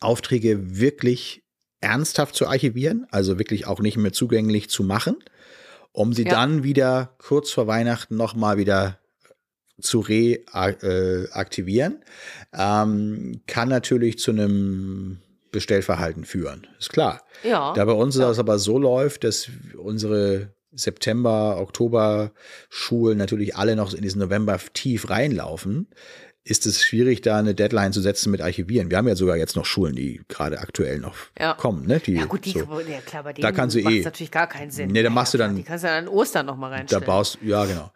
[0.00, 1.42] Aufträge wirklich
[1.80, 5.16] ernsthaft zu archivieren, also wirklich auch nicht mehr zugänglich zu machen,
[5.92, 6.30] um sie Ja.
[6.30, 8.98] dann wieder kurz vor Weihnachten nochmal wieder
[9.80, 12.04] zu reaktivieren,
[12.52, 15.18] ähm, kann natürlich zu einem
[15.52, 16.66] Bestellverhalten führen.
[16.78, 17.22] Ist klar.
[17.44, 17.72] Ja.
[17.74, 22.32] Da bei uns das aber so läuft, dass unsere September, Oktober
[22.68, 25.88] Schulen natürlich alle noch in diesen November tief reinlaufen,
[26.48, 28.90] ist es schwierig, da eine Deadline zu setzen mit Archivieren.
[28.90, 31.54] Wir haben ja sogar jetzt noch Schulen, die gerade aktuell noch Ja.
[31.54, 31.86] kommen.
[31.86, 32.00] Ne?
[32.00, 32.60] Die, Ja gut, die, so.
[32.88, 34.88] ja klar, bei denen Da kannst du eh- natürlich gar keinen Sinn.
[34.90, 36.70] Nee, da Ja, machst du klar, dann- Die kannst du dann an Ostern noch mal
[36.70, 37.04] Da reinstellen.
[37.04, 37.92] baust ja genau.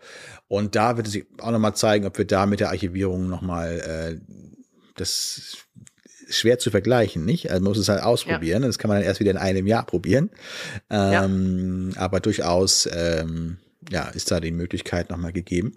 [0.48, 3.80] Und da wird es sich auch nochmal zeigen, ob wir da mit der Archivierung nochmal
[3.80, 4.20] äh,
[4.96, 5.38] das
[6.28, 7.50] ist schwer zu vergleichen, nicht?
[7.50, 8.62] Also man muss es halt ausprobieren.
[8.62, 10.30] Das kann man dann erst wieder in einem Jahr probieren.
[10.90, 13.56] Ähm, Aber durchaus ähm,
[13.90, 15.76] ja, ist da die Möglichkeit nochmal gegeben.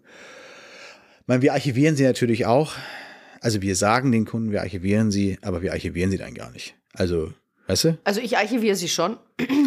[1.28, 2.74] Meine, wir archivieren sie natürlich auch.
[3.42, 6.76] Also wir sagen den Kunden, wir archivieren sie, aber wir archivieren sie dann gar nicht.
[6.94, 7.32] Also,
[7.68, 7.98] weißt du?
[8.04, 9.18] Also ich archiviere sie schon.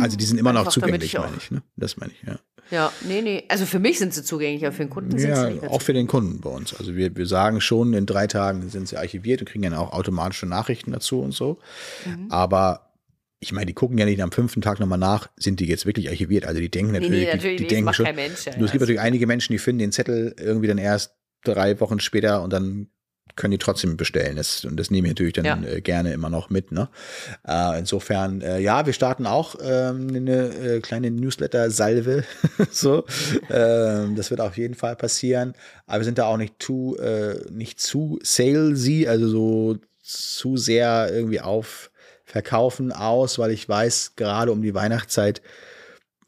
[0.00, 1.50] Also die sind immer noch Einfach damit zugänglich, ich meine ich.
[1.50, 1.62] Ne?
[1.76, 2.38] Das meine ich, ja.
[2.70, 3.44] Ja, nee, nee.
[3.48, 5.70] Also für mich sind sie zugänglich, aber für den Kunden sind sie Ja, nicht mehr
[5.70, 6.74] auch für den Kunden bei uns.
[6.74, 9.92] Also wir, wir sagen schon, in drei Tagen sind sie archiviert und kriegen dann auch
[9.92, 11.58] automatische Nachrichten dazu und so.
[12.04, 12.26] Mhm.
[12.30, 12.92] Aber
[13.40, 16.08] ich meine, die gucken ja nicht am fünften Tag nochmal nach, sind die jetzt wirklich
[16.10, 16.44] archiviert.
[16.44, 18.14] Also die denken Nee, natürlich, nee, die- natürlich die, das denken schon.
[18.16, 20.78] Mensch, ja, Nur es ja, gibt natürlich einige Menschen, die finden den Zettel irgendwie dann
[20.78, 22.88] erst drei Wochen später und dann
[23.36, 24.36] können die trotzdem bestellen.
[24.36, 25.62] Das, und das nehme ich natürlich dann Ja.
[25.62, 26.72] äh, gerne immer noch mit.
[26.72, 26.88] Ne?
[27.46, 32.24] Äh, insofern, äh, ja, wir starten auch ähm, eine äh, kleine Newsletter-Salve.
[32.72, 33.04] so,
[33.48, 35.54] ähm, das wird auf jeden Fall passieren.
[35.86, 41.08] Aber wir sind da auch nicht zu, äh, nicht zu salesy, also so zu sehr
[41.12, 41.90] irgendwie auf
[42.24, 45.42] Verkaufen aus, weil ich weiß, gerade um die Weihnachtszeit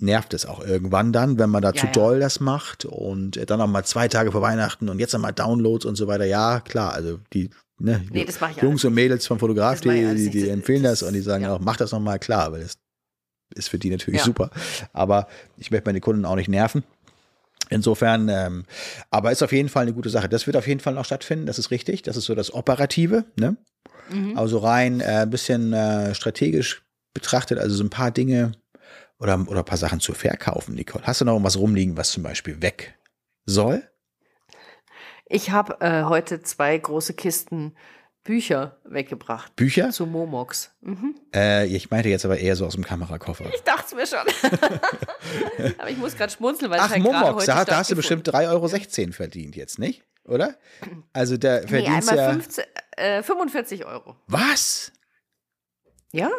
[0.02, 1.92] nervt es auch irgendwann dann, wenn man da Ja, zu ja.
[1.92, 5.32] doll das macht und dann noch mal zwei Tage vor Weihnachten und jetzt noch mal
[5.32, 6.24] Downloads und so weiter.
[6.24, 8.26] Ja, klar, also die ne, Nee,
[8.60, 11.54] Jungs und Mädels vom Fotograf, die, die, die empfehlen das das- und die sagen ja.
[11.54, 12.78] auch, mach das noch mal klar, weil das
[13.54, 14.50] ist für die natürlich super.
[14.92, 15.26] Aber
[15.56, 16.84] ich möchte meine Kunden auch nicht nerven.
[17.68, 18.64] Insofern, ähm,
[19.10, 20.28] aber ist auf jeden Fall eine gute Sache.
[20.28, 22.02] Das wird auf jeden Fall noch stattfinden, das ist richtig.
[22.02, 23.56] Das ist so das Operative, ne?
[24.10, 24.36] Mhm.
[24.36, 26.82] Also rein ein äh, bisschen äh, strategisch
[27.14, 28.52] betrachtet, also so ein paar Dinge
[29.20, 31.06] oder, oder ein paar Sachen zu verkaufen, Nicole.
[31.06, 32.98] Hast du noch was rumliegen, was zum Beispiel weg
[33.44, 33.88] soll?
[35.26, 37.76] Ich habe äh, heute zwei große Kisten
[38.24, 39.54] Bücher weggebracht.
[39.56, 39.90] Bücher?
[39.90, 40.72] Zu Momox.
[40.80, 41.14] Mhm.
[41.34, 43.46] Äh, ich meinte jetzt aber eher so aus dem Kamerakoffer.
[43.54, 44.50] Ich dachte es mir schon.
[45.78, 48.28] Aber ich muss gerade schmunzeln, weil Ach, es halt Momox, da, da hast du bestimmt
[48.28, 50.04] stattgefunden 3,16 Euro verdient jetzt, nicht?
[50.24, 50.56] Oder?
[51.14, 52.32] Also da Nee, verdienst einmal ja.
[52.32, 52.64] 15,
[52.96, 54.16] äh, 45 Euro.
[54.26, 54.92] Was?
[56.12, 56.30] Ja?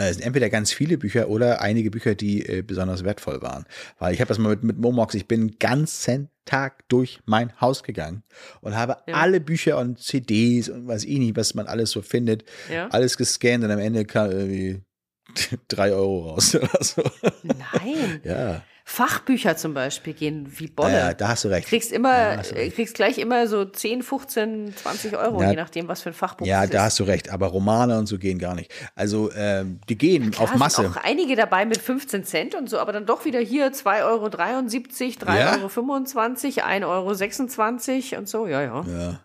[0.00, 3.64] Äh, Es sind entweder ganz viele Bücher oder einige Bücher, die äh, besonders wertvoll waren.
[3.98, 7.60] Weil ich habe das mal mit, mit Momox, ich bin den ganzen Tag durch mein
[7.60, 8.22] Haus gegangen
[8.60, 9.14] und habe Ja.
[9.14, 12.88] alle Bücher und CDs und weiß ich nicht, was man alles so findet, Ja.
[12.88, 14.80] alles gescannt und am Ende kam irgendwie
[15.68, 17.02] drei Euro raus oder so.
[17.42, 18.20] Nein.
[18.24, 18.62] Ja,
[18.92, 21.10] Fachbücher zum Beispiel gehen wie Bolle.
[21.10, 21.68] äh, da hast du recht.
[21.68, 22.74] Kriegst immer, Ja, recht.
[22.74, 25.50] kriegst gleich immer so 10, 15, 20 Euro, Ja.
[25.50, 26.84] je nachdem, was für ein Fachbuch Ja, es da ist.
[26.84, 28.72] hast du recht, aber Romane und so gehen gar nicht.
[28.96, 30.90] Also ähm, die gehen Klar, auf sind Masse.
[30.90, 34.26] auch einige dabei mit 15 Cent und so, aber dann doch wieder hier 2,73 Euro,
[34.26, 36.88] 3,25 Ja?
[36.88, 38.84] Euro, 1,26 Euro und so, ja, ja.
[38.86, 39.20] Ja.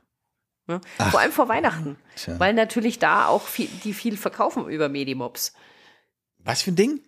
[0.70, 0.82] ja.
[1.09, 2.39] Vor allem vor Weihnachten, Tja.
[2.39, 5.53] weil natürlich da auch viel, die viel verkaufen über Medimobs.
[6.43, 7.01] Was für ein Ding?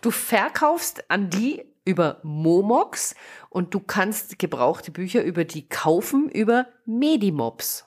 [0.00, 3.14] Du verkaufst an die über Momox
[3.48, 7.86] und du kannst gebrauchte Bücher über die kaufen über Medimobs.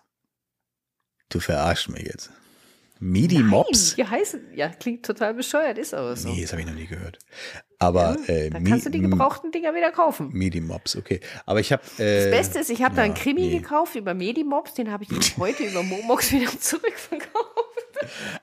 [1.29, 2.31] Du verarschst mich jetzt.
[2.99, 3.95] Midi Mops?
[3.97, 6.29] Nein, die heißen, ja, klingt total bescheuert, ist aber so.
[6.29, 7.17] Nee, das habe ich noch nie gehört.
[7.81, 10.29] Aber äh, da Mi- kannst du die gebrauchten Dinger wieder kaufen.
[10.31, 11.19] Midi Mops, okay.
[11.47, 11.81] Aber ich habe.
[11.97, 13.57] Äh, Das Beste ist, ich habe da einen ja, Krimi nee.
[13.57, 17.47] gekauft über Medimobs, den habe ich heute über Momox wieder zurückverkauft.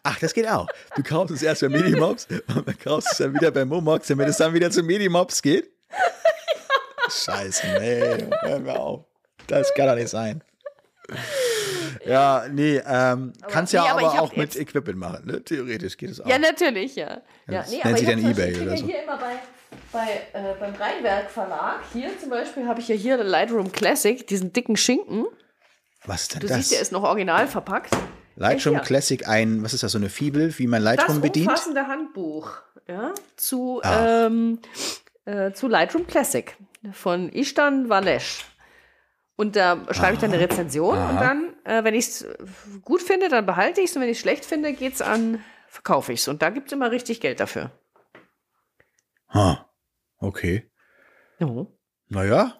[0.03, 0.67] Ach, das geht auch.
[0.97, 4.09] Du kaufst es erst bei Midi Mops und dann kaufst es dann wieder bei Momox,
[4.09, 5.71] damit es dann wieder zu Midi Mops geht.
[7.09, 9.05] Scheiße, nee, hör mir auf.
[9.47, 10.43] Das kann doch nicht sein.
[12.05, 15.43] Ja, nee, ähm, kannst ja nee, aber aber, hab auch mit Equipment machen, ne?
[15.43, 16.27] Theoretisch geht es auch.
[16.27, 17.09] Ja, natürlich, ja.
[17.09, 18.85] ja das nee, nennt aber sich ich dann eBay oder so.
[18.85, 19.35] ja Hier immer bei,
[19.93, 24.53] bei, äh, beim Rheinwerk Verlag, hier zum Beispiel habe ich ja hier Lightroom Classic, diesen
[24.53, 25.27] dicken Schinken.
[26.05, 26.57] Was ist denn Du das?
[26.57, 27.95] siehst, der ist noch original verpackt.
[28.37, 28.85] Lightroom hier.
[28.85, 31.49] Classic, ein, was ist das, so eine Fibel, wie man Das Lightroom bedient?
[31.49, 32.53] umfassende Handbuch
[32.87, 34.27] ja, zu, Ach.
[34.27, 34.61] ähm,
[35.25, 36.57] äh, zu Lightroom Classic
[36.93, 38.45] von Ishtan Valesh.
[39.41, 42.27] Und da schreibe ich dann eine Rezension und dann, äh, wenn ich es
[42.83, 46.13] gut finde, dann behalte ich es und wenn ich es schlecht finde, geht's an, verkaufe
[46.13, 46.27] ich es.
[46.29, 47.71] Und da gibt es immer richtig Geld dafür.
[49.33, 49.71] Ha,
[50.19, 50.69] okay.
[51.39, 51.73] Jo.
[52.09, 52.55] Naja,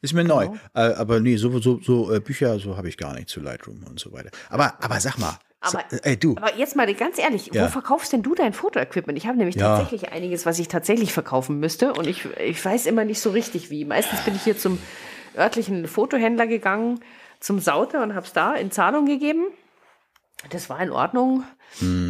[0.00, 0.46] ist mir neu.
[0.46, 0.58] Genau.
[0.74, 3.84] Äh, aber nee, so, so, so äh, Bücher, so habe ich gar nicht zu Lightroom
[3.84, 4.30] und so weiter.
[4.48, 7.64] Aber, aber sag mal, Aber- sa- ey du, Aber jetzt mal ganz ehrlich, Ja.
[7.64, 9.18] wo verkaufst denn du dein Fotoequipment?
[9.18, 9.76] Ich habe nämlich Ja.
[9.76, 13.68] tatsächlich einiges, was ich tatsächlich verkaufen müsste und ich, ich weiß immer nicht so richtig
[13.70, 13.84] wie.
[13.84, 14.78] Meistens bin ich hier zum
[15.36, 17.00] örtlichen Fotohändler gegangen,
[17.40, 19.46] zum Sauter und habe es da in Zahlung gegeben.
[20.50, 21.44] Das war in Ordnung,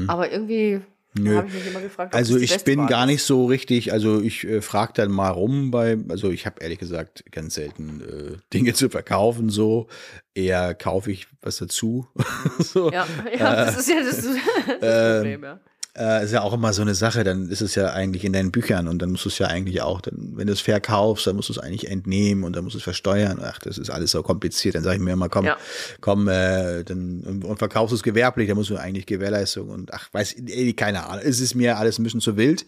[0.07, 0.81] aber irgendwie.
[1.16, 1.37] Nö.
[1.37, 4.43] habe ich mich immer gefragt, also ich bin Wahl gar nicht so richtig, also ich
[4.43, 8.75] äh, frage dann mal rum bei, also ich habe ehrlich gesagt ganz selten äh, Dinge
[8.75, 9.87] zu verkaufen, so
[10.35, 12.09] eher kaufe ich was dazu.
[12.59, 12.91] so.
[12.91, 14.27] Ja, ja, das ist ja das,
[14.81, 15.61] das Problem, ja.
[15.97, 18.51] Äh, ist ja auch immer so eine Sache, dann ist es ja eigentlich in deinen
[18.51, 21.36] Büchern und dann musst du es ja eigentlich auch, dann, wenn du es verkaufst, dann
[21.36, 23.40] musst du es eigentlich entnehmen und dann musst du es versteuern.
[23.42, 24.74] Ach, das ist alles so kompliziert.
[24.74, 25.57] Dann sage ich mir immer, komm, Ja.
[26.01, 29.95] komm, äh, dann und, und verkaufst du es gewerblich, dann musst du eigentlich Gewährleistung und
[29.95, 31.24] ach, weiß, ey, keine Ahnung.
[31.24, 32.66] Es ist mir alles ein bisschen zu wild.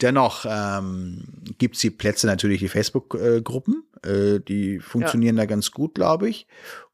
[0.00, 1.24] Dennoch ähm,
[1.58, 6.46] gibt es die Plätze natürlich, die Facebook-Gruppen, äh, die funktionieren da ganz gut, glaube ich.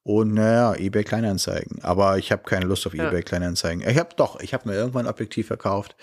[0.04, 1.82] Und naja, eBay Kleinanzeigen.
[1.82, 3.08] Aber ich habe keine Lust auf Ja.
[3.08, 3.86] eBay Kleinanzeigen.
[3.86, 5.96] Ich habe doch, ich habe mir irgendwann ein Objektiv verkauft.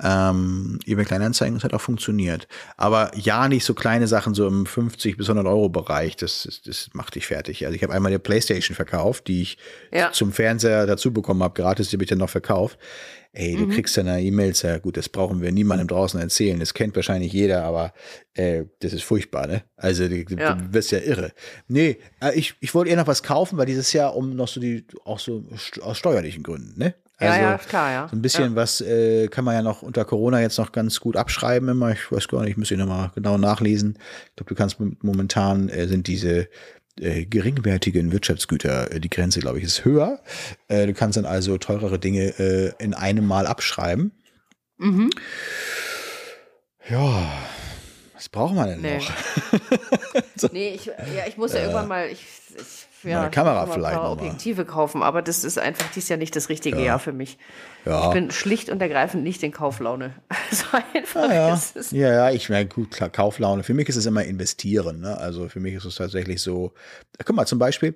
[0.00, 2.46] Ähm, eBay Kleinanzeigen, das hat auch funktioniert.
[2.76, 6.14] Aber ja, nicht so kleine Sachen, so im 50 bis 100 Euro Bereich.
[6.16, 7.64] Das, das, das macht dich fertig.
[7.66, 9.58] Also ich habe einmal eine Playstation verkauft, die ich
[9.92, 10.12] Ja.
[10.12, 11.60] zum Fernseher dazu bekommen habe.
[11.60, 12.78] Gratis, die habe ich dann noch verkauft.
[13.38, 16.58] Ey, du kriegst dann E-Mails, ja gut, das brauchen wir niemandem draußen erzählen.
[16.58, 17.92] Das kennt wahrscheinlich jeder, aber
[18.34, 19.62] äh, das ist furchtbar, ne?
[19.76, 20.54] Also du, Ja.
[20.54, 21.30] du wirst ja irre.
[21.68, 24.58] Nee, äh, ich, ich wollte eher noch was kaufen, weil dieses Jahr um noch so
[24.60, 25.44] die, auch so
[25.82, 26.94] aus steuerlichen Gründen, ne?
[27.20, 28.08] Ja, Also, ja, ist klar, ja.
[28.08, 31.16] So ein bisschen was äh, kann man ja noch unter Corona jetzt noch ganz gut
[31.16, 31.92] abschreiben immer.
[31.92, 33.98] Ich weiß gar nicht, ich muss ich nochmal genau nachlesen.
[34.30, 36.48] Ich glaube, du kannst momentan äh, sind diese
[37.00, 40.20] äh, geringwertigen Wirtschaftsgüter, äh, die Grenze, glaube ich, ist höher.
[40.68, 44.12] Äh, du kannst dann also teurere Dinge äh, in einem Mal abschreiben.
[44.78, 45.10] Mhm.
[46.88, 47.32] Ja,
[48.14, 48.98] was braucht man denn Nee.
[48.98, 49.12] noch?
[50.52, 50.94] Nee, ich, ja,
[51.26, 52.20] ich muss ja irgendwann mal, ich,
[52.56, 54.12] ich, ja, eine Kamera mal vielleicht ein paar.
[54.12, 57.38] Objektive kaufen, aber das ist einfach dieses Jahr nicht das richtige Jahr für mich.
[57.84, 58.08] Ja.
[58.08, 60.14] Ich bin schlicht und ergreifend nicht in Kauflaune.
[60.50, 61.90] So einfach Ja, ist es.
[61.90, 63.62] ja, ja, ich meine, gut, klar, Kauflaune.
[63.62, 65.00] Für mich ist es immer investieren.
[65.00, 65.16] Ne?
[65.18, 66.72] Also für mich ist es tatsächlich so.
[67.22, 67.94] Guck mal, zum Beispiel,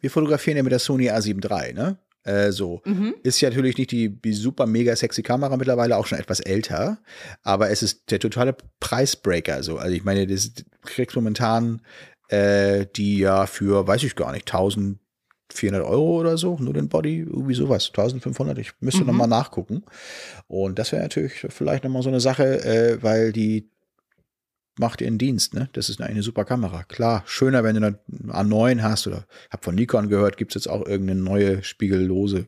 [0.00, 1.98] wir fotografieren ja mit der Sony A7 III, ne?
[2.24, 2.80] Äh, so.
[2.84, 3.14] Mhm.
[3.22, 6.98] Ist ja natürlich nicht die, die super mega sexy Kamera, mittlerweile auch schon etwas älter,
[7.42, 9.62] aber es ist der totale Preisbreaker.
[9.62, 9.78] So.
[9.78, 11.82] Also ich meine, das du kriegst momentan
[12.28, 17.18] äh, die ja für, weiß ich gar nicht, 1400 Euro oder so, nur den Body,
[17.20, 19.06] irgendwie sowas, 1500, ich müsste Mhm.
[19.08, 19.84] noch mal nachgucken.
[20.48, 23.68] Und das wäre natürlich vielleicht nochmal so eine Sache, äh, weil die
[24.78, 25.68] macht ihren Dienst, ne?
[25.74, 26.84] Das ist eine, eine super Kamera.
[26.84, 27.98] Klar, schöner, wenn du eine
[28.32, 32.46] A9 hast oder hab von Nikon gehört, gibt's jetzt auch irgendeine neue spiegellose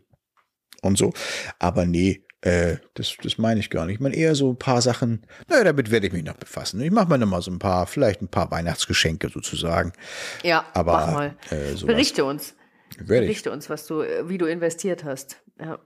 [0.81, 1.13] und so.
[1.59, 3.95] Aber nee, äh, das, das meine ich gar nicht.
[3.95, 6.79] Ich meine eher so ein paar Sachen, naja, damit werde ich mich noch befassen.
[6.83, 9.95] Ich mache mir noch mal so ein paar, vielleicht ein paar Weihnachtsgeschenke sozusagen.
[10.43, 11.37] Ja, Aber mach mal.
[11.49, 12.55] äh, sowas Berichte uns.
[12.99, 13.31] werde ich.
[13.31, 15.43] Berichte uns, was du, wie du investiert hast.
[15.59, 15.79] Ja.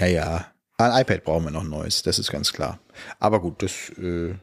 [0.00, 0.46] Naja,
[0.78, 2.80] ein iPad brauchen wir noch ein neues, das ist ganz klar.
[3.20, 4.34] Aber gut, das, äh,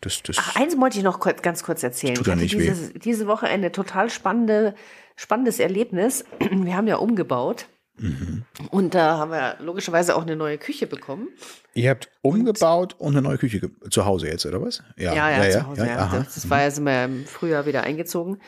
[0.00, 0.38] das, das.
[0.40, 2.16] Ach, eins wollte ich noch kurz, ganz kurz erzählen.
[2.16, 2.62] Tut ich hatte nicht weh.
[2.68, 4.74] dieses, diese Woche eine total spannende,
[5.14, 6.24] spannendes Erlebnis.
[6.50, 7.66] Wir haben ja umgebaut.
[7.98, 8.44] Mhm.
[8.70, 11.28] Und da haben wir logischerweise auch eine neue Küche bekommen.
[11.74, 14.82] Ihr habt umgebaut und eine neue Küche zu Hause jetzt, oder was?
[14.96, 15.86] Ja, ja, zu Hause.
[15.86, 16.06] Ja.
[16.06, 16.24] Mhm.
[16.24, 18.40] Das, das war ja, sind wir ja im Frühjahr wieder eingezogen.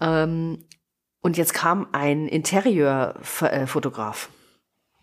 [0.00, 0.64] Ähm,
[1.20, 4.30] und jetzt kam ein Interieurfotograf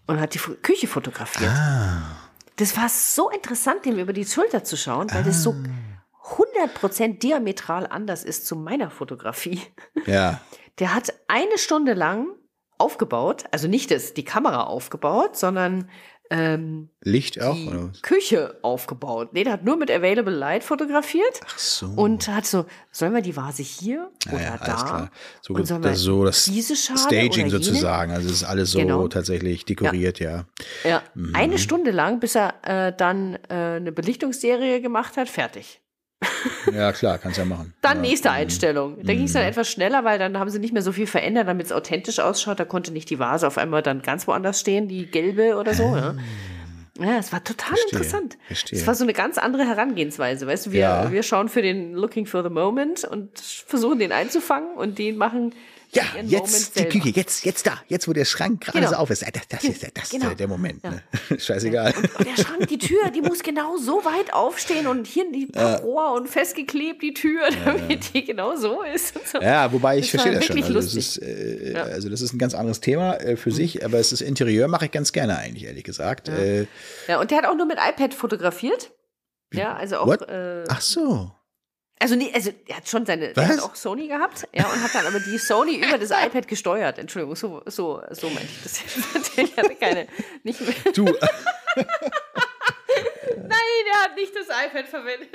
[0.07, 1.51] und hat die Küche fotografiert.
[1.51, 2.17] Ah.
[2.55, 6.35] Das war so interessant, dem über die Schulter zu schauen, weil das so Ah.
[6.35, 9.61] 100% diametral anders ist zu meiner Fotografie.
[10.05, 10.41] Ja.
[10.79, 12.27] Der hat eine Stunde lang
[12.77, 15.89] aufgebaut, also nicht das, die Kamera aufgebaut, sondern
[16.29, 17.55] ähm, Licht auch?
[17.55, 18.01] die Oder was?
[18.01, 19.29] Küche aufgebaut.
[19.31, 21.85] Nee, der hat nur mit Available Light fotografiert Ach so.
[21.87, 24.63] und hat so, sollen wir die Vase hier oder ja, da?
[24.65, 25.11] alles klar.
[25.41, 28.11] So, Und sollen das, so das diese Schale Staging sozusagen.
[28.11, 29.07] Also es ist alles so Genau.
[29.07, 30.43] tatsächlich dekoriert, ja.
[30.83, 31.33] Ja, Mhm.
[31.33, 35.79] eine Stunde lang, bis er äh, dann äh, eine Belichtungsserie gemacht hat, fertig.
[36.73, 37.73] Ja, klar, kannst ja machen.
[37.81, 38.01] Dann ja.
[38.09, 38.97] nächste Einstellung.
[39.03, 39.49] Da ging es dann Mhm.
[39.49, 42.59] etwas schneller, weil dann haben sie nicht mehr so viel verändert, damit es authentisch ausschaut.
[42.59, 45.83] Da konnte nicht die Vase auf einmal dann ganz woanders stehen, die gelbe oder so.
[45.83, 46.15] Ja,
[46.99, 47.75] ja es war total Ah.
[47.77, 48.37] Verstehe, interessant.
[48.47, 48.79] verstehe.
[48.79, 50.47] Es war so eine ganz andere Herangehensweise.
[50.47, 51.11] Weißt du, wir, Ja.
[51.11, 55.53] wir schauen für den Looking for the Moment und versuchen den einzufangen und den machen
[55.91, 56.83] Ja, jetzt die.
[56.85, 58.89] Küche, jetzt, jetzt da, jetzt wo der Schrank gerade Genau.
[58.91, 59.21] so auf ist.
[59.23, 60.29] Das, das ist das Genau.
[60.31, 60.83] ist der Moment.
[60.83, 60.91] Ja.
[60.91, 61.03] Ne?
[61.39, 61.93] Scheißegal.
[62.17, 66.13] Und der Schrank, die Tür, die muss genau so weit aufstehen und hier die Rohr
[66.13, 69.15] und festgeklebt, die Tür, damit die genau so ist.
[69.15, 69.39] Und so.
[69.41, 70.57] Ja, wobei ich Das verstehe das schon.
[70.63, 71.85] Also das, ist, äh, Ja.
[71.85, 71.91] Mhm.
[71.93, 74.85] also das ist ein ganz anderes Thema äh, für sich, aber es ist Interieur mache
[74.85, 76.27] ich ganz gerne eigentlich, ehrlich gesagt.
[76.29, 76.67] Äh,
[77.07, 78.91] Ja, und der hat auch nur mit iPad fotografiert.
[79.53, 80.21] Ja, also auch.
[80.27, 81.31] Äh, ach so.
[81.99, 83.31] Also, nee, also er hat schon seine.
[83.35, 83.43] Was?
[83.43, 84.47] Er hat auch Sony gehabt.
[84.53, 86.99] Ja, und hat dann aber die Sony über das iPad gesteuert.
[86.99, 88.97] Entschuldigung, so, so, so meinte ich das jetzt.
[89.37, 90.07] Ich hatte keine.
[90.43, 90.73] Nicht mehr.
[90.93, 91.05] Du,
[93.37, 95.29] Nein, er hat nicht das iPad verwendet.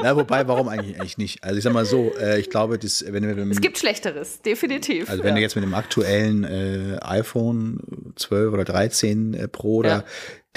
[0.00, 1.42] na, wobei, warum eigentlich, eigentlich nicht?
[1.44, 5.10] Also ich sag mal so, äh, ich glaube, das, wenn mit Es gibt Schlechteres, definitiv.
[5.10, 5.36] also wenn ja.
[5.36, 10.04] du jetzt mit dem aktuellen äh, iPhone 12 oder 13 äh, Pro, da Ja.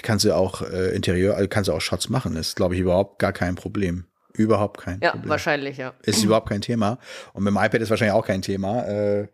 [0.01, 2.35] kannst du auch äh, Interieur, also kannst du auch Shots machen.
[2.35, 4.05] Das ist, glaube ich, überhaupt gar kein Problem.
[4.37, 5.29] Überhaupt kein ja, Problem.
[5.29, 5.93] wahrscheinlich, ja.
[6.03, 6.97] Ist überhaupt kein Thema.
[7.33, 8.83] Und mit dem iPad ist wahrscheinlich auch kein Thema.
[8.87, 9.27] Äh,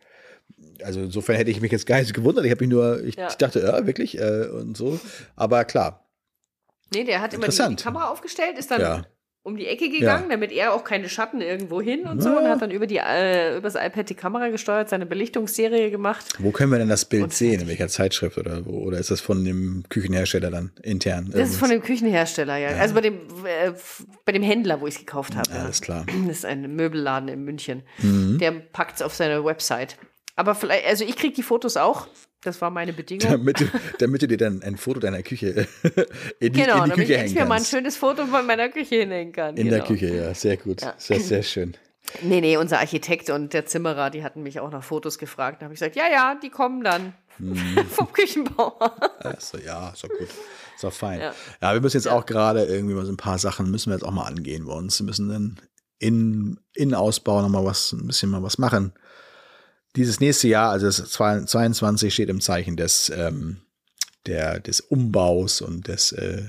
[0.83, 2.45] also insofern hätte ich mich jetzt gar nicht gewundert.
[2.45, 3.27] Ich habe mich nur, ich, Ja.
[3.29, 4.99] dachte, ja, wirklich äh, und so.
[5.35, 6.05] Aber klar,
[6.93, 7.75] Nee, der hat immer die, die.
[7.83, 9.05] Kamera aufgestellt, ist dann Ja.
[9.43, 10.29] Um die Ecke gegangen, Ja.
[10.35, 12.37] damit er auch keine Schatten irgendwo hin und so Ja.
[12.39, 16.25] und hat dann über die äh, übers iPad die Kamera gesteuert, seine Belichtungsserie gemacht.
[16.37, 17.61] wo können wir denn das Bild Und sehen?
[17.61, 18.79] In welcher Zeitschrift oder wo?
[18.83, 21.31] Oder ist das von dem Küchenhersteller dann intern?
[21.33, 22.69] Das ist von dem Küchenhersteller, ja.
[22.77, 23.15] Also bei dem
[23.45, 23.71] äh,
[24.25, 25.49] bei dem Händler, wo ich es gekauft habe.
[25.49, 25.63] Ja, ja.
[25.63, 26.05] alles klar.
[26.27, 27.81] Das ist ein Möbelladen in München.
[27.99, 28.37] Mhm.
[28.37, 29.97] Der packt es auf seine Website.
[30.35, 32.07] Aber vielleicht, also ich kriege die Fotos auch.
[32.43, 33.29] Das war meine Bedingung.
[33.29, 33.65] damit, du,
[33.99, 35.67] damit du dir dann ein Foto deiner Küche
[36.39, 37.69] in die, genau, in die damit Küche ich hängen mir mal ein kannst.
[37.71, 39.55] schönes Foto von meiner Küche hinhängen kann.
[39.57, 39.77] In genau.
[39.77, 40.81] der Küche, ja, sehr gut.
[40.81, 40.95] Ja.
[40.97, 41.77] Sehr, sehr schön.
[42.23, 45.61] Nee, nee, unser Architekt und der Zimmerer, die hatten mich auch nach Fotos gefragt.
[45.61, 47.55] Da habe ich gesagt, ja, ja, die kommen dann Mhm.
[47.89, 48.93] vom Küchenbauer.
[49.25, 50.27] Also, ja, ist doch gut.
[50.75, 51.19] Ist doch fein.
[51.21, 51.73] Ja, Ja.
[51.73, 54.11] wir müssen jetzt auch gerade irgendwie mal so ein paar Sachen müssen wir jetzt auch
[54.11, 54.99] mal angehen bei uns.
[54.99, 55.59] Wir müssen dann
[55.97, 58.93] in Innenausbau noch mal was, ein bisschen mal was machen.
[59.95, 63.61] Dieses nächste Jahr, also das 22 steht im Zeichen des, ähm,
[64.25, 66.43] der, des Umbaus und des äh,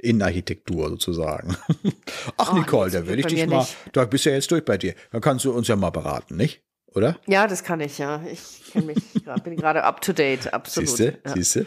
[0.00, 1.56] Innenarchitektur sozusagen.
[2.36, 3.76] Ach, Oh, Nicole, da will ich dich mal, nicht.
[3.92, 4.94] da bist du ja jetzt durch bei dir.
[5.12, 6.62] Dann kannst du uns ja mal beraten, nicht?
[6.94, 7.16] Oder?
[7.26, 8.20] Ja, das kann ich, ja.
[8.24, 8.98] Ich mich
[9.44, 10.88] bin gerade up to date, absolut.
[10.88, 11.04] Siehst du?
[11.04, 11.30] Ja.
[11.30, 11.34] Mhm.
[11.36, 11.66] Siehst du?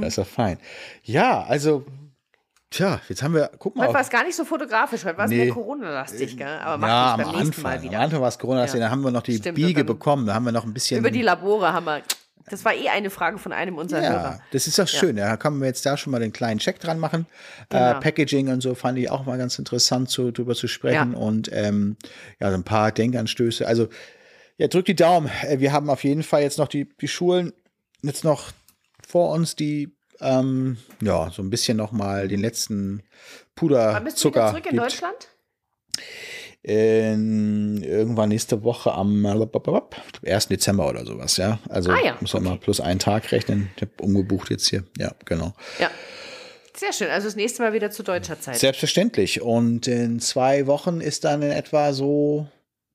[0.00, 0.58] Das ist doch fein.
[1.04, 1.86] Ja, also
[2.70, 3.84] Tja, jetzt haben wir, guck mal.
[3.86, 5.44] Heute war es gar nicht so fotografisch, heute war es Nee.
[5.46, 6.46] mehr Corona-lastig, gell?
[6.46, 7.62] aber ja, am Anfang.
[7.62, 8.02] Mal Am.
[8.02, 8.76] Anfang war es Corona, Ja.
[8.78, 10.26] da haben wir noch die Stimmt, Biege dann- bekommen.
[10.26, 10.98] Da haben wir noch ein bisschen.
[11.00, 12.02] Über die Labore haben wir,
[12.50, 14.40] das war eh eine Frage von einem unserer ja, Hörer.
[14.52, 15.16] das ist doch schön.
[15.16, 17.24] Da können wir jetzt da schon mal den kleinen Check dran machen.
[17.70, 18.00] Äh, Genau.
[18.00, 21.12] Packaging und so fand ich auch mal ganz interessant, so drüber zu sprechen.
[21.12, 21.18] Ja.
[21.18, 21.96] Und ähm,
[22.38, 23.66] ja, so ein paar Denkanstöße.
[23.66, 23.88] Also,
[24.58, 25.30] ja, drückt die Daumen.
[25.42, 27.54] Äh, Wir haben auf jeden Fall jetzt noch die, die Schulen
[28.02, 28.50] jetzt noch
[29.06, 33.02] vor uns, die ähm, ja, so ein bisschen noch mal den letzten
[33.54, 34.82] Puder, Wann bist du wieder zurück in gibt.
[34.82, 35.28] Deutschland?
[36.62, 40.48] In, irgendwann nächste Woche am äh, 1.
[40.48, 41.58] Dezember oder sowas, ja.
[41.68, 42.60] Also Ah ja, muss man mal okay.
[42.64, 43.70] plus einen Tag rechnen.
[43.76, 44.84] Ich habe umgebucht jetzt hier.
[44.98, 45.54] Ja, genau.
[45.78, 45.90] Ja.
[46.76, 48.56] Sehr schön, also das nächste Mal wieder zu deutscher Zeit.
[48.56, 49.40] Selbstverständlich.
[49.40, 52.46] Und in zwei Wochen ist dann in etwa so,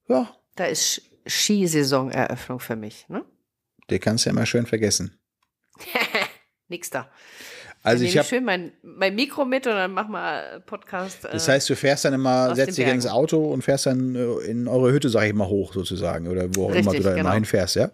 [0.08, 3.06] ja, Da ist Skisaison-Eröffnung für mich.
[3.10, 3.26] Ne?
[3.90, 5.20] der kannst du ja mal schön vergessen.
[6.70, 7.08] Nix da.
[7.86, 11.26] Also ich habe, schön mein, mein Mikro mit und dann mach mal Podcast.
[11.26, 13.06] das äh, heißt, du fährst dann immer, setzt dich ins.
[13.06, 16.28] Auto und fährst dann äh, in eure Hütte, sag ich mal, hoch sozusagen.
[16.28, 17.34] Oder wo auch immer Richtig, du da immer genau.
[17.34, 17.90] hinfährst, ja?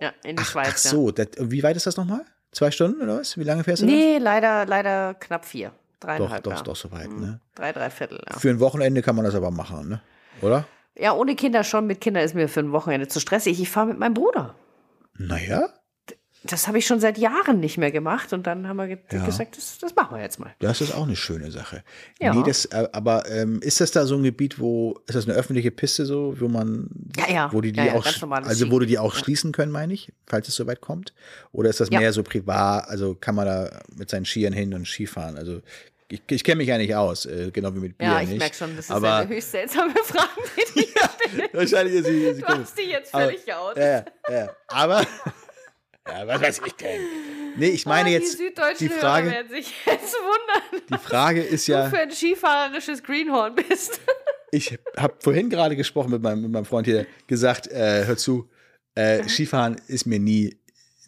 [0.00, 0.68] ja, in die Ach, Schweiz.
[0.70, 2.24] ach so, das, wie weit ist das nochmal?
[2.50, 3.38] Zwei Stunden oder was?
[3.38, 5.68] Wie lange fährst du Nee, leider, leider knapp vier.
[5.68, 6.42] Doch, Dreieinhalb.
[6.42, 6.62] doch, ja.
[6.62, 7.20] doch, so weit, Mhm.
[7.20, 7.40] ne?
[7.54, 8.36] Drei, drei Viertel, ja.
[8.38, 10.00] Für ein Wochenende kann man das aber machen, ne?
[10.42, 10.66] Oder?
[10.98, 11.86] Ja, ohne Kinder schon.
[11.86, 13.60] Mit Kindern ist mir für ein Wochenende zu stressig.
[13.60, 14.56] Ich fahre mit meinem Bruder.
[15.16, 15.68] Naja,
[16.42, 18.32] Das habe ich schon seit Jahren nicht mehr gemacht.
[18.32, 19.26] Und dann haben wir Ja.
[19.26, 20.54] gesagt, das, das machen wir jetzt mal.
[20.58, 21.82] das ist auch eine schöne Sache.
[22.18, 22.32] Ja.
[22.34, 25.36] Nee, das, äh, aber ähm, ist das da so ein Gebiet, wo, ist das eine
[25.36, 26.88] öffentliche Piste so, wo man,
[27.18, 27.52] Ja, ja.
[27.52, 28.06] wo die die Ja, ja, auch,
[28.46, 31.12] also wo die die auch schließen können, meine ich, falls es soweit kommt?
[31.52, 32.00] Oder ist das Ja.
[32.00, 35.36] mehr so privat, also kann man da mit seinen Skiern hin und Skifahren?
[35.36, 35.60] Also
[36.08, 38.56] ich, ich kenne mich ja nicht aus, äh, genau wie mit Bier Ja, ich merke
[38.56, 40.28] schon, das ist aber eine höchst seltsame Frage,
[40.74, 41.48] die ich stelle.
[41.52, 43.76] wahrscheinlich ist sie, sie Du hast dich jetzt aber- völlig geoutet.
[43.76, 44.04] Ja,
[44.34, 44.50] ja, ja.
[44.68, 45.02] Aber,
[46.10, 47.00] ja, was weiß ich denn?
[47.56, 50.98] Nee, ich meine Ah, jetzt, die süddeutschen die Frage, Hörer werden sich jetzt wundern, die
[50.98, 54.00] Frage ist was ja, du für ein skifahrerisches Greenhorn bist.
[54.52, 58.48] ich habe vorhin gerade gesprochen mit meinem, mit meinem Freund hier, gesagt, äh, hör zu,
[58.94, 60.56] äh, Skifahren ist mir nie,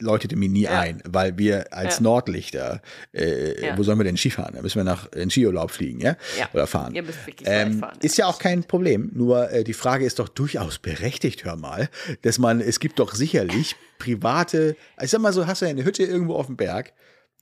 [0.02, 0.80] läutete mir nie Ja.
[0.80, 2.02] ein, weil wir als Ja.
[2.02, 2.82] Nordlichter,
[3.14, 3.78] äh, Ja.
[3.78, 4.54] wo sollen wir denn Skifahren?
[4.56, 6.16] Da müssen wir nach in Skiurlaub fliegen, ja?
[6.38, 6.48] Ja.
[6.52, 6.94] Oder fahren.
[6.94, 7.96] Ihr müsst wirklich Ähm, fahren.
[8.02, 9.10] ist ja auch kein Problem.
[9.14, 11.88] Nur äh, die Frage ist doch durchaus berechtigt, hör mal,
[12.22, 16.02] dass man, es gibt doch sicherlich private, ich sag mal so, hast du eine Hütte
[16.02, 16.92] irgendwo auf dem Berg,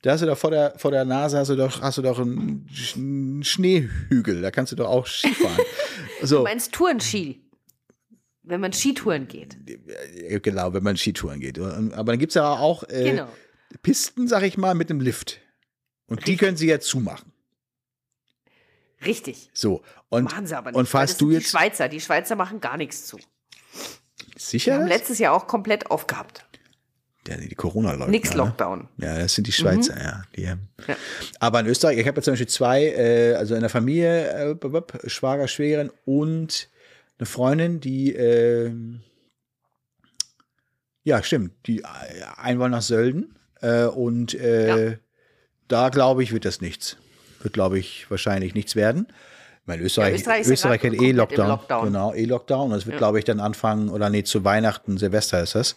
[0.03, 2.19] da hast du doch vor der, vor der Nase hast du doch, hast du doch
[2.19, 5.57] einen, Sch- einen Schneehügel, da kannst du doch auch Skifahren.
[6.21, 7.41] Du so, meinst Tourenski?
[8.51, 9.57] Wenn man Skitouren geht.
[9.67, 11.57] äh, genau, wenn man Skitouren geht.
[11.57, 13.27] Aber dann gibt es ja auch äh, Genau.
[13.81, 15.39] Pisten, sag ich mal, mit einem Lift.
[16.07, 16.39] Und die Richtig.
[16.39, 17.31] können sie ja zumachen.
[19.05, 19.49] Richtig.
[19.53, 19.81] So.
[20.09, 20.77] Und, Machen sie aber nicht.
[20.77, 23.17] und das du sind jetzt Die Schweizer, die Schweizer machen gar nichts zu.
[23.17, 23.23] Die
[24.37, 24.73] sicher?
[24.73, 24.89] haben das?
[24.89, 26.45] letztes Jahr auch komplett aufgehabt.
[27.27, 28.09] Ja, die Corona-Leute.
[28.11, 28.89] Nix Lockdown.
[28.97, 30.23] Ja, das sind die Schweizer, ja.
[30.35, 30.57] Die, Ja.
[31.39, 35.09] Aber in Österreich, ich habe jetzt zum Beispiel zwei, äh, also in der Familie, äh,
[35.09, 36.67] Schwager, Schwägerin und
[37.21, 38.71] eine Freundin, die, äh,
[41.03, 41.85] ja, stimmt, die äh,
[42.37, 44.97] einen wollen nach Sölden äh, und äh, Ja.
[45.67, 46.97] da glaube ich, wird das nichts.
[47.43, 49.07] Wird, glaube ich, wahrscheinlich nichts werden.
[49.67, 51.47] Weil Österreich, Ja, Österreich Österreich, hat eh Lockdown.
[51.47, 51.85] Lockdown.
[51.85, 52.71] Genau, eh Lockdown.
[52.71, 52.97] Und es wird, Ja.
[52.97, 55.75] glaube ich, dann anfangen, oder nee, zu Weihnachten, Silvester ist das,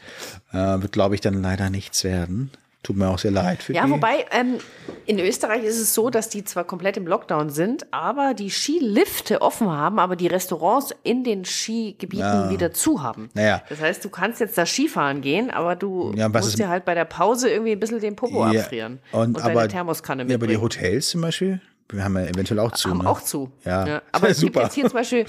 [0.53, 2.51] äh, wird, glaube ich, dann leider nichts werden.
[2.85, 3.91] Tut mir auch sehr leid für Ja, die.
[3.91, 4.59] wobei ähm,
[5.07, 9.43] in Österreich ist es so, dass die zwar komplett im Lockdown sind, aber die Skilifte
[9.43, 12.51] offen haben, aber die Restaurants in den Skigebieten Ja.
[12.51, 13.31] wieder zu haben.
[13.35, 13.63] Naja.
[13.69, 16.95] Das heißt, du kannst jetzt da Skifahren gehen, aber du Ja, musst dir halt bei
[16.95, 20.47] der Pause irgendwie ein bisschen den Popo Ja, abfrieren Und, deine aber, Thermoskanne ja, aber
[20.47, 20.63] die mitbringen.
[20.63, 22.91] Hotels zum Beispiel, wir haben ja eventuell auch zu.
[22.91, 23.09] haben ne?
[23.09, 23.53] auch zu.
[23.65, 24.03] Ja.
[24.13, 24.61] Aber es Super.
[24.61, 25.27] gibt jetzt hier zum Beispiel,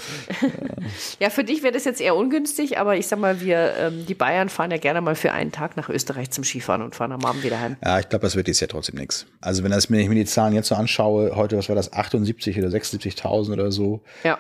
[1.19, 4.13] ja, für dich wäre das jetzt eher ungünstig, aber ich sag mal, wir, ähm, die
[4.13, 7.23] Bayern fahren ja gerne mal für einen Tag nach Österreich zum Skifahren und fahren am
[7.25, 7.75] Abend wieder heim.
[7.83, 9.25] Ja, ich glaube, das wird jetzt ja trotzdem nichts.
[9.41, 11.91] Also wenn das, wenn ich mir die Zahlen jetzt so anschaue, heute, was war das,
[11.93, 14.39] 78 oder 76.000 oder so, Ja.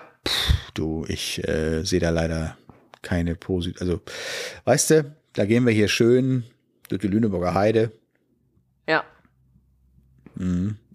[0.73, 2.57] du, ich äh, sehe da leider
[3.01, 3.81] keine Posit.
[3.81, 4.01] Also,
[4.63, 6.43] weißt du, da gehen wir hier schön
[6.89, 7.91] durch die Lüneburger Heide.
[8.87, 9.03] Ja.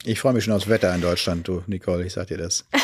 [0.04, 2.66] Ich freue mich schon aufs Wetter in Deutschland, du, Nicole, ich sag dir das.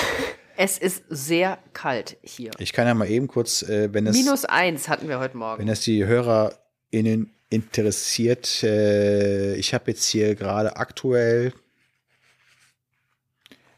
[0.59, 2.51] Es ist sehr kalt hier.
[2.59, 5.61] Ich kann ja mal eben kurz, äh, wenn es, Minus eins hatten wir heute Morgen.
[5.61, 11.53] wenn es die HörerInnen interessiert, äh, ich habe jetzt hier gerade aktuell,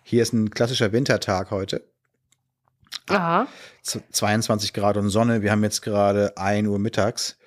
[0.05, 1.83] hier ist ein klassischer Wintertag heute.
[3.09, 3.49] Aha.
[3.83, 5.43] Z- 22 Grad und Sonne.
[5.43, 7.39] Wir haben jetzt gerade 1 Uhr mittags.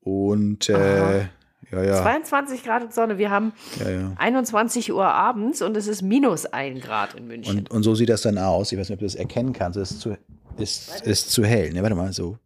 [0.00, 1.26] Und äh.
[1.72, 3.18] Ja, ja, 22 Grad und Sonne.
[3.18, 3.52] Wir haben
[3.84, 4.12] ja, ja.
[4.16, 7.58] 21 Uhr abends und es ist minus ein Grad in München.
[7.58, 8.72] Und, und so sieht das dann aus.
[8.72, 9.76] Ich weiß nicht, ob du das erkennen kannst.
[9.78, 10.16] Es ist zu,
[10.58, 11.72] ist, ist zu hell.
[11.72, 12.38] Ne, warte mal, so.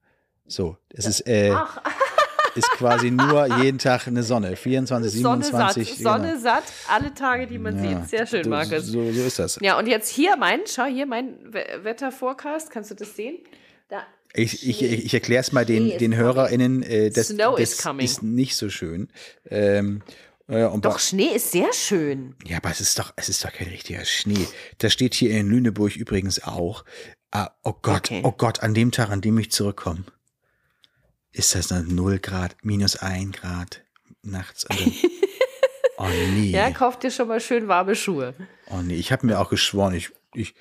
[0.47, 0.77] So.
[0.93, 1.53] Es ist, äh,
[2.55, 4.57] ist quasi nur jeden Tag eine Sonne.
[4.57, 5.89] 24, Sonne 27.
[5.89, 6.11] satt, genau.
[6.13, 8.09] Sonne satt, alle Tage, die man Ja, sieht.
[8.09, 8.87] Sehr schön, Markus.
[8.87, 9.59] So, so ist das.
[9.61, 12.71] Ja, und jetzt hier mein, schau hier mein We- Wetterforecast.
[12.71, 13.39] Kannst du das sehen?
[13.91, 14.07] Da.
[14.33, 16.15] Ich, ich, ich, erkläre es mal den, den.
[16.17, 18.05] HörerInnen, äh, das, Snow das is coming.
[18.05, 19.09] ist nicht so schön.
[19.49, 20.03] Ähm,
[20.47, 22.37] äh, Doch, Schnee ist sehr schön.
[22.45, 24.47] Ja, aber es ist doch, es ist doch kein richtiger Schnee.
[24.79, 26.85] Das steht hier in Lüneburg übrigens auch.
[27.33, 28.21] Ah, oh Gott, Okay.
[28.25, 30.05] oh Gott, an dem Tag, an dem ich zurückkomme,
[31.33, 33.83] ist das dann 0 Grad, minus 1 Grad
[34.23, 34.67] nachts.
[36.03, 36.47] Oh nee.
[36.51, 38.33] Ja, kauf dir schon mal schön warme Schuhe.
[38.71, 40.55] Oh nee, ich habe mir auch geschworen, ich, ich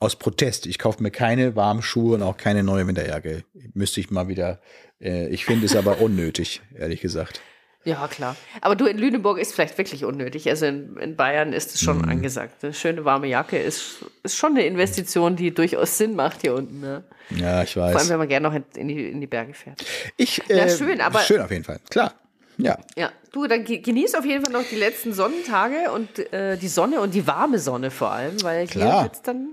[0.00, 3.44] aus Protest, ich kaufe mir keine warmen Schuhe und auch keine neue Winterjacke.
[3.74, 4.60] Müsste ich mal wieder,
[5.00, 7.40] äh, ich finde es aber unnötig, ehrlich gesagt.
[7.86, 8.34] Ja, klar.
[8.62, 10.48] Aber du, in Lüneburg ist vielleicht wirklich unnötig.
[10.48, 12.08] Also in, in Bayern ist es schon Mhm.
[12.08, 12.64] angesagt.
[12.64, 16.80] Eine schöne warme Jacke ist, ist schon eine Investition, die durchaus Sinn macht hier unten.
[16.80, 17.04] Ne?
[17.36, 18.08] Ja, ich Vor allem, weiß.
[18.08, 19.84] wenn man gerne noch in, in, die, in die Berge fährt.
[20.16, 22.14] Ich, Ja, äh, schön, aber- Schön auf jeden Fall, klar.
[22.56, 26.56] Ja, Ja, du, dann ge- genieß auf jeden Fall noch die letzten Sonnentage und äh,
[26.56, 29.02] die Sonne und die warme Sonne vor allem, weil hier Klar.
[29.04, 29.48] wird es dann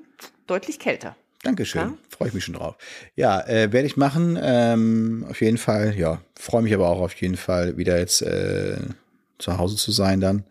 [0.48, 1.16] deutlich kälter.
[1.44, 1.82] Dankeschön.
[1.82, 1.94] Ja?
[2.16, 2.76] Freue ich mich schon drauf.
[3.16, 4.38] Ja, äh, werde ich machen.
[4.40, 5.96] Ähm, auf jeden Fall.
[5.98, 8.78] Ja, freue mich aber auch auf jeden Fall wieder jetzt äh,
[9.40, 10.44] zu Hause zu sein dann.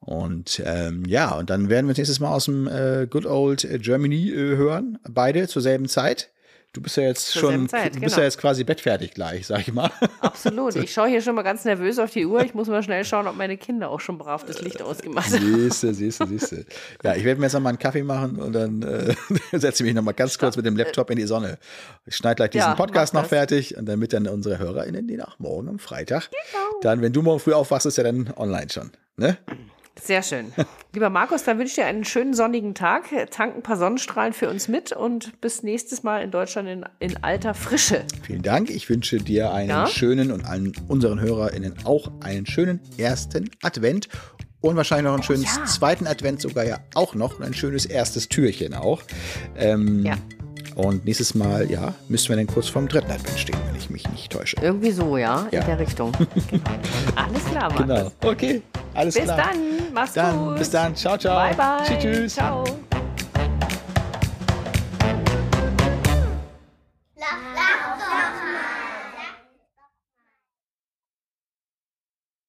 [0.00, 3.66] Und ähm, ja, und dann werden wir uns nächstes Mal aus dem äh, Good Old
[3.80, 4.98] Germany äh, hören.
[5.08, 6.30] Beide zur selben Zeit.
[6.74, 8.16] Du bist ja jetzt schon, Zeit, du bist genau.
[8.18, 9.92] ja jetzt quasi bettfertig gleich, sag ich mal.
[10.20, 10.74] Absolut.
[10.74, 12.42] Ich schaue hier schon mal ganz nervös auf die Uhr.
[12.42, 15.54] Ich muss mal schnell schauen, ob meine Kinder auch schon brav das Licht ausgemacht haben.
[15.54, 16.66] Siehste, siehste, siehste.
[17.04, 19.14] Ja, ich werde mir jetzt noch mal einen Kaffee machen und dann äh,
[19.52, 21.58] setze ich mich noch mal ganz kurz mit dem Laptop in die Sonne.
[22.06, 25.38] Ich schneide gleich diesen Ja, Podcast noch fertig und damit dann unsere HörerInnen, die nach
[25.38, 26.28] morgen am Freitag,
[26.82, 28.90] dann, wenn du morgen früh aufwachst, ist ja dann online schon.
[29.16, 29.38] Ne?
[30.02, 30.52] Sehr schön.
[30.92, 33.04] Lieber Markus, dann wünsche ich dir einen schönen sonnigen Tag.
[33.30, 37.22] Tank ein paar Sonnenstrahlen für uns mit und bis nächstes Mal in Deutschland in, in
[37.22, 38.04] alter Frische.
[38.22, 38.70] Vielen Dank.
[38.70, 39.86] Ich wünsche dir einen Ja?
[39.86, 44.08] schönen und allen unseren HörerInnen auch einen schönen ersten Advent
[44.60, 45.64] und wahrscheinlich noch einen schönen ja.
[45.64, 49.02] zweiten Advent sogar ja auch noch und ein schönes erstes Türchen auch.
[49.56, 50.14] Ähm, Ja.
[50.76, 54.08] Und nächstes Mal, ja, müssen wir dann kurz vorm dritten Advent stehen, wenn ich mich
[54.10, 54.56] nicht täusche.
[54.60, 55.60] Irgendwie so, ja, ja.
[55.60, 56.12] in der Richtung.
[56.50, 56.64] genau.
[57.14, 57.82] Alles klar, Max.
[57.82, 58.12] Genau.
[58.22, 58.62] Okay,
[58.94, 59.36] alles bis klar.
[59.36, 60.58] Bis dann, mach's dann, gut.
[60.58, 61.36] Bis dann, ciao, ciao.
[61.36, 61.86] Bye, bye.
[61.86, 62.02] Tschüss.
[62.02, 62.34] tschüss.
[62.34, 62.64] Ciao.
[67.16, 67.63] La, la.